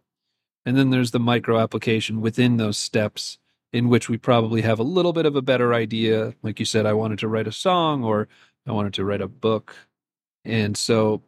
and 0.66 0.76
then 0.76 0.90
there's 0.90 1.10
the 1.10 1.18
micro 1.32 1.58
application 1.58 2.20
within 2.20 2.56
those 2.58 2.76
steps 2.78 3.38
in 3.72 3.88
which 3.88 4.08
we 4.08 4.16
probably 4.16 4.62
have 4.62 4.78
a 4.78 4.84
little 4.96 5.12
bit 5.12 5.26
of 5.26 5.34
a 5.36 5.42
better 5.42 5.74
idea. 5.74 6.34
Like 6.42 6.60
you 6.60 6.66
said, 6.66 6.86
I 6.86 6.92
wanted 6.92 7.18
to 7.20 7.28
write 7.28 7.48
a 7.48 7.52
song 7.52 8.04
or 8.04 8.28
I 8.66 8.72
wanted 8.72 8.94
to 8.94 9.04
write 9.04 9.20
a 9.22 9.28
book, 9.28 9.74
and 10.44 10.76
so 10.76 11.22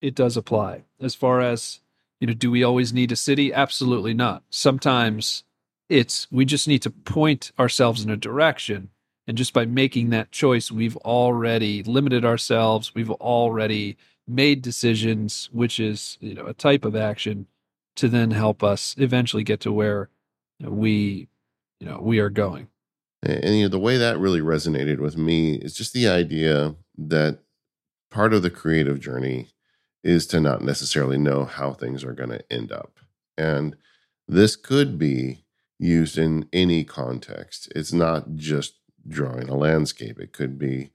it 0.00 0.14
does 0.14 0.36
apply 0.36 0.84
as 1.00 1.14
far 1.14 1.40
as 1.40 1.80
you 2.20 2.26
know 2.26 2.34
do 2.34 2.50
we 2.50 2.62
always 2.62 2.92
need 2.92 3.12
a 3.12 3.16
city? 3.16 3.52
Absolutely 3.52 4.14
not. 4.14 4.42
Sometimes 4.50 5.44
it's 5.88 6.26
we 6.30 6.44
just 6.44 6.68
need 6.68 6.82
to 6.82 6.90
point 6.90 7.52
ourselves 7.58 8.04
in 8.04 8.10
a 8.10 8.16
direction 8.16 8.90
and 9.28 9.36
just 9.36 9.52
by 9.52 9.64
making 9.64 10.10
that 10.10 10.32
choice 10.32 10.70
we've 10.70 10.96
already 10.98 11.82
limited 11.84 12.24
ourselves 12.24 12.92
we've 12.92 13.10
already 13.12 13.96
made 14.26 14.62
decisions 14.62 15.48
which 15.52 15.78
is 15.78 16.18
you 16.20 16.34
know 16.34 16.46
a 16.46 16.52
type 16.52 16.84
of 16.84 16.96
action 16.96 17.46
to 17.96 18.08
then 18.08 18.30
help 18.30 18.62
us 18.62 18.94
eventually 18.98 19.42
get 19.42 19.60
to 19.60 19.72
where 19.72 20.10
we 20.60 21.28
you 21.80 21.86
know 21.86 21.98
we 22.00 22.18
are 22.18 22.30
going. 22.30 22.68
And, 23.22 23.44
and, 23.44 23.56
you 23.56 23.62
know, 23.62 23.68
the 23.68 23.78
way 23.78 23.96
that 23.96 24.18
really 24.18 24.40
resonated 24.40 24.98
with 24.98 25.16
me 25.16 25.54
is 25.56 25.74
just 25.74 25.92
the 25.92 26.06
idea 26.06 26.76
that 26.96 27.40
part 28.10 28.32
of 28.32 28.42
the 28.42 28.50
creative 28.50 29.00
journey 29.00 29.48
is 30.06 30.26
to 30.28 30.40
not 30.40 30.62
necessarily 30.62 31.18
know 31.18 31.44
how 31.44 31.72
things 31.72 32.04
are 32.04 32.12
going 32.12 32.30
to 32.30 32.52
end 32.52 32.70
up. 32.70 33.00
And 33.36 33.76
this 34.28 34.54
could 34.54 34.98
be 34.98 35.44
used 35.78 36.16
in 36.16 36.48
any 36.52 36.84
context. 36.84 37.70
It's 37.74 37.92
not 37.92 38.36
just 38.36 38.74
drawing 39.08 39.48
a 39.48 39.56
landscape, 39.56 40.18
it 40.18 40.32
could 40.32 40.58
be 40.58 40.90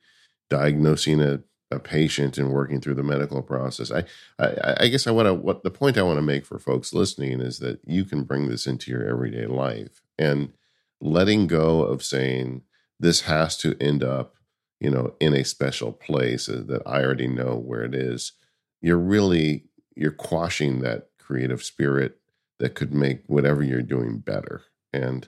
diagnosing 0.50 1.22
a, 1.22 1.42
a 1.70 1.80
patient 1.80 2.38
and 2.38 2.52
working 2.52 2.80
through 2.80 2.96
the 2.96 3.04
medical 3.04 3.42
process. 3.42 3.92
I, 3.92 4.04
I, 4.40 4.76
I 4.82 4.88
guess 4.88 5.08
I 5.08 5.12
want 5.12 5.28
to, 5.28 5.34
what 5.34 5.64
the 5.64 5.72
point 5.72 5.98
I 5.98 6.04
want 6.04 6.18
to 6.18 6.22
make 6.22 6.46
for 6.46 6.58
folks 6.58 6.94
listening 6.94 7.42
is 7.42 7.60
that 7.60 7.80
you 7.86 8.06
can 8.06 8.24
bring 8.24 8.48
this 8.48 8.66
into 8.66 8.92
your 8.92 9.08
everyday 9.08 9.46
life 9.46 10.02
and 10.18 10.54
letting 11.02 11.48
go 11.48 11.84
of 11.84 12.04
saying 12.04 12.62
this 13.00 13.22
has 13.22 13.58
to 13.58 13.76
end 13.82 14.04
up, 14.04 14.36
you 14.80 14.90
know, 14.90 15.16
in 15.20 15.34
a 15.34 15.44
special 15.44 15.92
place 15.92 16.48
uh, 16.48 16.64
that 16.68 16.82
I 16.86 17.04
already 17.04 17.28
know 17.28 17.56
where 17.56 17.84
it 17.84 17.94
is. 17.94 18.34
You're 18.82 18.98
really 18.98 19.66
you're 19.96 20.12
quashing 20.12 20.82
that 20.82 21.10
creative 21.20 21.64
spirit 21.64 22.18
that 22.60 22.76
could 22.76 22.94
make 22.94 23.24
whatever 23.28 23.64
you're 23.64 23.82
doing 23.82 24.20
better. 24.20 24.64
And 24.94 25.28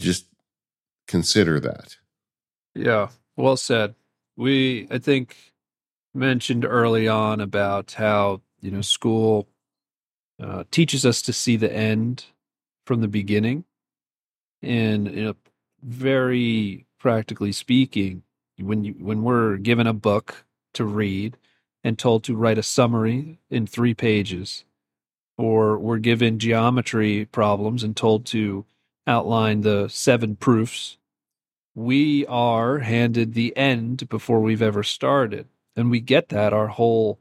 just 0.00 0.26
consider 1.06 1.60
that. 1.60 1.96
Yeah, 2.74 3.08
well 3.36 3.56
said. 3.56 3.94
We, 4.36 4.86
I 4.90 4.98
think, 4.98 5.36
mentioned 6.14 6.64
early 6.64 7.08
on 7.08 7.40
about 7.40 7.92
how, 7.92 8.40
you 8.60 8.70
know, 8.70 8.80
school 8.80 9.48
uh, 10.40 10.64
teaches 10.70 11.04
us 11.04 11.22
to 11.22 11.32
see 11.32 11.56
the 11.56 11.72
end 11.72 12.24
from 12.86 13.00
the 13.00 13.08
beginning. 13.08 13.64
And, 14.62 15.08
you 15.08 15.24
know, 15.24 15.34
very 15.82 16.86
practically 16.98 17.52
speaking, 17.52 18.22
when 18.58 18.84
you, 18.84 18.92
when 18.98 19.22
we're 19.22 19.56
given 19.56 19.86
a 19.86 19.92
book 19.92 20.44
to 20.74 20.84
read 20.84 21.36
and 21.84 21.98
told 21.98 22.24
to 22.24 22.36
write 22.36 22.58
a 22.58 22.62
summary 22.62 23.38
in 23.50 23.66
three 23.66 23.94
pages, 23.94 24.64
or 25.36 25.78
we're 25.78 25.98
given 25.98 26.38
geometry 26.38 27.26
problems 27.26 27.82
and 27.82 27.96
told 27.96 28.26
to 28.26 28.64
outline 29.06 29.62
the 29.62 29.88
seven 29.88 30.36
proofs 30.36 30.98
we 31.78 32.26
are 32.26 32.80
handed 32.80 33.34
the 33.34 33.56
end 33.56 34.08
before 34.08 34.40
we've 34.40 34.62
ever 34.62 34.82
started. 34.82 35.46
And 35.76 35.90
we 35.92 36.00
get 36.00 36.28
that 36.30 36.52
our 36.52 36.66
whole 36.66 37.20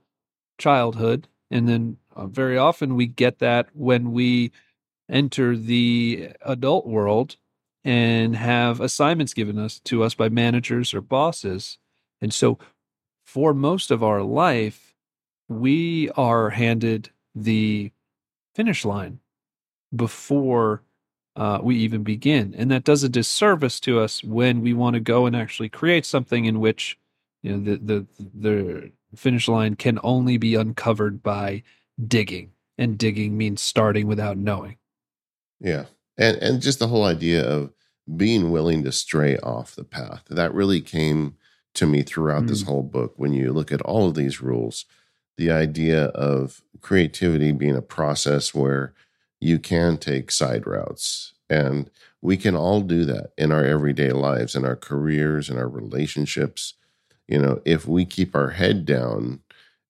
childhood. 0.57 1.27
And 1.51 1.69
then 1.69 1.97
uh, 2.15 2.25
very 2.25 2.57
often 2.57 2.95
we 2.95 3.05
get 3.05 3.37
that 3.37 3.69
when 3.73 4.11
we 4.11 4.51
enter 5.07 5.55
the 5.55 6.31
adult 6.41 6.87
world 6.87 7.35
and 7.83 8.35
have 8.35 8.81
assignments 8.81 9.35
given 9.35 9.59
us 9.59 9.79
to 9.81 10.01
us 10.01 10.15
by 10.15 10.27
managers 10.27 10.91
or 10.91 11.01
bosses. 11.01 11.77
And 12.19 12.33
so 12.33 12.57
for 13.27 13.53
most 13.53 13.91
of 13.91 14.01
our 14.01 14.23
life, 14.23 14.95
we 15.49 16.09
are 16.11 16.49
handed 16.49 17.09
the 17.35 17.91
finish 18.55 18.85
line 18.85 19.19
before 19.93 20.81
uh, 21.35 21.59
we 21.61 21.75
even 21.75 22.03
begin. 22.03 22.55
And 22.57 22.71
that 22.71 22.85
does 22.85 23.03
a 23.03 23.09
disservice 23.09 23.81
to 23.81 23.99
us 23.99 24.23
when 24.23 24.61
we 24.61 24.73
want 24.73 24.93
to 24.93 25.01
go 25.01 25.25
and 25.25 25.35
actually 25.35 25.67
create 25.67 26.05
something 26.05 26.45
in 26.45 26.61
which 26.61 26.97
you 27.43 27.55
know 27.55 27.63
the 27.63 27.77
the 27.77 28.07
the 28.33 28.91
finish 29.13 29.49
line 29.49 29.75
can 29.75 29.99
only 30.03 30.37
be 30.37 30.55
uncovered 30.55 31.21
by 31.21 31.63
digging. 32.07 32.51
And 32.77 32.97
digging 32.97 33.37
means 33.37 33.61
starting 33.61 34.07
without 34.07 34.37
knowing. 34.37 34.77
Yeah. 35.59 35.85
And 36.17 36.37
and 36.37 36.61
just 36.61 36.79
the 36.79 36.87
whole 36.87 37.03
idea 37.03 37.45
of 37.45 37.73
being 38.15 38.51
willing 38.51 38.85
to 38.85 38.91
stray 38.93 39.37
off 39.39 39.75
the 39.75 39.83
path. 39.83 40.23
That 40.29 40.53
really 40.53 40.79
came 40.79 41.35
to 41.77 41.85
me 41.85 42.03
throughout 42.03 42.47
this 42.47 42.63
mm. 42.63 42.67
whole 42.67 42.83
book 42.83 43.13
when 43.17 43.33
you 43.33 43.53
look 43.53 43.71
at 43.71 43.81
all 43.81 44.07
of 44.07 44.15
these 44.15 44.41
rules. 44.41 44.85
The 45.37 45.51
idea 45.51 46.05
of 46.05 46.61
creativity 46.81 47.51
being 47.51 47.75
a 47.75 47.81
process 47.81 48.53
where 48.53 48.93
you 49.39 49.59
can 49.59 49.97
take 49.97 50.31
side 50.31 50.65
routes. 50.65 51.33
And 51.49 51.89
we 52.21 52.35
can 52.37 52.55
all 52.55 52.81
do 52.81 53.05
that 53.05 53.31
in 53.37 53.51
our 53.51 53.63
everyday 53.63 54.11
lives, 54.11 54.55
in 54.55 54.65
our 54.65 54.75
careers, 54.75 55.49
in 55.49 55.57
our 55.57 55.67
relationships. 55.67 56.73
You 57.27 57.39
know, 57.39 57.61
if 57.65 57.87
we 57.87 58.05
keep 58.05 58.35
our 58.35 58.51
head 58.51 58.85
down 58.85 59.41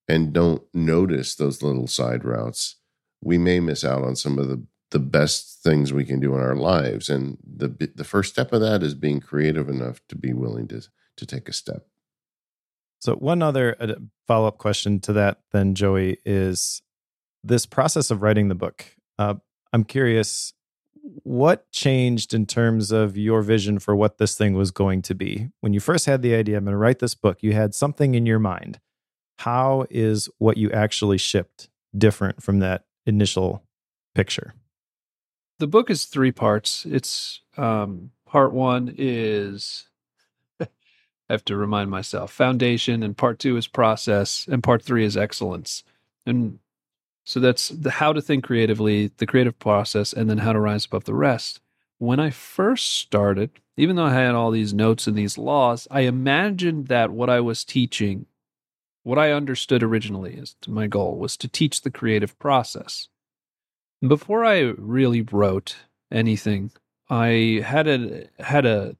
and 0.07 0.33
don't 0.33 0.63
notice 0.73 1.35
those 1.35 1.63
little 1.63 1.87
side 1.87 2.25
routes, 2.25 2.75
we 3.21 3.37
may 3.37 3.59
miss 3.59 3.83
out 3.83 4.03
on 4.03 4.15
some 4.15 4.37
of 4.37 4.47
the, 4.49 4.61
the 4.91 4.99
best 4.99 5.63
things 5.63 5.93
we 5.93 6.05
can 6.05 6.19
do 6.19 6.35
in 6.35 6.41
our 6.41 6.55
lives. 6.55 7.09
And 7.09 7.37
the 7.43 7.67
the 7.95 8.03
first 8.03 8.33
step 8.33 8.53
of 8.53 8.61
that 8.61 8.83
is 8.83 8.93
being 8.93 9.19
creative 9.19 9.69
enough 9.69 9.99
to 10.09 10.15
be 10.15 10.33
willing 10.33 10.67
to 10.69 10.87
to 11.17 11.25
take 11.25 11.49
a 11.49 11.53
step. 11.53 11.85
So, 12.99 13.15
one 13.15 13.41
other 13.41 13.75
uh, 13.79 13.95
follow 14.27 14.47
up 14.47 14.57
question 14.57 14.99
to 15.01 15.13
that, 15.13 15.41
then, 15.51 15.75
Joey, 15.75 16.17
is 16.25 16.81
this 17.43 17.65
process 17.65 18.11
of 18.11 18.21
writing 18.21 18.47
the 18.47 18.55
book. 18.55 18.85
Uh, 19.19 19.35
I'm 19.73 19.83
curious, 19.83 20.53
what 21.23 21.71
changed 21.71 22.33
in 22.33 22.45
terms 22.45 22.91
of 22.91 23.17
your 23.17 23.41
vision 23.41 23.79
for 23.79 23.95
what 23.95 24.17
this 24.17 24.35
thing 24.35 24.53
was 24.53 24.71
going 24.71 25.01
to 25.03 25.15
be? 25.15 25.49
When 25.61 25.73
you 25.73 25.79
first 25.79 26.05
had 26.05 26.21
the 26.21 26.35
idea, 26.35 26.57
I'm 26.57 26.65
going 26.65 26.73
to 26.73 26.77
write 26.77 26.99
this 26.99 27.15
book, 27.15 27.37
you 27.41 27.53
had 27.53 27.73
something 27.73 28.15
in 28.15 28.25
your 28.25 28.39
mind. 28.39 28.79
How 29.39 29.85
is 29.89 30.29
what 30.39 30.57
you 30.57 30.71
actually 30.71 31.17
shipped 31.17 31.69
different 31.97 32.41
from 32.41 32.59
that 32.59 32.85
initial 33.05 33.63
picture? 34.15 34.53
The 35.59 35.67
book 35.67 35.89
is 35.89 36.05
three 36.05 36.31
parts. 36.31 36.85
It's 36.85 37.41
um, 37.55 38.11
part 38.25 38.53
one 38.53 38.93
is 38.97 39.87
I 39.87 39.96
have 41.29 41.45
to 41.45 41.57
remind 41.57 41.89
myself 41.89 42.31
foundation, 42.31 43.03
and 43.03 43.17
part 43.17 43.39
two 43.39 43.57
is 43.57 43.67
process, 43.67 44.47
and 44.49 44.63
part 44.63 44.81
three 44.81 45.03
is 45.03 45.17
excellence. 45.17 45.83
And 46.25 46.59
so 47.25 47.39
that's 47.39 47.69
the 47.69 47.91
how 47.91 48.13
to 48.13 48.21
think 48.21 48.45
creatively, 48.45 49.11
the 49.17 49.25
creative 49.25 49.59
process, 49.59 50.13
and 50.13 50.29
then 50.29 50.39
how 50.39 50.53
to 50.53 50.59
rise 50.59 50.85
above 50.85 51.03
the 51.03 51.13
rest. 51.13 51.59
When 51.97 52.19
I 52.19 52.29
first 52.29 52.93
started, 52.93 53.49
even 53.75 53.95
though 53.95 54.05
I 54.05 54.13
had 54.13 54.35
all 54.35 54.51
these 54.51 54.73
notes 54.73 55.07
and 55.07 55.17
these 55.17 55.37
laws, 55.37 55.87
I 55.91 56.01
imagined 56.01 56.87
that 56.87 57.11
what 57.11 57.29
I 57.29 57.39
was 57.39 57.65
teaching, 57.65 58.27
what 59.03 59.19
I 59.19 59.31
understood 59.31 59.83
originally 59.83 60.37
as 60.39 60.55
my 60.67 60.87
goal 60.87 61.17
was 61.17 61.35
to 61.37 61.47
teach 61.47 61.81
the 61.81 61.91
creative 61.91 62.37
process. 62.39 63.09
Before 64.05 64.45
I 64.45 64.59
really 64.77 65.21
wrote 65.21 65.75
anything, 66.11 66.71
I 67.09 67.63
had 67.65 67.87
a 67.87 68.27
had 68.39 68.65
a 68.65 68.95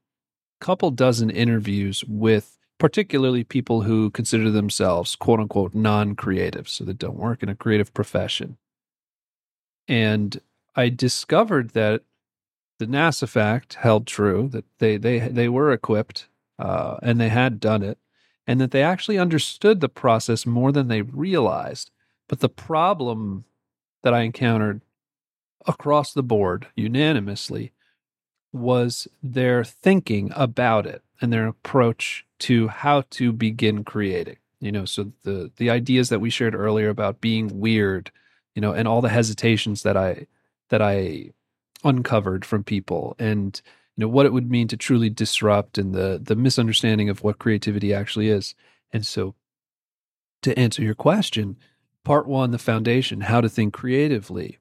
couple 0.60 0.92
dozen 0.92 1.30
interviews 1.30 2.04
with 2.08 2.58
particularly 2.80 3.44
people 3.44 3.82
who 3.82 4.12
consider 4.12 4.52
themselves 4.52 5.16
quote 5.16 5.40
unquote 5.40 5.74
non-creative, 5.74 6.68
so 6.70 6.84
that 6.84 6.98
don't 6.98 7.18
work 7.18 7.42
in 7.44 7.50
a 7.50 7.56
creative 7.56 7.94
profession. 7.94 8.58
And 9.88 10.40
I 10.76 10.90
discovered 10.90 11.72
that 11.72 12.04
the 12.80 12.86
NASA 12.86 13.28
fact 13.28 13.76
held 13.76 14.06
true 14.06 14.48
that 14.50 14.66
they 14.80 14.98
they 14.98 15.20
they 15.20 15.50
were 15.50 15.72
equipped 15.72 16.28
uh, 16.60 16.98
and 17.02 17.20
they 17.20 17.30
had 17.30 17.60
done 17.60 17.84
it, 17.84 17.98
and 18.46 18.62
that 18.62 18.72
they 18.72 18.84
actually 18.84 19.18
understood 19.18 19.80
the 19.80 19.90
process 19.90 20.46
more 20.46 20.72
than 20.72 20.88
they 20.88 21.02
realized. 21.02 21.92
But 22.28 22.40
the 22.40 22.50
problem 22.50 23.46
that 24.04 24.14
I 24.14 24.22
encountered 24.22 24.82
across 25.66 26.14
the 26.14 26.24
board 26.24 26.68
unanimously 26.76 27.72
was 28.54 29.08
their 29.22 29.64
thinking 29.64 30.32
about 30.36 30.86
it 30.86 31.04
and 31.22 31.32
their 31.32 31.48
approach 31.48 32.26
to 32.40 32.68
how 32.68 33.04
to 33.12 33.32
begin 33.32 33.84
creating. 33.84 34.38
You 34.60 34.72
know, 34.72 34.86
so 34.86 35.12
the 35.24 35.52
the 35.58 35.70
ideas 35.70 36.10
that 36.10 36.20
we 36.20 36.30
shared 36.30 36.56
earlier 36.56 36.90
about 36.90 37.22
being 37.22 37.60
weird, 37.60 38.12
you 38.56 38.62
know, 38.62 38.74
and 38.74 38.88
all 38.88 39.02
the 39.02 39.10
hesitations 39.10 39.84
that 39.84 39.96
I 39.98 40.28
that 40.70 40.82
I 40.82 41.32
uncovered 41.84 42.44
from 42.44 42.64
people 42.64 43.16
and 43.20 43.62
you 43.96 44.02
know 44.02 44.08
what 44.08 44.26
it 44.26 44.34
would 44.34 44.50
mean 44.50 44.68
to 44.68 44.78
truly 44.78 45.10
disrupt 45.10 45.78
and 45.78 45.94
the 45.94 46.20
the 46.22 46.36
misunderstanding 46.36 47.10
of 47.10 47.24
what 47.24 47.40
creativity 47.40 47.94
actually 47.94 48.30
is. 48.30 48.56
And 48.92 49.06
so 49.06 49.36
to 50.42 50.58
answer 50.58 50.82
your 50.82 50.96
question, 50.96 51.58
part 52.04 52.28
1 52.28 52.52
the 52.52 52.58
foundation 52.58 53.22
how 53.22 53.42
to 53.42 53.50
think 53.50 53.74
creatively 53.74 54.60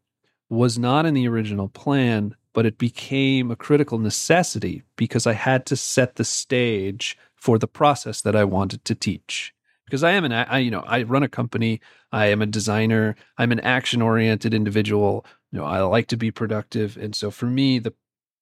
was 0.48 0.78
not 0.78 1.06
in 1.06 1.14
the 1.14 1.28
original 1.28 1.68
plan, 1.68 2.34
but 2.56 2.64
it 2.64 2.78
became 2.78 3.50
a 3.50 3.56
critical 3.56 3.98
necessity 3.98 4.82
because 4.96 5.26
I 5.26 5.34
had 5.34 5.66
to 5.66 5.76
set 5.76 6.16
the 6.16 6.24
stage 6.24 7.18
for 7.34 7.58
the 7.58 7.68
process 7.68 8.22
that 8.22 8.34
I 8.34 8.44
wanted 8.44 8.82
to 8.86 8.94
teach. 8.94 9.52
Because 9.84 10.02
I 10.02 10.12
am 10.12 10.24
an, 10.24 10.32
I, 10.32 10.60
you 10.60 10.70
know, 10.70 10.82
I 10.86 11.02
run 11.02 11.22
a 11.22 11.28
company. 11.28 11.82
I 12.12 12.28
am 12.28 12.40
a 12.40 12.46
designer. 12.46 13.14
I'm 13.36 13.52
an 13.52 13.60
action-oriented 13.60 14.54
individual. 14.54 15.26
You 15.52 15.58
know, 15.58 15.66
I 15.66 15.82
like 15.82 16.06
to 16.06 16.16
be 16.16 16.30
productive, 16.30 16.96
and 16.96 17.14
so 17.14 17.30
for 17.30 17.44
me, 17.44 17.78
the 17.78 17.92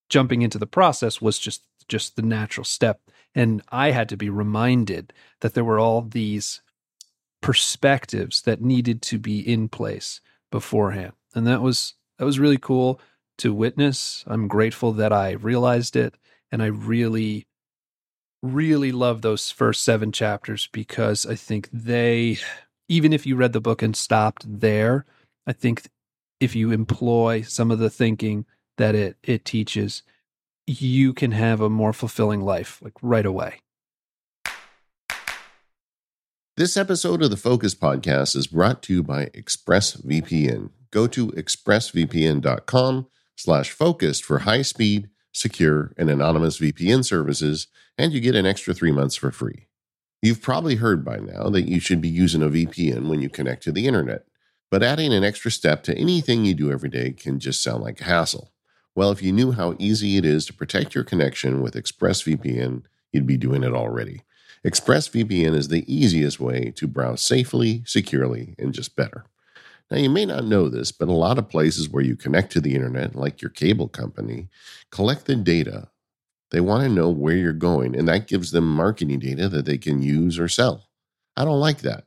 jumping 0.09 0.43
into 0.43 0.59
the 0.59 0.67
process 0.69 1.21
was 1.21 1.41
just 1.41 1.65
just 1.89 2.15
the 2.15 2.23
natural 2.23 2.65
step. 2.65 3.01
And 3.35 3.63
I 3.71 3.91
had 3.91 4.09
to 4.11 4.17
be 4.17 4.31
reminded 4.31 5.13
that 5.41 5.55
there 5.55 5.65
were 5.65 5.81
all 5.81 6.03
these 6.03 6.63
perspectives 7.43 8.43
that 8.43 8.63
needed 8.63 9.03
to 9.03 9.19
be 9.19 9.41
in 9.41 9.69
place 9.69 10.21
beforehand 10.53 11.15
and 11.35 11.47
that 11.47 11.61
was 11.61 11.95
that 12.19 12.25
was 12.25 12.39
really 12.39 12.59
cool 12.59 13.01
to 13.39 13.55
witness. 13.55 14.25
I'm 14.27 14.49
grateful 14.49 14.93
that 14.93 15.13
I 15.13 15.33
realized 15.33 15.97
it, 15.97 16.15
and 16.53 16.63
I 16.63 16.67
really, 16.67 17.47
really 18.43 18.93
love 18.93 19.23
those 19.23 19.51
first 19.51 19.85
seven 19.85 20.13
chapters 20.13 20.69
because 20.73 21.27
I 21.27 21.35
think 21.35 21.69
they, 21.73 22.39
even 22.89 23.13
if 23.13 23.27
you 23.27 23.37
read 23.37 23.53
the 23.53 23.61
book 23.61 23.83
and 23.83 23.97
stopped 23.97 24.45
there, 24.47 25.05
I 25.47 25.53
think 25.53 25.89
if 26.41 26.55
you 26.55 26.71
employ 26.71 27.43
some 27.43 27.71
of 27.71 27.79
the 27.79 27.91
thinking 27.91 28.47
that 28.77 28.95
it 28.95 29.17
it 29.23 29.45
teaches, 29.45 30.03
you 30.67 31.13
can 31.13 31.33
have 31.33 31.61
a 31.61 31.71
more 31.71 31.93
fulfilling 31.93 32.41
life 32.41 32.81
like 32.83 32.95
right 33.03 33.27
away. 33.27 33.61
This 36.57 36.77
episode 36.77 37.21
of 37.23 37.31
the 37.31 37.37
Focused 37.37 37.81
Podcast 37.81 38.37
is 38.37 38.47
brought 38.47 38.81
to 38.85 38.93
you 38.93 39.03
by 39.03 39.27
ExpressVPN. 39.27 40.71
Go 40.93 41.09
to 41.09 41.29
expressvpn.com 41.33 43.09
slash 43.37 43.71
focused 43.71 44.25
for 44.25 44.41
high 44.41 44.63
speed, 44.63 45.09
secure, 45.33 45.93
and 45.97 46.09
anonymous 46.09 46.59
VPN 46.59 47.05
services, 47.05 47.67
and 47.99 48.13
you 48.13 48.21
get 48.21 48.35
an 48.35 48.47
extra 48.47 48.75
three 48.75 48.93
months 48.93 49.17
for 49.17 49.31
free. 49.31 49.67
You've 50.23 50.43
probably 50.43 50.77
heard 50.77 51.05
by 51.05 51.19
now 51.19 51.51
that 51.51 51.69
you 51.69 51.81
should 51.81 52.01
be 52.01 52.09
using 52.09 52.43
a 52.43 52.49
VPN 52.49 53.09
when 53.09 53.21
you 53.21 53.29
connect 53.29 53.63
to 53.65 53.73
the 53.73 53.87
internet, 53.87 54.25
but 54.71 54.83
adding 54.83 55.13
an 55.13 55.25
extra 55.25 55.51
step 55.51 55.83
to 55.85 55.99
anything 55.99 56.45
you 56.45 56.55
do 56.55 56.73
every 56.73 56.89
day 56.89 57.13
can 57.13 57.39
just 57.39 57.63
sound 57.63 57.83
like 57.83 58.01
a 58.01 58.05
hassle. 58.05 58.53
Well, 58.95 59.11
if 59.11 59.23
you 59.23 59.33
knew 59.33 59.53
how 59.53 59.75
easy 59.79 60.17
it 60.17 60.25
is 60.25 60.47
to 60.47 60.55
protect 60.55 60.95
your 60.95 61.05
connection 61.05 61.61
with 61.61 61.75
ExpressVPN, 61.75 62.85
you'd 63.13 63.27
be 63.27 63.37
doing 63.37 63.65
it 63.65 63.75
already. 63.75 64.23
ExpressVPN 64.65 65.55
is 65.55 65.69
the 65.69 65.85
easiest 65.93 66.41
way 66.41 66.73
to 66.77 66.87
browse 66.87 67.21
safely, 67.21 67.83
securely, 67.85 68.55
and 68.59 68.73
just 68.73 68.97
better. 68.97 69.27
Now, 69.91 69.99
you 69.99 70.11
may 70.11 70.25
not 70.25 70.45
know 70.45 70.69
this, 70.69 70.93
but 70.93 71.09
a 71.09 71.13
lot 71.13 71.39
of 71.39 71.49
places 71.49 71.89
where 71.89 72.03
you 72.03 72.17
connect 72.17 72.53
to 72.53 72.61
the 72.61 72.75
internet, 72.75 73.15
like 73.15 73.43
your 73.43 73.51
cable 73.51 73.89
company, 73.89 74.49
collect 74.91 75.27
the 75.27 75.37
data. 75.37 75.89
They 76.51 76.61
want 76.61 76.85
to 76.85 76.89
know 76.89 77.11
where 77.11 77.37
you're 77.37 77.53
going, 77.53 77.97
and 77.97 78.09
that 78.09 78.27
gives 78.27 78.51
them 78.51 78.67
marketing 78.67 79.19
data 79.19 79.49
that 79.49 79.67
they 79.67 79.79
can 79.79 80.03
use 80.03 80.39
or 80.39 80.49
sell. 80.49 80.89
I 81.37 81.45
don't 81.45 81.61
like 81.61 81.79
that. 81.83 82.05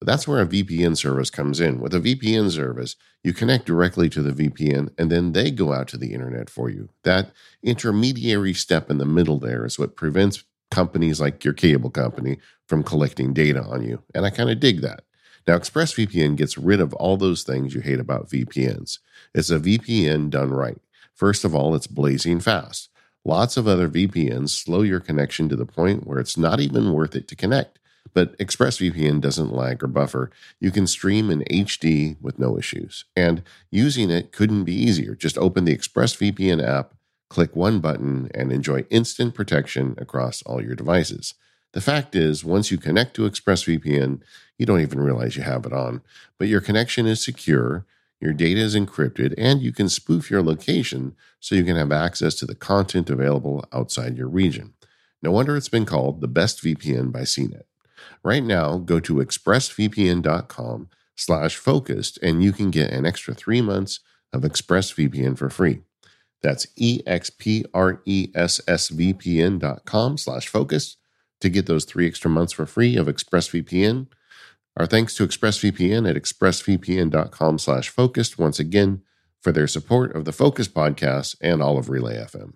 But 0.00 0.06
that's 0.06 0.26
where 0.26 0.40
a 0.40 0.46
VPN 0.46 0.96
service 0.96 1.28
comes 1.28 1.60
in. 1.60 1.78
With 1.78 1.94
a 1.94 2.00
VPN 2.00 2.50
service, 2.50 2.96
you 3.22 3.34
connect 3.34 3.66
directly 3.66 4.08
to 4.10 4.22
the 4.22 4.32
VPN 4.32 4.88
and 4.96 5.12
then 5.12 5.32
they 5.32 5.50
go 5.50 5.74
out 5.74 5.88
to 5.88 5.98
the 5.98 6.14
internet 6.14 6.48
for 6.48 6.70
you. 6.70 6.88
That 7.04 7.32
intermediary 7.62 8.54
step 8.54 8.90
in 8.90 8.96
the 8.96 9.04
middle 9.04 9.38
there 9.38 9.66
is 9.66 9.78
what 9.78 9.96
prevents 9.96 10.42
companies 10.70 11.20
like 11.20 11.44
your 11.44 11.52
cable 11.52 11.90
company 11.90 12.38
from 12.66 12.82
collecting 12.82 13.34
data 13.34 13.62
on 13.62 13.82
you. 13.82 14.02
And 14.14 14.24
I 14.24 14.30
kind 14.30 14.48
of 14.48 14.58
dig 14.58 14.80
that. 14.80 15.02
Now, 15.46 15.58
ExpressVPN 15.58 16.36
gets 16.36 16.58
rid 16.58 16.80
of 16.80 16.92
all 16.94 17.16
those 17.16 17.42
things 17.42 17.74
you 17.74 17.80
hate 17.80 18.00
about 18.00 18.28
VPNs. 18.28 18.98
It's 19.34 19.50
a 19.50 19.58
VPN 19.58 20.30
done 20.30 20.50
right. 20.50 20.78
First 21.14 21.44
of 21.44 21.54
all, 21.54 21.74
it's 21.74 21.86
blazing 21.86 22.40
fast. 22.40 22.88
Lots 23.24 23.56
of 23.56 23.68
other 23.68 23.88
VPNs 23.88 24.50
slow 24.50 24.82
your 24.82 25.00
connection 25.00 25.48
to 25.48 25.56
the 25.56 25.66
point 25.66 26.06
where 26.06 26.18
it's 26.18 26.38
not 26.38 26.60
even 26.60 26.92
worth 26.92 27.14
it 27.14 27.28
to 27.28 27.36
connect. 27.36 27.78
But 28.14 28.36
ExpressVPN 28.38 29.20
doesn't 29.20 29.54
lag 29.54 29.84
or 29.84 29.86
buffer. 29.86 30.30
You 30.58 30.70
can 30.70 30.86
stream 30.86 31.30
in 31.30 31.44
HD 31.50 32.16
with 32.20 32.38
no 32.38 32.58
issues. 32.58 33.04
And 33.14 33.42
using 33.70 34.10
it 34.10 34.32
couldn't 34.32 34.64
be 34.64 34.74
easier. 34.74 35.14
Just 35.14 35.38
open 35.38 35.64
the 35.64 35.76
ExpressVPN 35.76 36.66
app, 36.66 36.94
click 37.28 37.54
one 37.54 37.80
button, 37.80 38.30
and 38.34 38.52
enjoy 38.52 38.86
instant 38.90 39.34
protection 39.34 39.94
across 39.98 40.42
all 40.42 40.62
your 40.62 40.74
devices. 40.74 41.34
The 41.72 41.80
fact 41.80 42.16
is, 42.16 42.44
once 42.44 42.70
you 42.70 42.78
connect 42.78 43.14
to 43.14 43.28
ExpressVPN, 43.28 44.20
you 44.58 44.66
don't 44.66 44.80
even 44.80 45.00
realize 45.00 45.36
you 45.36 45.42
have 45.42 45.66
it 45.66 45.72
on, 45.72 46.02
but 46.38 46.48
your 46.48 46.60
connection 46.60 47.06
is 47.06 47.22
secure, 47.22 47.86
your 48.20 48.32
data 48.32 48.60
is 48.60 48.76
encrypted, 48.76 49.34
and 49.38 49.62
you 49.62 49.72
can 49.72 49.88
spoof 49.88 50.30
your 50.30 50.42
location 50.42 51.14
so 51.38 51.54
you 51.54 51.64
can 51.64 51.76
have 51.76 51.92
access 51.92 52.34
to 52.36 52.46
the 52.46 52.54
content 52.54 53.08
available 53.08 53.64
outside 53.72 54.18
your 54.18 54.28
region. 54.28 54.74
No 55.22 55.30
wonder 55.30 55.56
it's 55.56 55.68
been 55.68 55.86
called 55.86 56.20
the 56.20 56.28
best 56.28 56.62
VPN 56.62 57.12
by 57.12 57.20
CNET. 57.20 57.62
Right 58.22 58.42
now, 58.42 58.78
go 58.78 59.00
to 59.00 59.16
expressvpn.com 59.16 60.88
slash 61.16 61.56
focused 61.56 62.18
and 62.22 62.42
you 62.42 62.52
can 62.52 62.70
get 62.70 62.90
an 62.90 63.06
extra 63.06 63.34
three 63.34 63.60
months 63.60 64.00
of 64.32 64.42
ExpressVPN 64.42 65.38
for 65.38 65.50
free. 65.50 65.80
That's 66.42 66.66
E-X-P-R-E-S-S-V-P-N 66.76 69.58
dot 69.58 69.84
com 69.84 70.16
slash 70.16 70.48
to 71.40 71.48
get 71.48 71.66
those 71.66 71.84
three 71.84 72.06
extra 72.06 72.30
months 72.30 72.52
for 72.52 72.66
free 72.66 72.96
of 72.96 73.06
ExpressVPN. 73.06 74.06
Our 74.76 74.86
thanks 74.86 75.14
to 75.16 75.26
ExpressVPN 75.26 76.08
at 76.08 76.16
expressvpn.com 76.16 77.58
slash 77.58 77.88
focused 77.88 78.38
once 78.38 78.58
again 78.58 79.02
for 79.40 79.52
their 79.52 79.66
support 79.66 80.14
of 80.14 80.24
the 80.24 80.32
Focused 80.32 80.74
podcast 80.74 81.36
and 81.40 81.62
all 81.62 81.78
of 81.78 81.88
Relay 81.88 82.16
FM. 82.16 82.54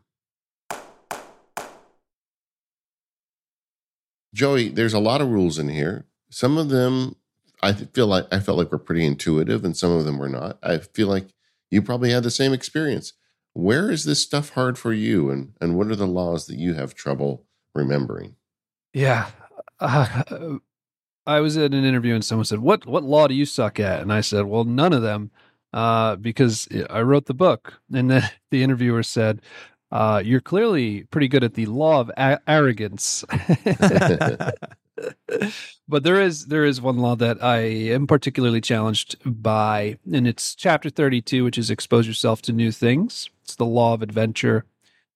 Joey, 4.35 4.69
there's 4.69 4.95
a 4.95 4.99
lot 4.99 5.21
of 5.21 5.29
rules 5.31 5.59
in 5.59 5.69
here. 5.69 6.07
Some 6.31 6.59
of 6.59 6.69
them 6.69 7.17
I 7.63 7.73
feel 7.73 8.07
like 8.07 8.27
I 8.31 8.41
felt 8.41 8.59
like 8.59 8.71
were 8.71 8.79
pretty 8.79 9.07
intuitive 9.07 9.65
and 9.65 9.75
some 9.75 9.91
of 9.91 10.05
them 10.05 10.19
were 10.19 10.29
not. 10.29 10.59
I 10.63 10.79
feel 10.79 11.09
like 11.09 11.29
you 11.71 11.81
probably 11.81 12.11
had 12.11 12.23
the 12.23 12.31
same 12.31 12.53
experience. 12.53 13.15
Where 13.55 13.91
is 13.91 14.05
this 14.05 14.21
stuff 14.21 14.51
hard 14.51 14.77
for 14.77 14.93
you 14.93 15.31
and 15.31 15.55
and 15.61 15.77
what 15.77 15.87
are 15.87 15.97
the 15.97 16.07
laws 16.07 16.47
that 16.47 16.59
you 16.59 16.75
have 16.75 16.95
trouble 16.95 17.47
remembering? 17.75 18.37
Yeah. 18.95 19.31
Uh, 19.81 20.59
I 21.27 21.41
was 21.41 21.57
at 21.57 21.73
an 21.75 21.85
interview 21.85 22.15
and 22.15 22.25
someone 22.25 22.45
said, 22.45 22.61
"What 22.61 22.87
what 22.87 23.03
law 23.03 23.27
do 23.27 23.35
you 23.35 23.47
suck 23.47 23.81
at?" 23.81 24.03
And 24.03 24.13
I 24.13 24.21
said, 24.21 24.45
"Well, 24.45 24.65
none 24.65 24.93
of 24.93 25.03
them, 25.03 25.31
uh, 25.73 26.17
because 26.17 26.69
I 26.91 27.01
wrote 27.03 27.27
the 27.27 27.35
book." 27.35 27.81
And 27.93 28.11
then 28.11 28.31
the 28.51 28.63
interviewer 28.63 29.03
said, 29.03 29.41
uh, 29.91 30.23
"You're 30.25 30.41
clearly 30.41 31.05
pretty 31.05 31.29
good 31.29 31.45
at 31.45 31.55
the 31.55 31.67
law 31.67 32.01
of 32.01 32.11
a- 32.17 32.41
arrogance." 32.47 33.25
but 35.89 36.05
there 36.05 36.21
is 36.21 36.47
there 36.47 36.67
is 36.67 36.81
one 36.81 36.99
law 36.99 37.17
that 37.17 37.43
I 37.43 37.59
am 37.61 38.07
particularly 38.07 38.61
challenged 38.61 39.17
by, 39.25 39.99
and 40.13 40.29
it's 40.29 40.55
chapter 40.55 40.91
32, 40.91 41.43
which 41.43 41.59
is 41.59 41.71
expose 41.71 42.07
yourself 42.07 42.43
to 42.43 42.53
new 42.53 42.71
things. 42.71 43.31
It's 43.45 43.57
the 43.57 43.65
law 43.65 43.95
of 43.95 44.03
adventure, 44.03 44.67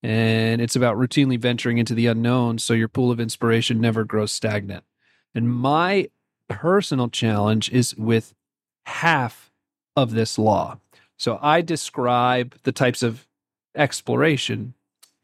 and 0.03 0.61
it's 0.61 0.76
about 0.76 0.96
routinely 0.96 1.38
venturing 1.38 1.78
into 1.78 1.94
the 1.94 2.07
unknown, 2.07 2.59
so 2.59 2.74
your 2.74 2.88
pool 2.88 3.11
of 3.11 3.20
inspiration 3.20 3.80
never 3.80 4.05
grows 4.05 4.32
stagnant. 4.32 4.84
And 5.34 5.53
my 5.53 6.09
personal 6.49 7.09
challenge 7.09 7.70
is 7.70 7.94
with 7.96 8.34
half 8.86 9.51
of 9.96 10.12
this 10.12 10.38
law. 10.38 10.78
So 11.16 11.38
I 11.42 11.61
describe 11.61 12.55
the 12.62 12.72
types 12.72 13.03
of 13.03 13.26
exploration 13.74 14.74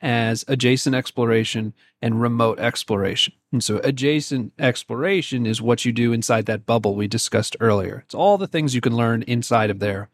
as 0.00 0.44
adjacent 0.48 0.94
exploration 0.94 1.72
and 2.02 2.20
remote 2.20 2.58
exploration. 2.58 3.32
And 3.52 3.64
so 3.64 3.78
adjacent 3.78 4.52
exploration 4.58 5.46
is 5.46 5.62
what 5.62 5.84
you 5.84 5.92
do 5.92 6.12
inside 6.12 6.46
that 6.46 6.66
bubble 6.66 6.94
we 6.94 7.06
discussed 7.06 7.56
earlier. 7.58 8.02
It's 8.04 8.14
all 8.14 8.36
the 8.36 8.46
things 8.46 8.74
you 8.74 8.82
can 8.82 8.96
learn 8.96 9.22
inside 9.22 9.70
of 9.70 9.78
there. 9.78 10.10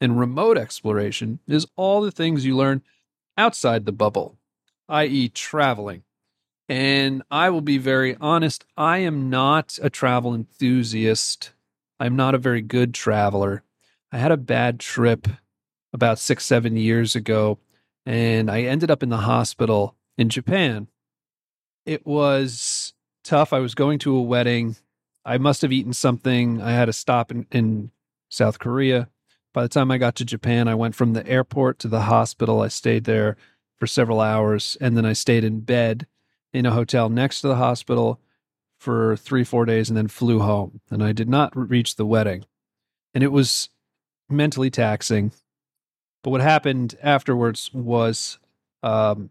And 0.00 0.18
remote 0.18 0.56
exploration 0.56 1.40
is 1.46 1.66
all 1.76 2.00
the 2.00 2.10
things 2.10 2.46
you 2.46 2.56
learn 2.56 2.82
outside 3.36 3.84
the 3.84 3.92
bubble, 3.92 4.38
i.e., 4.88 5.28
traveling, 5.28 6.02
and 6.68 7.22
I 7.30 7.50
will 7.50 7.60
be 7.60 7.78
very 7.78 8.16
honest, 8.20 8.64
I 8.76 8.98
am 8.98 9.28
not 9.28 9.78
a 9.82 9.90
travel 9.90 10.34
enthusiast. 10.34 11.52
I'm 12.00 12.16
not 12.16 12.34
a 12.34 12.38
very 12.38 12.62
good 12.62 12.94
traveler. 12.94 13.62
I 14.10 14.18
had 14.18 14.32
a 14.32 14.36
bad 14.36 14.80
trip 14.80 15.28
about 15.92 16.18
six, 16.18 16.44
seven 16.44 16.76
years 16.76 17.14
ago, 17.14 17.58
and 18.06 18.50
I 18.50 18.62
ended 18.62 18.90
up 18.90 19.02
in 19.02 19.10
the 19.10 19.18
hospital 19.18 19.94
in 20.16 20.28
Japan. 20.28 20.88
It 21.84 22.06
was 22.06 22.94
tough. 23.22 23.52
I 23.52 23.58
was 23.58 23.74
going 23.74 23.98
to 24.00 24.16
a 24.16 24.22
wedding. 24.22 24.76
I 25.24 25.38
must 25.38 25.62
have 25.62 25.72
eaten 25.72 25.92
something. 25.92 26.62
I 26.62 26.72
had 26.72 26.86
to 26.86 26.92
stop 26.92 27.30
in, 27.30 27.46
in 27.50 27.90
South 28.30 28.58
Korea. 28.58 29.08
By 29.54 29.62
the 29.62 29.68
time 29.68 29.92
I 29.92 29.98
got 29.98 30.16
to 30.16 30.24
Japan, 30.24 30.66
I 30.66 30.74
went 30.74 30.96
from 30.96 31.12
the 31.12 31.26
airport 31.28 31.78
to 31.78 31.88
the 31.88 32.02
hospital. 32.02 32.60
I 32.60 32.68
stayed 32.68 33.04
there 33.04 33.36
for 33.78 33.86
several 33.86 34.20
hours, 34.20 34.76
and 34.80 34.96
then 34.96 35.06
I 35.06 35.12
stayed 35.12 35.44
in 35.44 35.60
bed 35.60 36.08
in 36.52 36.66
a 36.66 36.72
hotel 36.72 37.08
next 37.08 37.40
to 37.40 37.48
the 37.48 37.54
hospital 37.54 38.20
for 38.80 39.16
three, 39.16 39.44
four 39.44 39.64
days, 39.64 39.88
and 39.88 39.96
then 39.96 40.08
flew 40.08 40.40
home. 40.40 40.80
And 40.90 41.04
I 41.04 41.12
did 41.12 41.28
not 41.28 41.56
reach 41.56 41.94
the 41.94 42.04
wedding. 42.04 42.44
And 43.14 43.22
it 43.22 43.30
was 43.30 43.68
mentally 44.28 44.70
taxing. 44.70 45.30
But 46.24 46.30
what 46.30 46.40
happened 46.40 46.96
afterwards 47.00 47.70
was 47.72 48.40
um, 48.82 49.30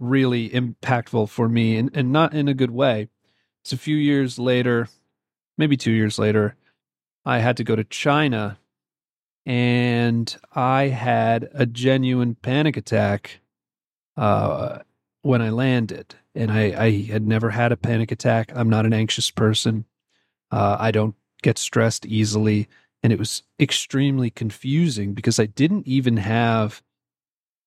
really 0.00 0.50
impactful 0.50 1.28
for 1.28 1.48
me 1.48 1.76
and, 1.76 1.90
and 1.94 2.10
not 2.10 2.34
in 2.34 2.48
a 2.48 2.54
good 2.54 2.72
way. 2.72 3.08
It's 3.62 3.72
a 3.72 3.78
few 3.78 3.96
years 3.96 4.40
later, 4.40 4.88
maybe 5.56 5.76
two 5.76 5.92
years 5.92 6.18
later, 6.18 6.56
I 7.24 7.38
had 7.38 7.56
to 7.58 7.64
go 7.64 7.76
to 7.76 7.84
China 7.84 8.58
and 9.46 10.36
I 10.52 10.88
had 10.88 11.48
a 11.54 11.64
genuine 11.64 12.34
panic 12.34 12.76
attack 12.76 13.40
uh, 14.16 14.80
when 15.22 15.40
I 15.40 15.50
landed. 15.50 16.16
And 16.34 16.50
I, 16.50 16.84
I, 16.84 16.90
had 17.06 17.26
never 17.26 17.50
had 17.50 17.72
a 17.72 17.76
panic 17.76 18.12
attack. 18.12 18.52
I'm 18.54 18.68
not 18.68 18.84
an 18.84 18.92
anxious 18.92 19.30
person. 19.30 19.86
Uh, 20.50 20.76
I 20.78 20.90
don't 20.90 21.14
get 21.42 21.56
stressed 21.58 22.04
easily. 22.04 22.68
And 23.02 23.12
it 23.12 23.18
was 23.18 23.44
extremely 23.58 24.30
confusing 24.30 25.14
because 25.14 25.38
I 25.38 25.46
didn't 25.46 25.86
even 25.86 26.16
have 26.18 26.82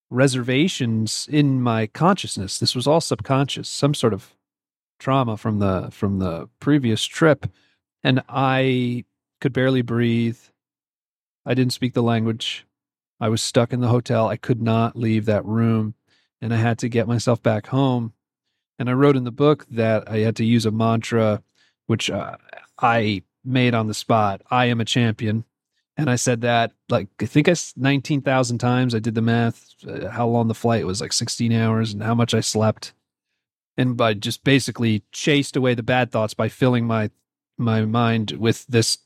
reservations 0.10 1.28
in 1.32 1.62
my 1.62 1.88
consciousness. 1.88 2.60
This 2.60 2.76
was 2.76 2.88
all 2.88 3.02
subconscious, 3.02 3.70
some 3.70 3.94
sort 3.94 4.14
of 4.14 4.36
trauma 5.00 5.38
from 5.38 5.60
the 5.60 5.90
from 5.92 6.20
the 6.20 6.50
previous 6.60 7.06
trip. 7.06 7.48
And 8.04 8.22
I 8.28 9.06
could 9.40 9.54
barely 9.54 9.82
breathe. 9.82 10.40
I 11.50 11.56
didn't 11.56 11.74
speak 11.74 11.96
the 11.96 12.04
language. 12.04 12.68
I 13.20 13.28
was 13.28 13.42
stuck 13.42 13.74
in 13.74 13.82
the 13.82 13.88
hotel. 13.88 14.28
I 14.28 14.38
could 14.38 14.62
not 14.62 14.96
leave 14.96 15.26
that 15.26 15.44
room 15.44 15.96
and 16.40 16.54
I 16.54 16.58
had 16.58 16.78
to 16.80 16.90
get 16.90 17.08
myself 17.08 17.42
back 17.42 17.68
home. 17.68 18.14
And 18.78 18.88
I 18.88 18.94
wrote 18.94 19.18
in 19.18 19.24
the 19.24 19.32
book 19.32 19.66
that 19.72 20.10
I 20.10 20.20
had 20.20 20.36
to 20.36 20.46
use 20.46 20.68
a 20.68 20.72
mantra, 20.72 21.42
which 21.88 22.12
uh, 22.12 22.38
I 22.80 23.24
made 23.44 23.74
on 23.74 23.88
the 23.88 23.96
spot. 23.96 24.44
I 24.52 24.66
am 24.66 24.80
a 24.80 24.86
champion. 24.86 25.44
And 25.98 26.08
I 26.08 26.18
said 26.18 26.42
that 26.42 26.72
like, 26.88 27.08
I 27.20 27.26
think 27.26 27.50
I 27.50 27.56
19,000 27.76 28.60
times. 28.60 28.94
I 28.94 29.00
did 29.00 29.16
the 29.16 29.22
math, 29.24 29.74
uh, 29.88 30.10
how 30.10 30.28
long 30.28 30.50
the 30.50 30.54
flight 30.54 30.86
was 30.86 31.02
like 31.02 31.12
16 31.12 31.52
hours 31.52 31.92
and 31.94 32.04
how 32.04 32.14
much 32.14 32.36
I 32.36 32.42
slept. 32.42 32.94
And 33.76 33.98
by 33.98 34.14
just 34.14 34.44
basically 34.44 35.02
chased 35.12 35.56
away 35.56 35.74
the 35.74 35.82
bad 35.82 36.12
thoughts 36.12 36.36
by 36.36 36.48
filling 36.48 36.86
my, 36.86 37.10
my 37.58 37.86
mind 37.86 38.34
with 38.34 38.68
this 38.68 39.00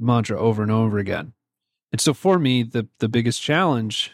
mantra 0.00 0.36
over 0.40 0.60
and 0.60 0.72
over 0.72 0.98
again. 0.98 1.34
And 1.94 2.00
so 2.00 2.12
for 2.12 2.40
me, 2.40 2.64
the, 2.64 2.88
the 2.98 3.08
biggest 3.08 3.40
challenge 3.40 4.10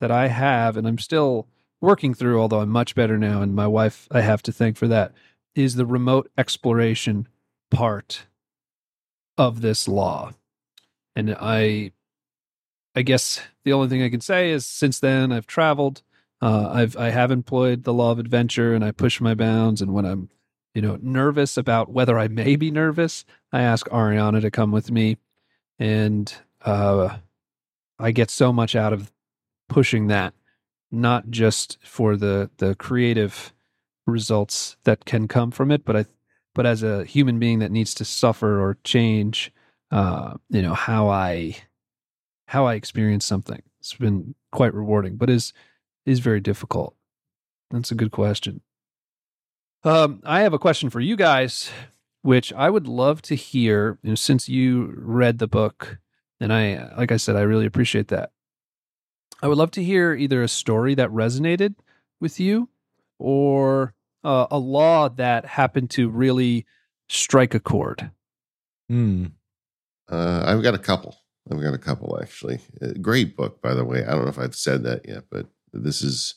that 0.00 0.10
I 0.10 0.26
have, 0.26 0.76
and 0.76 0.88
I'm 0.88 0.98
still 0.98 1.46
working 1.80 2.14
through, 2.14 2.40
although 2.40 2.58
I'm 2.58 2.68
much 2.68 2.96
better 2.96 3.16
now, 3.16 3.42
and 3.42 3.54
my 3.54 3.68
wife 3.68 4.08
I 4.10 4.22
have 4.22 4.42
to 4.42 4.52
thank 4.52 4.76
for 4.76 4.88
that, 4.88 5.12
is 5.54 5.76
the 5.76 5.86
remote 5.86 6.32
exploration 6.36 7.28
part 7.70 8.26
of 9.38 9.60
this 9.60 9.86
law. 9.86 10.32
And 11.14 11.36
I 11.40 11.92
I 12.96 13.02
guess 13.02 13.40
the 13.62 13.72
only 13.72 13.86
thing 13.86 14.02
I 14.02 14.10
can 14.10 14.20
say 14.20 14.50
is 14.50 14.66
since 14.66 14.98
then 14.98 15.30
I've 15.30 15.46
traveled. 15.46 16.02
Uh, 16.40 16.70
I've 16.72 16.96
I 16.96 17.10
have 17.10 17.30
employed 17.30 17.84
the 17.84 17.94
law 17.94 18.10
of 18.10 18.18
adventure 18.18 18.74
and 18.74 18.84
I 18.84 18.90
push 18.90 19.20
my 19.20 19.34
bounds. 19.34 19.80
And 19.80 19.94
when 19.94 20.06
I'm, 20.06 20.28
you 20.74 20.82
know, 20.82 20.98
nervous 21.00 21.56
about 21.56 21.88
whether 21.88 22.18
I 22.18 22.26
may 22.26 22.56
be 22.56 22.72
nervous, 22.72 23.24
I 23.52 23.62
ask 23.62 23.88
Ariana 23.90 24.40
to 24.40 24.50
come 24.50 24.72
with 24.72 24.90
me, 24.90 25.18
and 25.78 26.34
uh, 26.64 27.16
I 27.98 28.10
get 28.12 28.30
so 28.30 28.52
much 28.52 28.74
out 28.74 28.92
of 28.92 29.12
pushing 29.68 30.08
that 30.08 30.34
not 30.92 31.30
just 31.30 31.78
for 31.82 32.16
the 32.16 32.50
the 32.58 32.74
creative 32.76 33.52
results 34.06 34.76
that 34.84 35.04
can 35.04 35.26
come 35.26 35.50
from 35.50 35.70
it, 35.70 35.84
but 35.84 35.96
I 35.96 36.04
but 36.54 36.66
as 36.66 36.82
a 36.82 37.04
human 37.04 37.38
being 37.38 37.60
that 37.60 37.72
needs 37.72 37.94
to 37.94 38.04
suffer 38.04 38.60
or 38.60 38.76
change, 38.84 39.52
uh, 39.90 40.34
you 40.50 40.62
know 40.62 40.74
how 40.74 41.08
I 41.08 41.56
how 42.46 42.66
I 42.66 42.74
experience 42.74 43.24
something. 43.24 43.62
It's 43.80 43.94
been 43.94 44.34
quite 44.52 44.74
rewarding, 44.74 45.16
but 45.16 45.30
is 45.30 45.52
is 46.04 46.20
very 46.20 46.40
difficult. 46.40 46.94
That's 47.70 47.90
a 47.90 47.96
good 47.96 48.12
question. 48.12 48.60
Um, 49.84 50.20
I 50.24 50.40
have 50.40 50.52
a 50.52 50.58
question 50.58 50.90
for 50.90 51.00
you 51.00 51.16
guys, 51.16 51.70
which 52.20 52.52
I 52.52 52.68
would 52.68 52.86
love 52.86 53.22
to 53.22 53.34
hear. 53.34 53.98
You 54.02 54.10
know, 54.10 54.14
since 54.14 54.48
you 54.48 54.92
read 54.96 55.38
the 55.38 55.48
book, 55.48 55.98
and 56.42 56.52
I, 56.52 56.92
like 56.96 57.12
I 57.12 57.18
said, 57.18 57.36
I 57.36 57.42
really 57.42 57.66
appreciate 57.66 58.08
that. 58.08 58.32
I 59.42 59.48
would 59.48 59.58
love 59.58 59.70
to 59.72 59.82
hear 59.82 60.12
either 60.12 60.42
a 60.42 60.48
story 60.48 60.94
that 60.96 61.08
resonated 61.10 61.76
with 62.20 62.40
you 62.40 62.68
or 63.18 63.94
uh, 64.24 64.48
a 64.50 64.58
law 64.58 65.08
that 65.08 65.46
happened 65.46 65.90
to 65.90 66.08
really 66.08 66.66
strike 67.08 67.54
a 67.54 67.60
chord. 67.60 68.10
Hmm. 68.88 69.26
Uh, 70.10 70.42
I've 70.44 70.64
got 70.64 70.74
a 70.74 70.78
couple. 70.78 71.16
I've 71.50 71.60
got 71.60 71.74
a 71.74 71.78
couple 71.78 72.18
actually. 72.20 72.58
Uh, 72.80 72.88
great 73.00 73.36
book, 73.36 73.62
by 73.62 73.74
the 73.74 73.84
way. 73.84 74.04
I 74.04 74.10
don't 74.10 74.24
know 74.24 74.30
if 74.30 74.38
I've 74.38 74.56
said 74.56 74.82
that 74.82 75.08
yet, 75.08 75.24
but 75.30 75.46
this 75.72 76.02
is 76.02 76.34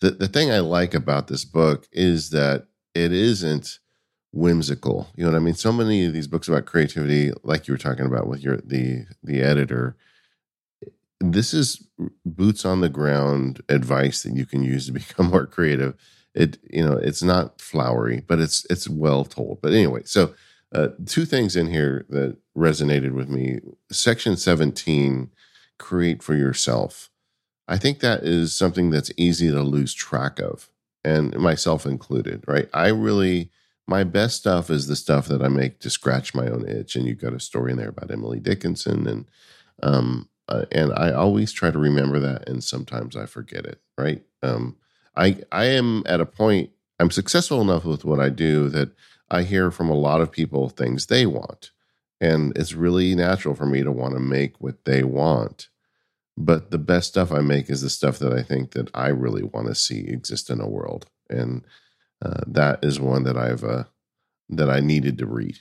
the 0.00 0.10
the 0.10 0.28
thing 0.28 0.50
I 0.50 0.60
like 0.60 0.94
about 0.94 1.28
this 1.28 1.44
book 1.44 1.86
is 1.92 2.30
that 2.30 2.66
it 2.94 3.12
isn't 3.12 3.78
whimsical. 4.32 5.08
You 5.16 5.24
know 5.24 5.32
what 5.32 5.36
I 5.36 5.40
mean? 5.40 5.54
So 5.54 5.72
many 5.72 6.04
of 6.04 6.12
these 6.12 6.26
books 6.26 6.48
about 6.48 6.66
creativity, 6.66 7.32
like 7.42 7.66
you 7.68 7.74
were 7.74 7.78
talking 7.78 8.06
about 8.06 8.26
with 8.26 8.42
your 8.42 8.58
the 8.58 9.06
the 9.22 9.40
editor, 9.40 9.96
this 11.20 11.54
is 11.54 11.86
boots 12.24 12.64
on 12.64 12.80
the 12.80 12.88
ground 12.88 13.62
advice 13.68 14.22
that 14.22 14.34
you 14.34 14.46
can 14.46 14.62
use 14.62 14.86
to 14.86 14.92
become 14.92 15.30
more 15.30 15.46
creative. 15.46 15.94
It 16.34 16.58
you 16.70 16.84
know 16.84 16.94
it's 16.94 17.22
not 17.22 17.60
flowery, 17.60 18.22
but 18.26 18.38
it's 18.38 18.66
it's 18.68 18.88
well 18.88 19.24
told. 19.24 19.60
But 19.62 19.72
anyway, 19.72 20.02
so 20.04 20.34
uh, 20.74 20.88
two 21.06 21.24
things 21.24 21.56
in 21.56 21.68
here 21.68 22.04
that 22.10 22.36
resonated 22.56 23.12
with 23.12 23.28
me. 23.28 23.60
Section 23.90 24.36
seventeen, 24.36 25.30
create 25.78 26.22
for 26.22 26.34
yourself. 26.34 27.08
I 27.68 27.78
think 27.78 28.00
that 28.00 28.22
is 28.22 28.56
something 28.56 28.90
that's 28.90 29.10
easy 29.16 29.50
to 29.50 29.62
lose 29.62 29.94
track 29.94 30.38
of, 30.38 30.68
and 31.02 31.34
myself 31.38 31.86
included. 31.86 32.44
Right? 32.46 32.68
I 32.74 32.88
really 32.88 33.50
my 33.86 34.04
best 34.04 34.36
stuff 34.36 34.70
is 34.70 34.86
the 34.86 34.96
stuff 34.96 35.28
that 35.28 35.42
I 35.42 35.48
make 35.48 35.78
to 35.80 35.90
scratch 35.90 36.34
my 36.34 36.48
own 36.48 36.68
itch. 36.68 36.96
And 36.96 37.06
you've 37.06 37.20
got 37.20 37.34
a 37.34 37.40
story 37.40 37.72
in 37.72 37.78
there 37.78 37.90
about 37.90 38.10
Emily 38.10 38.40
Dickinson 38.40 39.06
and 39.06 39.26
um, 39.82 40.28
uh, 40.48 40.64
and 40.70 40.92
I 40.96 41.12
always 41.12 41.52
try 41.52 41.70
to 41.70 41.78
remember 41.78 42.18
that, 42.20 42.48
and 42.48 42.62
sometimes 42.62 43.16
I 43.16 43.26
forget 43.26 43.64
it. 43.64 43.80
Right? 43.98 44.22
Um, 44.42 44.76
I 45.16 45.38
I 45.50 45.66
am 45.66 46.02
at 46.06 46.20
a 46.20 46.26
point. 46.26 46.70
I'm 46.98 47.10
successful 47.10 47.60
enough 47.60 47.84
with 47.84 48.04
what 48.04 48.20
I 48.20 48.28
do 48.28 48.68
that 48.70 48.90
I 49.30 49.42
hear 49.42 49.70
from 49.70 49.90
a 49.90 49.94
lot 49.94 50.20
of 50.20 50.32
people 50.32 50.68
things 50.68 51.06
they 51.06 51.26
want, 51.26 51.72
and 52.20 52.56
it's 52.56 52.74
really 52.74 53.14
natural 53.14 53.54
for 53.54 53.66
me 53.66 53.82
to 53.82 53.92
want 53.92 54.14
to 54.14 54.20
make 54.20 54.60
what 54.60 54.84
they 54.84 55.02
want. 55.02 55.68
But 56.38 56.70
the 56.70 56.78
best 56.78 57.08
stuff 57.08 57.32
I 57.32 57.40
make 57.40 57.68
is 57.70 57.80
the 57.80 57.90
stuff 57.90 58.18
that 58.20 58.32
I 58.32 58.42
think 58.42 58.72
that 58.72 58.90
I 58.94 59.08
really 59.08 59.42
want 59.42 59.66
to 59.68 59.74
see 59.74 60.00
exist 60.00 60.48
in 60.48 60.60
a 60.60 60.68
world, 60.68 61.06
and 61.28 61.64
uh, 62.24 62.40
that 62.46 62.84
is 62.84 63.00
one 63.00 63.24
that 63.24 63.36
I've 63.36 63.64
uh, 63.64 63.84
that 64.50 64.70
I 64.70 64.80
needed 64.80 65.18
to 65.18 65.26
read. 65.26 65.58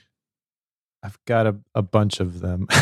I've 1.04 1.20
got 1.26 1.48
a, 1.48 1.58
a 1.76 1.82
bunch 1.82 2.20
of 2.20 2.40
them. 2.42 2.68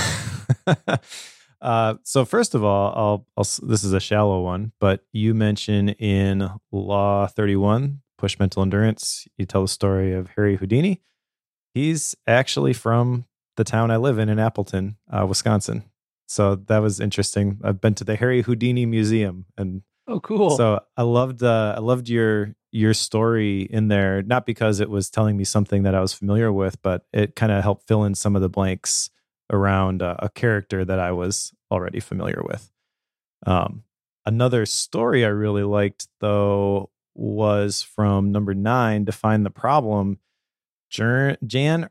Uh, 1.64 1.96
so 2.04 2.26
first 2.26 2.54
of 2.54 2.64
all, 2.64 2.94
I'll, 2.94 3.28
I'll, 3.38 3.68
this 3.68 3.86
is 3.86 3.94
a 3.94 4.00
shallow 4.02 4.42
one, 4.42 4.74
but 4.82 5.06
you 5.14 5.34
mention 5.34 5.90
in 5.90 6.50
Law 6.74 7.26
31, 7.26 8.02
Push 8.18 8.38
Mental 8.38 8.62
Endurance, 8.62 9.26
you 9.38 9.46
tell 9.46 9.62
the 9.62 9.70
story 9.70 10.12
of 10.12 10.32
Harry 10.36 10.58
Houdini. 10.58 11.02
He's 11.74 12.16
actually 12.28 12.74
from 12.74 13.26
the 13.56 13.64
town 13.64 13.92
I 13.92 13.98
live 13.98 14.20
in, 14.20 14.28
in 14.28 14.40
Appleton, 14.40 14.98
uh, 15.10 15.26
Wisconsin. 15.26 15.86
So 16.28 16.56
that 16.56 16.80
was 16.80 17.00
interesting. 17.00 17.62
I've 17.64 17.80
been 17.80 17.96
to 17.96 18.04
the 18.04 18.18
Harry 18.18 18.42
Houdini 18.42 18.86
Museum, 18.86 19.46
and 19.58 19.84
oh, 20.06 20.20
cool. 20.20 20.58
So 20.58 20.82
I 20.98 21.04
loved, 21.04 21.44
uh, 21.44 21.76
I 21.78 21.80
loved 21.80 22.10
your 22.10 22.56
your 22.74 22.94
story 22.94 23.62
in 23.62 23.88
there, 23.88 24.24
not 24.24 24.46
because 24.46 24.80
it 24.80 24.90
was 24.90 25.10
telling 25.10 25.38
me 25.38 25.44
something 25.44 25.84
that 25.84 25.94
I 25.94 26.02
was 26.02 26.12
familiar 26.12 26.52
with, 26.52 26.82
but 26.82 27.06
it 27.14 27.36
kind 27.36 27.52
of 27.52 27.64
helped 27.64 27.88
fill 27.88 28.04
in 28.04 28.16
some 28.16 28.36
of 28.36 28.42
the 28.42 28.50
blanks 28.50 29.12
around 29.52 30.02
uh, 30.02 30.16
a 30.20 30.30
character 30.30 30.84
that 30.84 31.00
I 31.00 31.12
was 31.12 31.54
already 31.70 32.00
familiar 32.00 32.42
with. 32.44 32.72
Um, 33.46 33.84
another 34.26 34.66
story 34.66 35.24
I 35.24 35.30
really 35.30 35.64
liked, 35.64 36.08
though, 36.20 36.90
was 37.14 37.84
from 37.84 38.32
number 38.32 38.56
nine, 38.56 39.06
Define 39.06 39.44
the 39.44 39.52
Problem. 39.52 40.18
Jan 40.90 41.38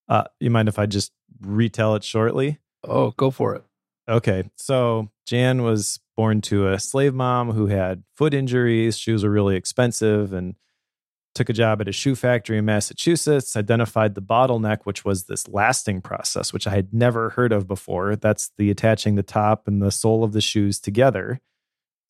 Uh, 0.09 0.25
you 0.41 0.51
mind 0.51 0.69
if 0.69 0.79
I 0.79 0.87
just 0.87 1.13
retell 1.41 1.95
it 1.95 2.05
shortly? 2.05 2.59
Oh, 2.85 3.13
go 3.13 3.31
for 3.31 3.55
it. 3.55 3.65
Okay. 4.09 4.51
So 4.57 5.11
Jan 5.27 5.63
was 5.63 6.01
born 6.17 6.41
to 6.43 6.69
a 6.69 6.79
slave 6.79 7.15
mom 7.15 7.53
who 7.53 7.67
had 7.69 8.03
foot 8.17 8.35
injuries. 8.35 8.99
Shoes 8.99 9.25
were 9.25 9.31
really 9.31 9.57
expensive 9.57 10.33
and 10.33 10.57
took 11.35 11.49
a 11.49 11.55
job 11.55 11.81
at 11.81 11.89
a 11.89 11.93
shoe 11.93 12.15
factory 12.15 12.59
in 12.59 12.65
Massachusetts, 12.65 13.57
identified 13.57 14.15
the 14.15 14.21
bottleneck, 14.23 14.81
which 14.85 15.05
was 15.05 15.25
this 15.25 15.49
lasting 15.49 16.03
process, 16.03 16.53
which 16.53 16.67
I 16.67 16.71
had 16.71 16.93
never 16.93 17.31
heard 17.31 17.53
of 17.53 17.67
before. 17.67 18.17
That's 18.17 18.51
the 18.59 18.71
attaching 18.71 19.15
the 19.15 19.23
top 19.23 19.67
and 19.67 19.81
the 19.81 19.91
sole 19.91 20.25
of 20.25 20.33
the 20.33 20.41
shoes 20.41 20.79
together. 20.79 21.41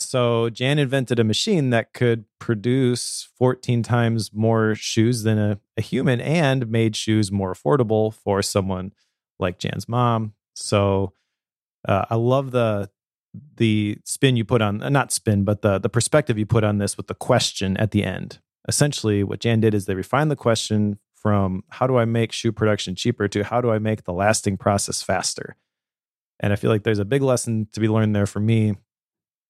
So 0.01 0.51
Jan 0.51 0.81
invented 0.81 1.20
a 1.20 1.25
machine 1.25 1.70
that 1.70 1.93
could 1.93 2.25
produce 2.41 3.29
14 3.39 3.85
times 3.85 4.33
more 4.33 4.75
shoes 4.75 5.23
than 5.23 5.39
a, 5.39 5.61
a 5.77 5.83
human 5.83 6.20
and 6.20 6.68
made 6.68 6.97
shoes 6.97 7.31
more 7.31 7.55
affordable 7.55 8.12
for 8.12 8.43
someone 8.43 8.93
like 9.39 9.59
Jan's 9.59 9.89
mom. 9.89 10.35
So 10.55 11.12
uh, 11.86 12.07
I 12.11 12.16
love 12.16 12.50
the 12.50 12.90
the 13.57 13.96
spin 14.05 14.36
you 14.36 14.44
put 14.44 14.61
on 14.61 14.82
uh, 14.82 14.90
not 14.90 15.11
spin 15.11 15.42
but 15.42 15.62
the 15.62 15.78
the 15.78 15.88
perspective 15.88 16.36
you 16.36 16.44
put 16.44 16.64
on 16.64 16.76
this 16.76 16.98
with 16.98 17.07
the 17.07 17.14
question 17.14 17.76
at 17.78 17.90
the 17.90 18.05
end. 18.05 18.40
Essentially 18.68 19.24
what 19.24 19.40
jan 19.40 19.61
did 19.61 19.72
is 19.74 19.86
they 19.86 19.94
refined 19.94 20.30
the 20.30 20.36
question 20.36 20.98
from 21.14 21.64
how 21.70 21.86
do 21.86 21.96
i 21.96 22.05
make 22.05 22.32
shoe 22.32 22.53
production 22.53 22.94
cheaper? 22.94 23.28
to 23.28 23.42
how 23.42 23.61
do 23.61 23.70
i 23.70 23.78
make 23.78 24.05
the 24.05 24.12
lasting 24.12 24.59
process 24.59 25.00
faster? 25.00 25.57
And 26.40 26.53
i 26.53 26.57
feel 26.57 26.70
like 26.70 26.82
there's 26.82 26.98
a 26.98 27.07
big 27.07 27.22
lesson 27.22 27.68
to 27.72 27.80
be 27.80 27.88
learned 27.88 28.14
there 28.14 28.26
for 28.26 28.40
me 28.40 28.74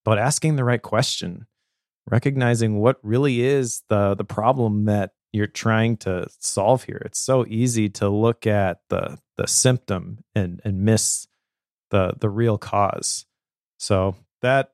about 0.06 0.18
asking 0.18 0.54
the 0.56 0.64
right 0.64 0.82
question 0.82 1.46
recognizing 2.10 2.78
what 2.78 2.98
really 3.02 3.42
is 3.42 3.82
the 3.88 4.14
the 4.14 4.24
problem 4.24 4.84
that 4.84 5.10
you're 5.32 5.46
trying 5.46 5.96
to 5.96 6.26
solve 6.40 6.84
here. 6.84 7.00
It's 7.06 7.18
so 7.18 7.46
easy 7.46 7.88
to 7.90 8.08
look 8.08 8.46
at 8.46 8.78
the 8.90 9.18
the 9.36 9.46
symptom 9.46 10.18
and 10.34 10.60
and 10.64 10.82
miss 10.82 11.26
the 11.90 12.14
the 12.18 12.30
real 12.30 12.58
cause 12.58 13.26
so 13.78 14.14
that 14.42 14.72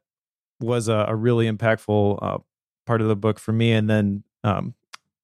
was 0.61 0.89
a, 0.89 1.07
a 1.09 1.15
really 1.15 1.51
impactful 1.51 2.19
uh, 2.21 2.39
part 2.87 3.01
of 3.01 3.09
the 3.09 3.17
book 3.17 3.39
for 3.39 3.53
me. 3.53 3.73
And 3.73 3.89
then 3.89 4.25
um, 4.45 4.75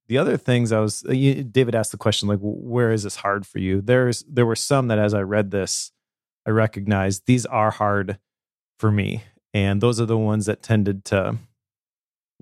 the 0.09 0.19
other 0.19 0.37
things 0.37 0.73
I 0.73 0.81
was, 0.81 1.05
you, 1.09 1.43
David 1.43 1.75
asked 1.75 1.91
the 1.91 1.99
question 1.99 2.29
like, 2.29 2.39
where 2.41 2.93
is 2.93 3.03
this 3.03 3.17
hard 3.17 3.47
for 3.47 3.59
you? 3.59 3.81
There's 3.81 4.25
there 4.29 4.47
were 4.47 4.57
some 4.57 4.89
that 4.89 4.99
as 4.99 5.15
I 5.15 5.23
read 5.23 5.51
this, 5.51 5.93
I 6.47 6.51
recognized 6.51 7.25
these 7.27 7.47
are 7.47 7.71
hard 7.71 8.19
for 8.79 8.93
me, 8.93 9.25
and 9.55 9.81
those 9.81 10.01
are 10.01 10.07
the 10.07 10.19
ones 10.19 10.47
that 10.47 10.63
tended 10.63 11.05
to 11.07 11.39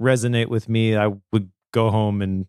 resonate 0.01 0.49
with 0.49 0.69
me. 0.69 0.97
I 0.97 1.13
would 1.33 1.51
go 1.73 1.91
home 1.91 2.21
and 2.21 2.47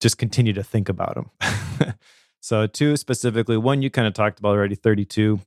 just 0.00 0.16
continue 0.16 0.54
to 0.54 0.62
think 0.62 0.88
about 0.88 1.14
them. 1.14 1.30
so 2.40 2.66
two 2.66 2.96
specifically, 2.96 3.56
one 3.56 3.82
you 3.82 3.90
kind 3.90 4.08
of 4.08 4.14
talked 4.14 4.38
about 4.38 4.56
already, 4.56 4.74
32 4.74 5.40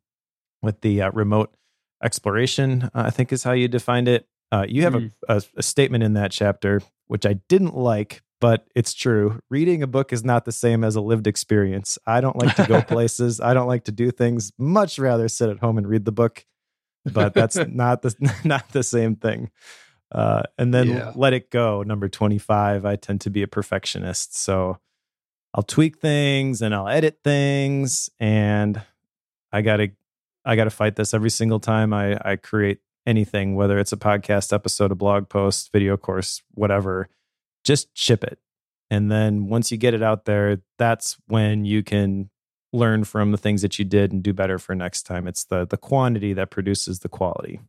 with 0.61 0.81
the 0.81 1.01
uh, 1.01 1.11
remote 1.11 1.53
exploration, 2.03 2.83
uh, 2.93 3.03
I 3.05 3.09
think 3.09 3.31
is 3.31 3.43
how 3.43 3.51
you 3.51 3.67
defined 3.67 4.07
it. 4.07 4.27
Uh, 4.51 4.65
you 4.67 4.83
have 4.83 4.93
mm. 4.93 5.11
a, 5.27 5.37
a, 5.37 5.41
a 5.57 5.63
statement 5.63 6.03
in 6.03 6.13
that 6.13 6.31
chapter, 6.31 6.81
which 7.07 7.25
I 7.25 7.33
didn't 7.49 7.75
like, 7.75 8.21
but 8.39 8.67
it's 8.75 8.93
true. 8.93 9.39
Reading 9.49 9.81
a 9.81 9.87
book 9.87 10.13
is 10.13 10.23
not 10.23 10.45
the 10.45 10.51
same 10.51 10.83
as 10.83 10.95
a 10.95 11.01
lived 11.01 11.27
experience. 11.27 11.97
I 12.05 12.21
don't 12.21 12.35
like 12.35 12.55
to 12.57 12.67
go 12.67 12.81
places. 12.87 13.39
I 13.39 13.53
don't 13.53 13.67
like 13.67 13.85
to 13.85 13.91
do 13.91 14.11
things. 14.11 14.51
Much 14.57 14.99
rather 14.99 15.27
sit 15.27 15.49
at 15.49 15.59
home 15.59 15.77
and 15.77 15.87
read 15.87 16.05
the 16.05 16.11
book. 16.11 16.45
But 17.05 17.33
that's 17.33 17.55
not 17.67 18.01
the 18.01 18.13
not 18.43 18.69
the 18.69 18.83
same 18.83 19.15
thing. 19.15 19.49
Uh, 20.11 20.43
and 20.57 20.73
then 20.73 20.89
yeah. 20.89 21.11
let 21.15 21.33
it 21.33 21.49
go. 21.49 21.83
Number 21.83 22.07
twenty 22.07 22.37
five. 22.37 22.85
I 22.85 22.95
tend 22.95 23.21
to 23.21 23.29
be 23.29 23.41
a 23.41 23.47
perfectionist, 23.47 24.37
so 24.37 24.77
I'll 25.53 25.63
tweak 25.63 25.99
things 25.99 26.61
and 26.61 26.73
I'll 26.73 26.87
edit 26.87 27.19
things, 27.23 28.09
and 28.19 28.81
I 29.51 29.61
got 29.61 29.77
to 29.77 29.89
I 30.45 30.55
got 30.55 30.65
to 30.65 30.69
fight 30.69 30.95
this 30.95 31.13
every 31.13 31.29
single 31.29 31.59
time 31.59 31.93
I, 31.93 32.17
I 32.23 32.35
create 32.35 32.79
anything, 33.05 33.55
whether 33.55 33.77
it's 33.79 33.93
a 33.93 33.97
podcast 33.97 34.51
episode, 34.51 34.91
a 34.91 34.95
blog 34.95 35.29
post, 35.29 35.71
video 35.71 35.95
course, 35.95 36.41
whatever. 36.53 37.09
Just 37.63 37.95
ship 37.97 38.23
it. 38.23 38.39
And 38.89 39.11
then 39.11 39.47
once 39.47 39.71
you 39.71 39.77
get 39.77 39.93
it 39.93 40.03
out 40.03 40.25
there, 40.25 40.61
that's 40.77 41.17
when 41.27 41.65
you 41.65 41.81
can 41.81 42.29
learn 42.73 43.03
from 43.03 43.31
the 43.31 43.37
things 43.37 43.61
that 43.61 43.79
you 43.79 43.85
did 43.85 44.11
and 44.11 44.21
do 44.21 44.33
better 44.33 44.59
for 44.59 44.75
next 44.75 45.03
time. 45.03 45.27
It's 45.27 45.45
the 45.45 45.65
the 45.65 45.77
quantity 45.77 46.33
that 46.33 46.49
produces 46.49 46.99
the 46.99 47.09
quality. 47.09 47.61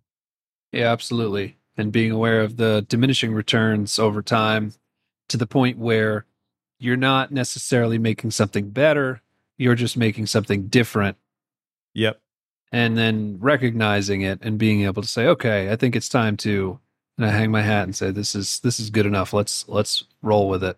Yeah, 0.72 0.91
absolutely. 0.91 1.59
And 1.76 1.93
being 1.93 2.11
aware 2.11 2.41
of 2.41 2.57
the 2.57 2.85
diminishing 2.89 3.35
returns 3.35 3.99
over 3.99 4.22
time 4.22 4.72
to 5.28 5.37
the 5.37 5.47
point 5.47 5.78
where 5.78 6.24
you're 6.85 6.97
not 6.97 7.32
necessarily 7.32 7.99
making 7.99 8.30
something 8.30 8.70
better, 8.70 9.22
you're 9.57 9.74
just 9.74 9.97
making 9.97 10.26
something 10.26 10.66
different. 10.68 11.16
Yep 11.95 12.20
and 12.74 12.99
then 12.99 13.37
recognizing 13.39 14.22
it 14.22 14.41
and 14.43 14.59
being 14.59 14.82
able 14.82 15.01
to 15.01 15.07
say, 15.07 15.28
okay, 15.28 15.70
I 15.70 15.76
think 15.76 15.95
it's 15.95 16.09
time 16.09 16.37
to 16.39 16.80
and 17.16 17.24
I 17.24 17.30
hang 17.30 17.53
my 17.53 17.62
hat 17.62 17.85
and 17.85 17.95
say 17.95 18.11
this 18.11 18.35
is 18.35 18.59
this 18.61 18.80
is 18.80 18.91
good 18.91 19.07
enough. 19.07 19.32
Let's 19.32 19.68
let's 19.68 20.05
roll 20.22 20.49
with 20.49 20.64
it. 20.64 20.76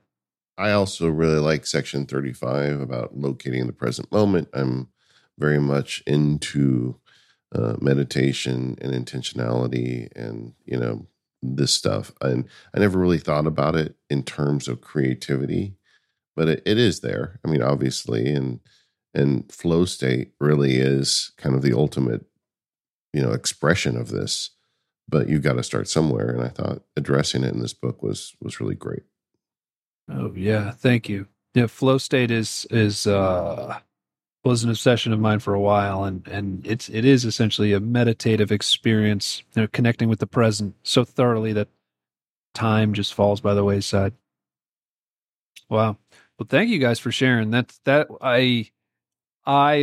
I 0.59 0.73
also 0.73 1.09
really 1.09 1.39
like 1.39 1.67
section 1.67 2.05
35 2.05 2.81
about 2.81 3.17
locating 3.17 3.67
the 3.67 3.73
present 3.73 4.13
moment. 4.13 4.49
I'm 4.53 4.89
very 5.39 5.59
much 5.59 6.03
into 6.07 6.97
uh, 7.55 7.77
meditation 7.81 8.77
and 8.83 8.93
intentionality 8.93 10.09
and 10.15 10.53
you 10.67 10.77
know 10.77 11.07
this 11.43 11.73
stuff 11.73 12.11
and 12.21 12.49
i 12.75 12.79
never 12.81 12.99
really 12.99 13.19
thought 13.19 13.47
about 13.47 13.77
it 13.77 13.95
in 14.11 14.23
terms 14.23 14.67
of 14.67 14.81
creativity 14.81 15.76
but 16.37 16.49
it, 16.49 16.63
it 16.67 16.79
is 16.79 17.01
there. 17.01 17.41
I 17.45 17.49
mean 17.49 17.63
obviously 17.63 18.33
and 18.33 18.61
and 19.17 19.51
flow 19.51 19.87
state 19.87 20.33
really 20.39 20.77
is 20.77 21.33
kind 21.39 21.57
of 21.57 21.63
the 21.63 21.73
ultimate 21.73 22.25
you 23.13 23.23
know 23.23 23.33
expression 23.33 23.97
of 23.97 24.11
this 24.11 24.51
but 25.09 25.29
you've 25.29 25.43
got 25.43 25.55
to 25.55 25.63
start 25.63 25.89
somewhere 25.89 26.29
and 26.31 26.43
i 26.43 26.49
thought 26.49 26.83
addressing 26.97 27.45
it 27.45 27.55
in 27.55 27.61
this 27.61 27.73
book 27.73 28.03
was 28.03 28.35
was 28.41 28.61
really 28.61 28.75
great. 28.75 29.03
Oh 30.09 30.33
yeah 30.37 30.71
thank 30.71 31.09
you. 31.09 31.27
Yeah 31.55 31.67
flow 31.67 31.99
state 31.99 32.31
is 32.31 32.67
is 32.71 33.07
uh 33.07 33.79
was 34.45 34.63
an 34.63 34.71
obsession 34.71 35.13
of 35.13 35.19
mine 35.19 35.41
for 35.41 35.55
a 35.55 35.61
while 35.61 36.05
and 36.05 36.29
and 36.29 36.65
it's 36.67 36.89
it 36.89 37.05
is 37.05 37.25
essentially 37.25 37.73
a 37.73 37.81
meditative 37.81 38.53
experience 38.53 39.43
you 39.55 39.63
know 39.63 39.69
connecting 39.73 40.09
with 40.09 40.21
the 40.21 40.27
present 40.27 40.75
so 40.83 41.05
thoroughly 41.05 41.53
that 41.53 41.69
time 42.55 42.95
just 42.95 43.13
falls 43.15 43.41
by 43.41 43.55
the 43.55 43.65
wayside. 43.65 44.13
Wow 45.69 45.97
well 46.39 46.47
thank 46.49 46.71
you 46.71 46.79
guys 46.79 46.99
for 46.99 47.13
sharing 47.13 47.51
that's 47.51 47.79
that 47.85 48.09
i 48.21 48.69
I 49.47 49.75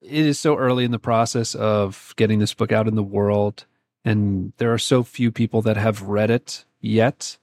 it 0.00 0.26
is 0.26 0.38
so 0.38 0.56
early 0.56 0.84
in 0.84 0.92
the 0.92 0.98
process 0.98 1.54
of 1.54 2.14
getting 2.16 2.38
this 2.38 2.54
book 2.54 2.70
out 2.70 2.86
in 2.86 2.94
the 2.94 3.02
world 3.02 3.66
and 4.04 4.52
there 4.58 4.72
are 4.72 4.78
so 4.78 5.02
few 5.02 5.32
people 5.32 5.62
that 5.62 5.76
have 5.76 6.02
read 6.02 6.30
it 6.30 6.64
yet 6.80 7.38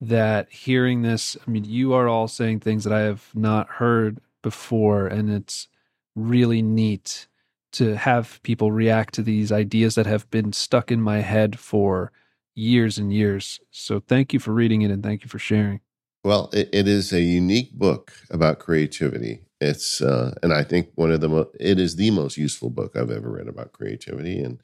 that 0.00 0.50
hearing 0.50 1.02
this 1.02 1.36
I 1.46 1.50
mean 1.50 1.64
you 1.64 1.92
are 1.94 2.08
all 2.08 2.28
saying 2.28 2.60
things 2.60 2.84
that 2.84 2.92
I 2.92 3.00
have 3.00 3.30
not 3.34 3.68
heard 3.68 4.18
before 4.42 5.06
and 5.06 5.30
it's 5.30 5.68
really 6.16 6.62
neat 6.62 7.28
to 7.72 7.96
have 7.96 8.40
people 8.42 8.72
react 8.72 9.14
to 9.14 9.22
these 9.22 9.50
ideas 9.52 9.94
that 9.96 10.06
have 10.06 10.28
been 10.30 10.52
stuck 10.52 10.90
in 10.92 11.00
my 11.00 11.20
head 11.20 11.58
for 11.58 12.12
years 12.54 12.98
and 12.98 13.12
years. 13.12 13.60
So 13.70 14.00
thank 14.00 14.32
you 14.32 14.38
for 14.38 14.52
reading 14.52 14.82
it 14.82 14.90
and 14.90 15.02
thank 15.02 15.22
you 15.24 15.28
for 15.28 15.40
sharing. 15.40 15.80
Well, 16.24 16.48
it, 16.54 16.70
it 16.72 16.88
is 16.88 17.12
a 17.12 17.20
unique 17.20 17.72
book 17.72 18.12
about 18.30 18.58
creativity. 18.58 19.42
It's 19.60 20.00
uh, 20.00 20.34
and 20.42 20.52
I 20.52 20.64
think 20.64 20.88
one 20.94 21.12
of 21.12 21.20
the 21.20 21.28
mo- 21.28 21.50
it 21.60 21.78
is 21.78 21.96
the 21.96 22.10
most 22.10 22.36
useful 22.38 22.70
book 22.70 22.96
I've 22.96 23.10
ever 23.10 23.30
read 23.30 23.46
about 23.46 23.72
creativity, 23.72 24.40
and 24.40 24.60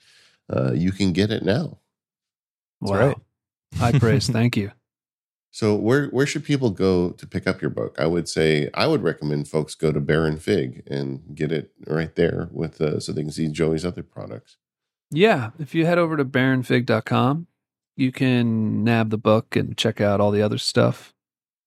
uh, 0.49 0.73
you 0.73 0.91
can 0.91 1.13
get 1.13 1.31
it 1.31 1.45
now. 1.45 1.79
That's 2.81 2.93
wow, 2.93 3.07
right. 3.07 3.17
high 3.77 3.99
praise. 3.99 4.29
Thank 4.31 4.57
you. 4.57 4.73
So 5.53 5.75
where 5.75 6.07
where 6.09 6.27
should 6.27 6.45
people 6.45 6.71
go 6.71 7.11
to 7.11 7.27
pick 7.27 7.47
up 7.47 7.61
your 7.61 7.71
book? 7.71 7.97
I 7.99 8.07
would 8.07 8.29
say 8.29 8.71
I 8.73 8.87
would 8.87 9.03
recommend 9.03 9.49
folks 9.49 9.75
go 9.75 9.93
to 9.93 10.01
Baron 10.01 10.39
Fig 10.39 10.83
and 10.87 11.23
get 11.35 11.53
it 11.53 11.73
right 11.87 12.15
there 12.15 12.49
with 12.53 12.81
uh, 12.81 13.01
so 13.01 13.13
they 13.13 13.23
can 13.23 13.33
see 13.33 13.49
Joey's 13.49 13.85
other 13.85 14.03
products. 14.03 14.57
Yeah, 15.11 15.51
if 15.59 15.75
you 15.75 15.87
head 15.87 15.99
over 15.99 16.17
to 16.17 16.25
baronfig.com, 16.25 17.49
you 17.97 18.13
can 18.13 18.85
nab 18.85 19.11
the 19.11 19.19
book 19.19 19.57
and 19.57 19.77
check 19.77 20.01
out 20.01 20.21
all 20.21 20.31
the 20.31 20.43
other 20.43 20.59
stuff. 20.59 21.13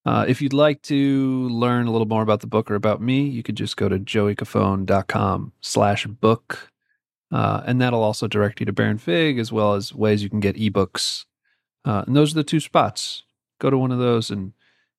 Uh, 0.06 0.26
if 0.28 0.42
you'd 0.42 0.54
like 0.54 0.82
to 0.84 1.48
learn 1.50 1.88
a 1.88 1.92
little 1.92 2.08
more 2.08 2.24
about 2.24 2.42
the 2.42 2.48
book 2.48 2.70
or 2.70 2.76
about 2.76 3.02
me, 3.02 3.22
you 3.22 3.42
could 3.42 3.56
just 3.56 3.78
go 3.78 3.88
to 3.88 3.98
joeycofone.com 3.98 5.54
slash 5.62 6.06
book. 6.06 6.70
Uh, 7.32 7.64
and 7.66 7.82
that'll 7.82 8.04
also 8.04 8.28
direct 8.28 8.60
you 8.60 8.66
to 8.66 8.74
Baron 8.74 8.98
Fig 8.98 9.40
as 9.40 9.52
well 9.52 9.74
as 9.74 9.94
ways 9.94 10.22
you 10.22 10.30
can 10.30 10.40
get 10.40 10.56
ebooks. 10.56 11.26
Uh, 11.86 12.04
and 12.06 12.16
those 12.16 12.32
are 12.32 12.36
the 12.36 12.44
two 12.44 12.60
spots. 12.60 13.24
Go 13.60 13.70
to 13.70 13.78
one 13.78 13.92
of 13.92 14.00
those 14.00 14.30
and 14.30 14.54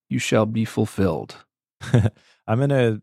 you 0.09 0.19
shall 0.19 0.47
be 0.47 0.65
fulfilled. 0.65 1.37
I'm 2.47 2.59
going 2.59 2.71
to 2.71 3.03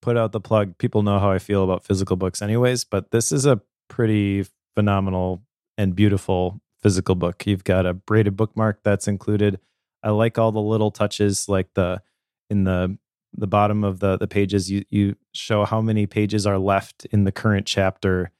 put 0.00 0.16
out 0.16 0.32
the 0.32 0.40
plug. 0.40 0.78
People 0.78 1.02
know 1.02 1.18
how 1.18 1.30
I 1.30 1.38
feel 1.38 1.64
about 1.64 1.84
physical 1.84 2.16
books, 2.16 2.40
anyways, 2.40 2.84
but 2.84 3.10
this 3.10 3.32
is 3.32 3.44
a 3.44 3.60
pretty 3.88 4.46
phenomenal 4.74 5.42
and 5.76 5.94
beautiful 5.94 6.60
physical 6.80 7.14
book. 7.14 7.46
You've 7.46 7.64
got 7.64 7.86
a 7.86 7.92
braided 7.92 8.36
bookmark 8.36 8.80
that's 8.82 9.08
included 9.08 9.60
I 10.02 10.10
like 10.10 10.38
all 10.38 10.52
the 10.52 10.60
little 10.60 10.90
touches, 10.90 11.48
like 11.48 11.74
the 11.74 12.02
in 12.48 12.64
the 12.64 12.98
the 13.32 13.46
bottom 13.46 13.84
of 13.84 14.00
the 14.00 14.16
the 14.16 14.26
pages, 14.26 14.70
you 14.70 14.84
you 14.90 15.16
show 15.32 15.64
how 15.64 15.80
many 15.80 16.06
pages 16.06 16.46
are 16.46 16.58
left 16.58 17.06
in 17.06 17.24
the 17.24 17.32
current 17.32 17.66
chapter. 17.66 18.32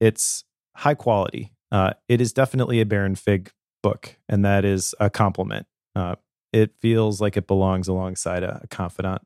It's 0.00 0.44
high 0.76 0.94
quality. 0.94 1.52
Uh, 1.72 1.92
it 2.08 2.20
is 2.20 2.32
definitely 2.32 2.80
a 2.80 2.86
Baron 2.86 3.14
Fig 3.14 3.50
book, 3.82 4.16
and 4.28 4.44
that 4.44 4.64
is 4.64 4.94
a 5.00 5.10
compliment. 5.10 5.66
Uh, 5.94 6.16
it 6.52 6.72
feels 6.80 7.20
like 7.20 7.36
it 7.36 7.46
belongs 7.46 7.88
alongside 7.88 8.42
a, 8.42 8.60
a 8.64 8.66
confidant 8.68 9.22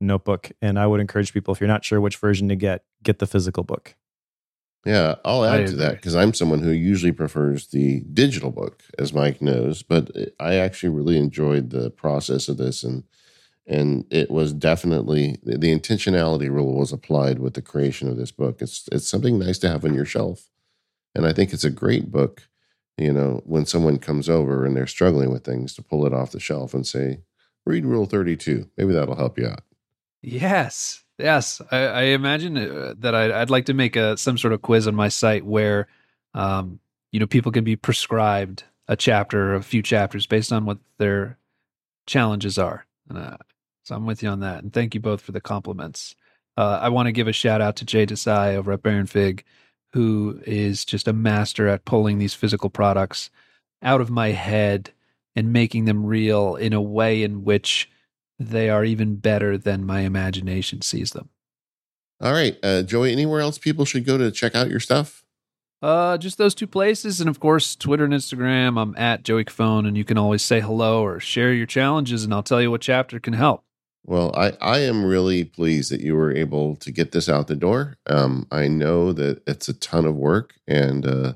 notebook, 0.00 0.50
and 0.60 0.78
I 0.78 0.86
would 0.86 1.00
encourage 1.00 1.32
people 1.32 1.54
if 1.54 1.60
you're 1.60 1.68
not 1.68 1.84
sure 1.84 2.00
which 2.00 2.16
version 2.16 2.48
to 2.48 2.56
get, 2.56 2.84
get 3.02 3.18
the 3.18 3.26
physical 3.26 3.62
book. 3.62 3.96
Yeah, 4.84 5.14
I'll 5.24 5.42
I 5.42 5.60
add 5.60 5.68
to 5.68 5.76
that 5.76 5.92
because 5.96 6.16
I'm 6.16 6.34
someone 6.34 6.60
who 6.60 6.70
usually 6.70 7.12
prefers 7.12 7.68
the 7.68 8.00
digital 8.12 8.50
book, 8.50 8.82
as 8.98 9.12
Mike 9.12 9.40
knows. 9.40 9.82
But 9.82 10.10
I 10.40 10.56
actually 10.56 10.88
really 10.88 11.16
enjoyed 11.16 11.70
the 11.70 11.90
process 11.90 12.48
of 12.48 12.56
this, 12.56 12.82
and 12.82 13.04
and 13.64 14.04
it 14.10 14.30
was 14.30 14.52
definitely 14.52 15.38
the 15.44 15.72
intentionality 15.72 16.50
rule 16.50 16.74
was 16.74 16.92
applied 16.92 17.38
with 17.38 17.54
the 17.54 17.62
creation 17.62 18.08
of 18.08 18.16
this 18.16 18.32
book. 18.32 18.60
It's 18.60 18.88
it's 18.90 19.06
something 19.06 19.38
nice 19.38 19.58
to 19.60 19.68
have 19.68 19.84
on 19.84 19.94
your 19.94 20.04
shelf, 20.04 20.50
and 21.14 21.26
I 21.26 21.32
think 21.32 21.52
it's 21.52 21.64
a 21.64 21.70
great 21.70 22.10
book. 22.10 22.48
You 22.98 23.12
know, 23.12 23.40
when 23.46 23.66
someone 23.66 23.98
comes 23.98 24.28
over 24.28 24.64
and 24.64 24.76
they're 24.76 24.86
struggling 24.88 25.30
with 25.30 25.44
things, 25.44 25.74
to 25.74 25.82
pull 25.82 26.06
it 26.06 26.12
off 26.12 26.32
the 26.32 26.40
shelf 26.40 26.74
and 26.74 26.84
say, 26.84 27.20
"Read 27.64 27.86
Rule 27.86 28.06
32." 28.06 28.68
Maybe 28.76 28.92
that'll 28.92 29.14
help 29.14 29.38
you 29.38 29.46
out. 29.46 29.62
Yes, 30.22 31.01
yes. 31.18 31.60
I, 31.70 31.78
I 31.78 32.02
imagine 32.02 32.56
uh, 32.56 32.94
that 32.98 33.14
I'd, 33.14 33.30
I'd 33.30 33.50
like 33.50 33.66
to 33.66 33.74
make 33.74 33.96
a 33.96 34.16
some 34.16 34.38
sort 34.38 34.52
of 34.52 34.62
quiz 34.62 34.86
on 34.86 34.94
my 34.94 35.08
site 35.08 35.44
where, 35.44 35.88
um, 36.34 36.80
you 37.10 37.20
know, 37.20 37.26
people 37.26 37.52
can 37.52 37.64
be 37.64 37.76
prescribed 37.76 38.64
a 38.88 38.96
chapter 38.96 39.52
or 39.52 39.54
a 39.54 39.62
few 39.62 39.82
chapters 39.82 40.26
based 40.26 40.52
on 40.52 40.64
what 40.64 40.78
their 40.98 41.38
challenges 42.06 42.58
are. 42.58 42.86
And, 43.08 43.18
uh, 43.18 43.36
so 43.84 43.96
I'm 43.96 44.06
with 44.06 44.22
you 44.22 44.28
on 44.28 44.40
that. 44.40 44.62
And 44.62 44.72
thank 44.72 44.94
you 44.94 45.00
both 45.00 45.20
for 45.20 45.32
the 45.32 45.40
compliments. 45.40 46.14
Uh, 46.56 46.78
I 46.82 46.88
want 46.88 47.06
to 47.06 47.12
give 47.12 47.28
a 47.28 47.32
shout 47.32 47.60
out 47.60 47.76
to 47.76 47.84
Jay 47.84 48.06
Desai 48.06 48.54
over 48.54 48.72
at 48.72 48.82
Baron 48.82 49.06
Fig, 49.06 49.44
who 49.92 50.40
is 50.46 50.84
just 50.84 51.08
a 51.08 51.12
master 51.12 51.68
at 51.68 51.84
pulling 51.84 52.18
these 52.18 52.34
physical 52.34 52.70
products 52.70 53.30
out 53.82 54.00
of 54.00 54.10
my 54.10 54.28
head 54.28 54.92
and 55.34 55.52
making 55.52 55.86
them 55.86 56.04
real 56.04 56.56
in 56.56 56.72
a 56.72 56.80
way 56.80 57.22
in 57.22 57.44
which 57.44 57.90
they 58.48 58.68
are 58.70 58.84
even 58.84 59.16
better 59.16 59.56
than 59.56 59.84
my 59.84 60.00
imagination 60.00 60.82
sees 60.82 61.12
them. 61.12 61.30
All 62.20 62.32
right, 62.32 62.56
uh, 62.62 62.82
Joey. 62.82 63.12
Anywhere 63.12 63.40
else 63.40 63.58
people 63.58 63.84
should 63.84 64.04
go 64.04 64.16
to 64.16 64.30
check 64.30 64.54
out 64.54 64.70
your 64.70 64.80
stuff? 64.80 65.24
Uh, 65.82 66.16
just 66.16 66.38
those 66.38 66.54
two 66.54 66.68
places, 66.68 67.20
and 67.20 67.28
of 67.28 67.40
course, 67.40 67.74
Twitter 67.74 68.04
and 68.04 68.14
Instagram. 68.14 68.80
I'm 68.80 68.96
at 68.96 69.24
Joey 69.24 69.44
Cofone, 69.44 69.88
and 69.88 69.96
you 69.96 70.04
can 70.04 70.16
always 70.16 70.42
say 70.42 70.60
hello 70.60 71.02
or 71.02 71.18
share 71.18 71.52
your 71.52 71.66
challenges, 71.66 72.22
and 72.22 72.32
I'll 72.32 72.44
tell 72.44 72.62
you 72.62 72.70
what 72.70 72.80
chapter 72.80 73.18
can 73.18 73.32
help. 73.32 73.64
Well, 74.04 74.32
I, 74.36 74.52
I 74.60 74.78
am 74.80 75.04
really 75.04 75.44
pleased 75.44 75.90
that 75.90 76.00
you 76.00 76.14
were 76.14 76.32
able 76.32 76.76
to 76.76 76.92
get 76.92 77.10
this 77.10 77.28
out 77.28 77.48
the 77.48 77.56
door. 77.56 77.96
Um, 78.06 78.46
I 78.52 78.68
know 78.68 79.12
that 79.12 79.42
it's 79.46 79.68
a 79.68 79.74
ton 79.74 80.04
of 80.04 80.14
work, 80.14 80.54
and 80.68 81.04
uh, 81.04 81.32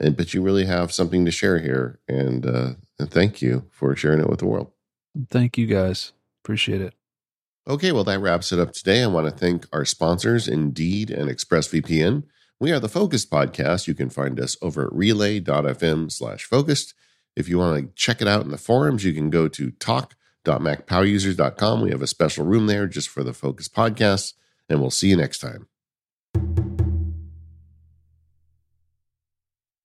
and 0.00 0.16
but 0.16 0.32
you 0.32 0.40
really 0.40 0.64
have 0.64 0.92
something 0.92 1.26
to 1.26 1.30
share 1.30 1.58
here, 1.58 1.98
and 2.08 2.46
uh, 2.46 2.70
and 2.98 3.10
thank 3.10 3.42
you 3.42 3.66
for 3.70 3.94
sharing 3.94 4.20
it 4.20 4.30
with 4.30 4.38
the 4.38 4.46
world. 4.46 4.70
Thank 5.28 5.58
you 5.58 5.66
guys. 5.66 6.12
Appreciate 6.46 6.80
it. 6.80 6.94
Okay, 7.66 7.90
well 7.90 8.04
that 8.04 8.20
wraps 8.20 8.52
it 8.52 8.60
up 8.60 8.72
today. 8.72 9.02
I 9.02 9.08
want 9.08 9.26
to 9.26 9.32
thank 9.32 9.66
our 9.72 9.84
sponsors, 9.84 10.46
Indeed 10.46 11.10
and 11.10 11.28
ExpressVPN. 11.28 12.22
We 12.60 12.70
are 12.70 12.78
the 12.78 12.88
Focused 12.88 13.32
Podcast. 13.32 13.88
You 13.88 13.94
can 13.94 14.10
find 14.10 14.38
us 14.38 14.56
over 14.62 14.86
at 14.86 14.92
relay.fm 14.92 16.12
slash 16.12 16.44
focused. 16.44 16.94
If 17.34 17.48
you 17.48 17.58
want 17.58 17.84
to 17.84 17.90
check 17.96 18.22
it 18.22 18.28
out 18.28 18.44
in 18.44 18.52
the 18.52 18.58
forums, 18.58 19.04
you 19.04 19.12
can 19.12 19.28
go 19.28 19.48
to 19.48 19.72
talk.macpowerusers.com. 19.72 21.80
We 21.80 21.90
have 21.90 22.02
a 22.02 22.06
special 22.06 22.46
room 22.46 22.68
there 22.68 22.86
just 22.86 23.08
for 23.08 23.24
the 23.24 23.34
Focused 23.34 23.74
Podcast, 23.74 24.34
and 24.68 24.80
we'll 24.80 24.92
see 24.92 25.08
you 25.08 25.16
next 25.16 25.40
time. 25.40 25.66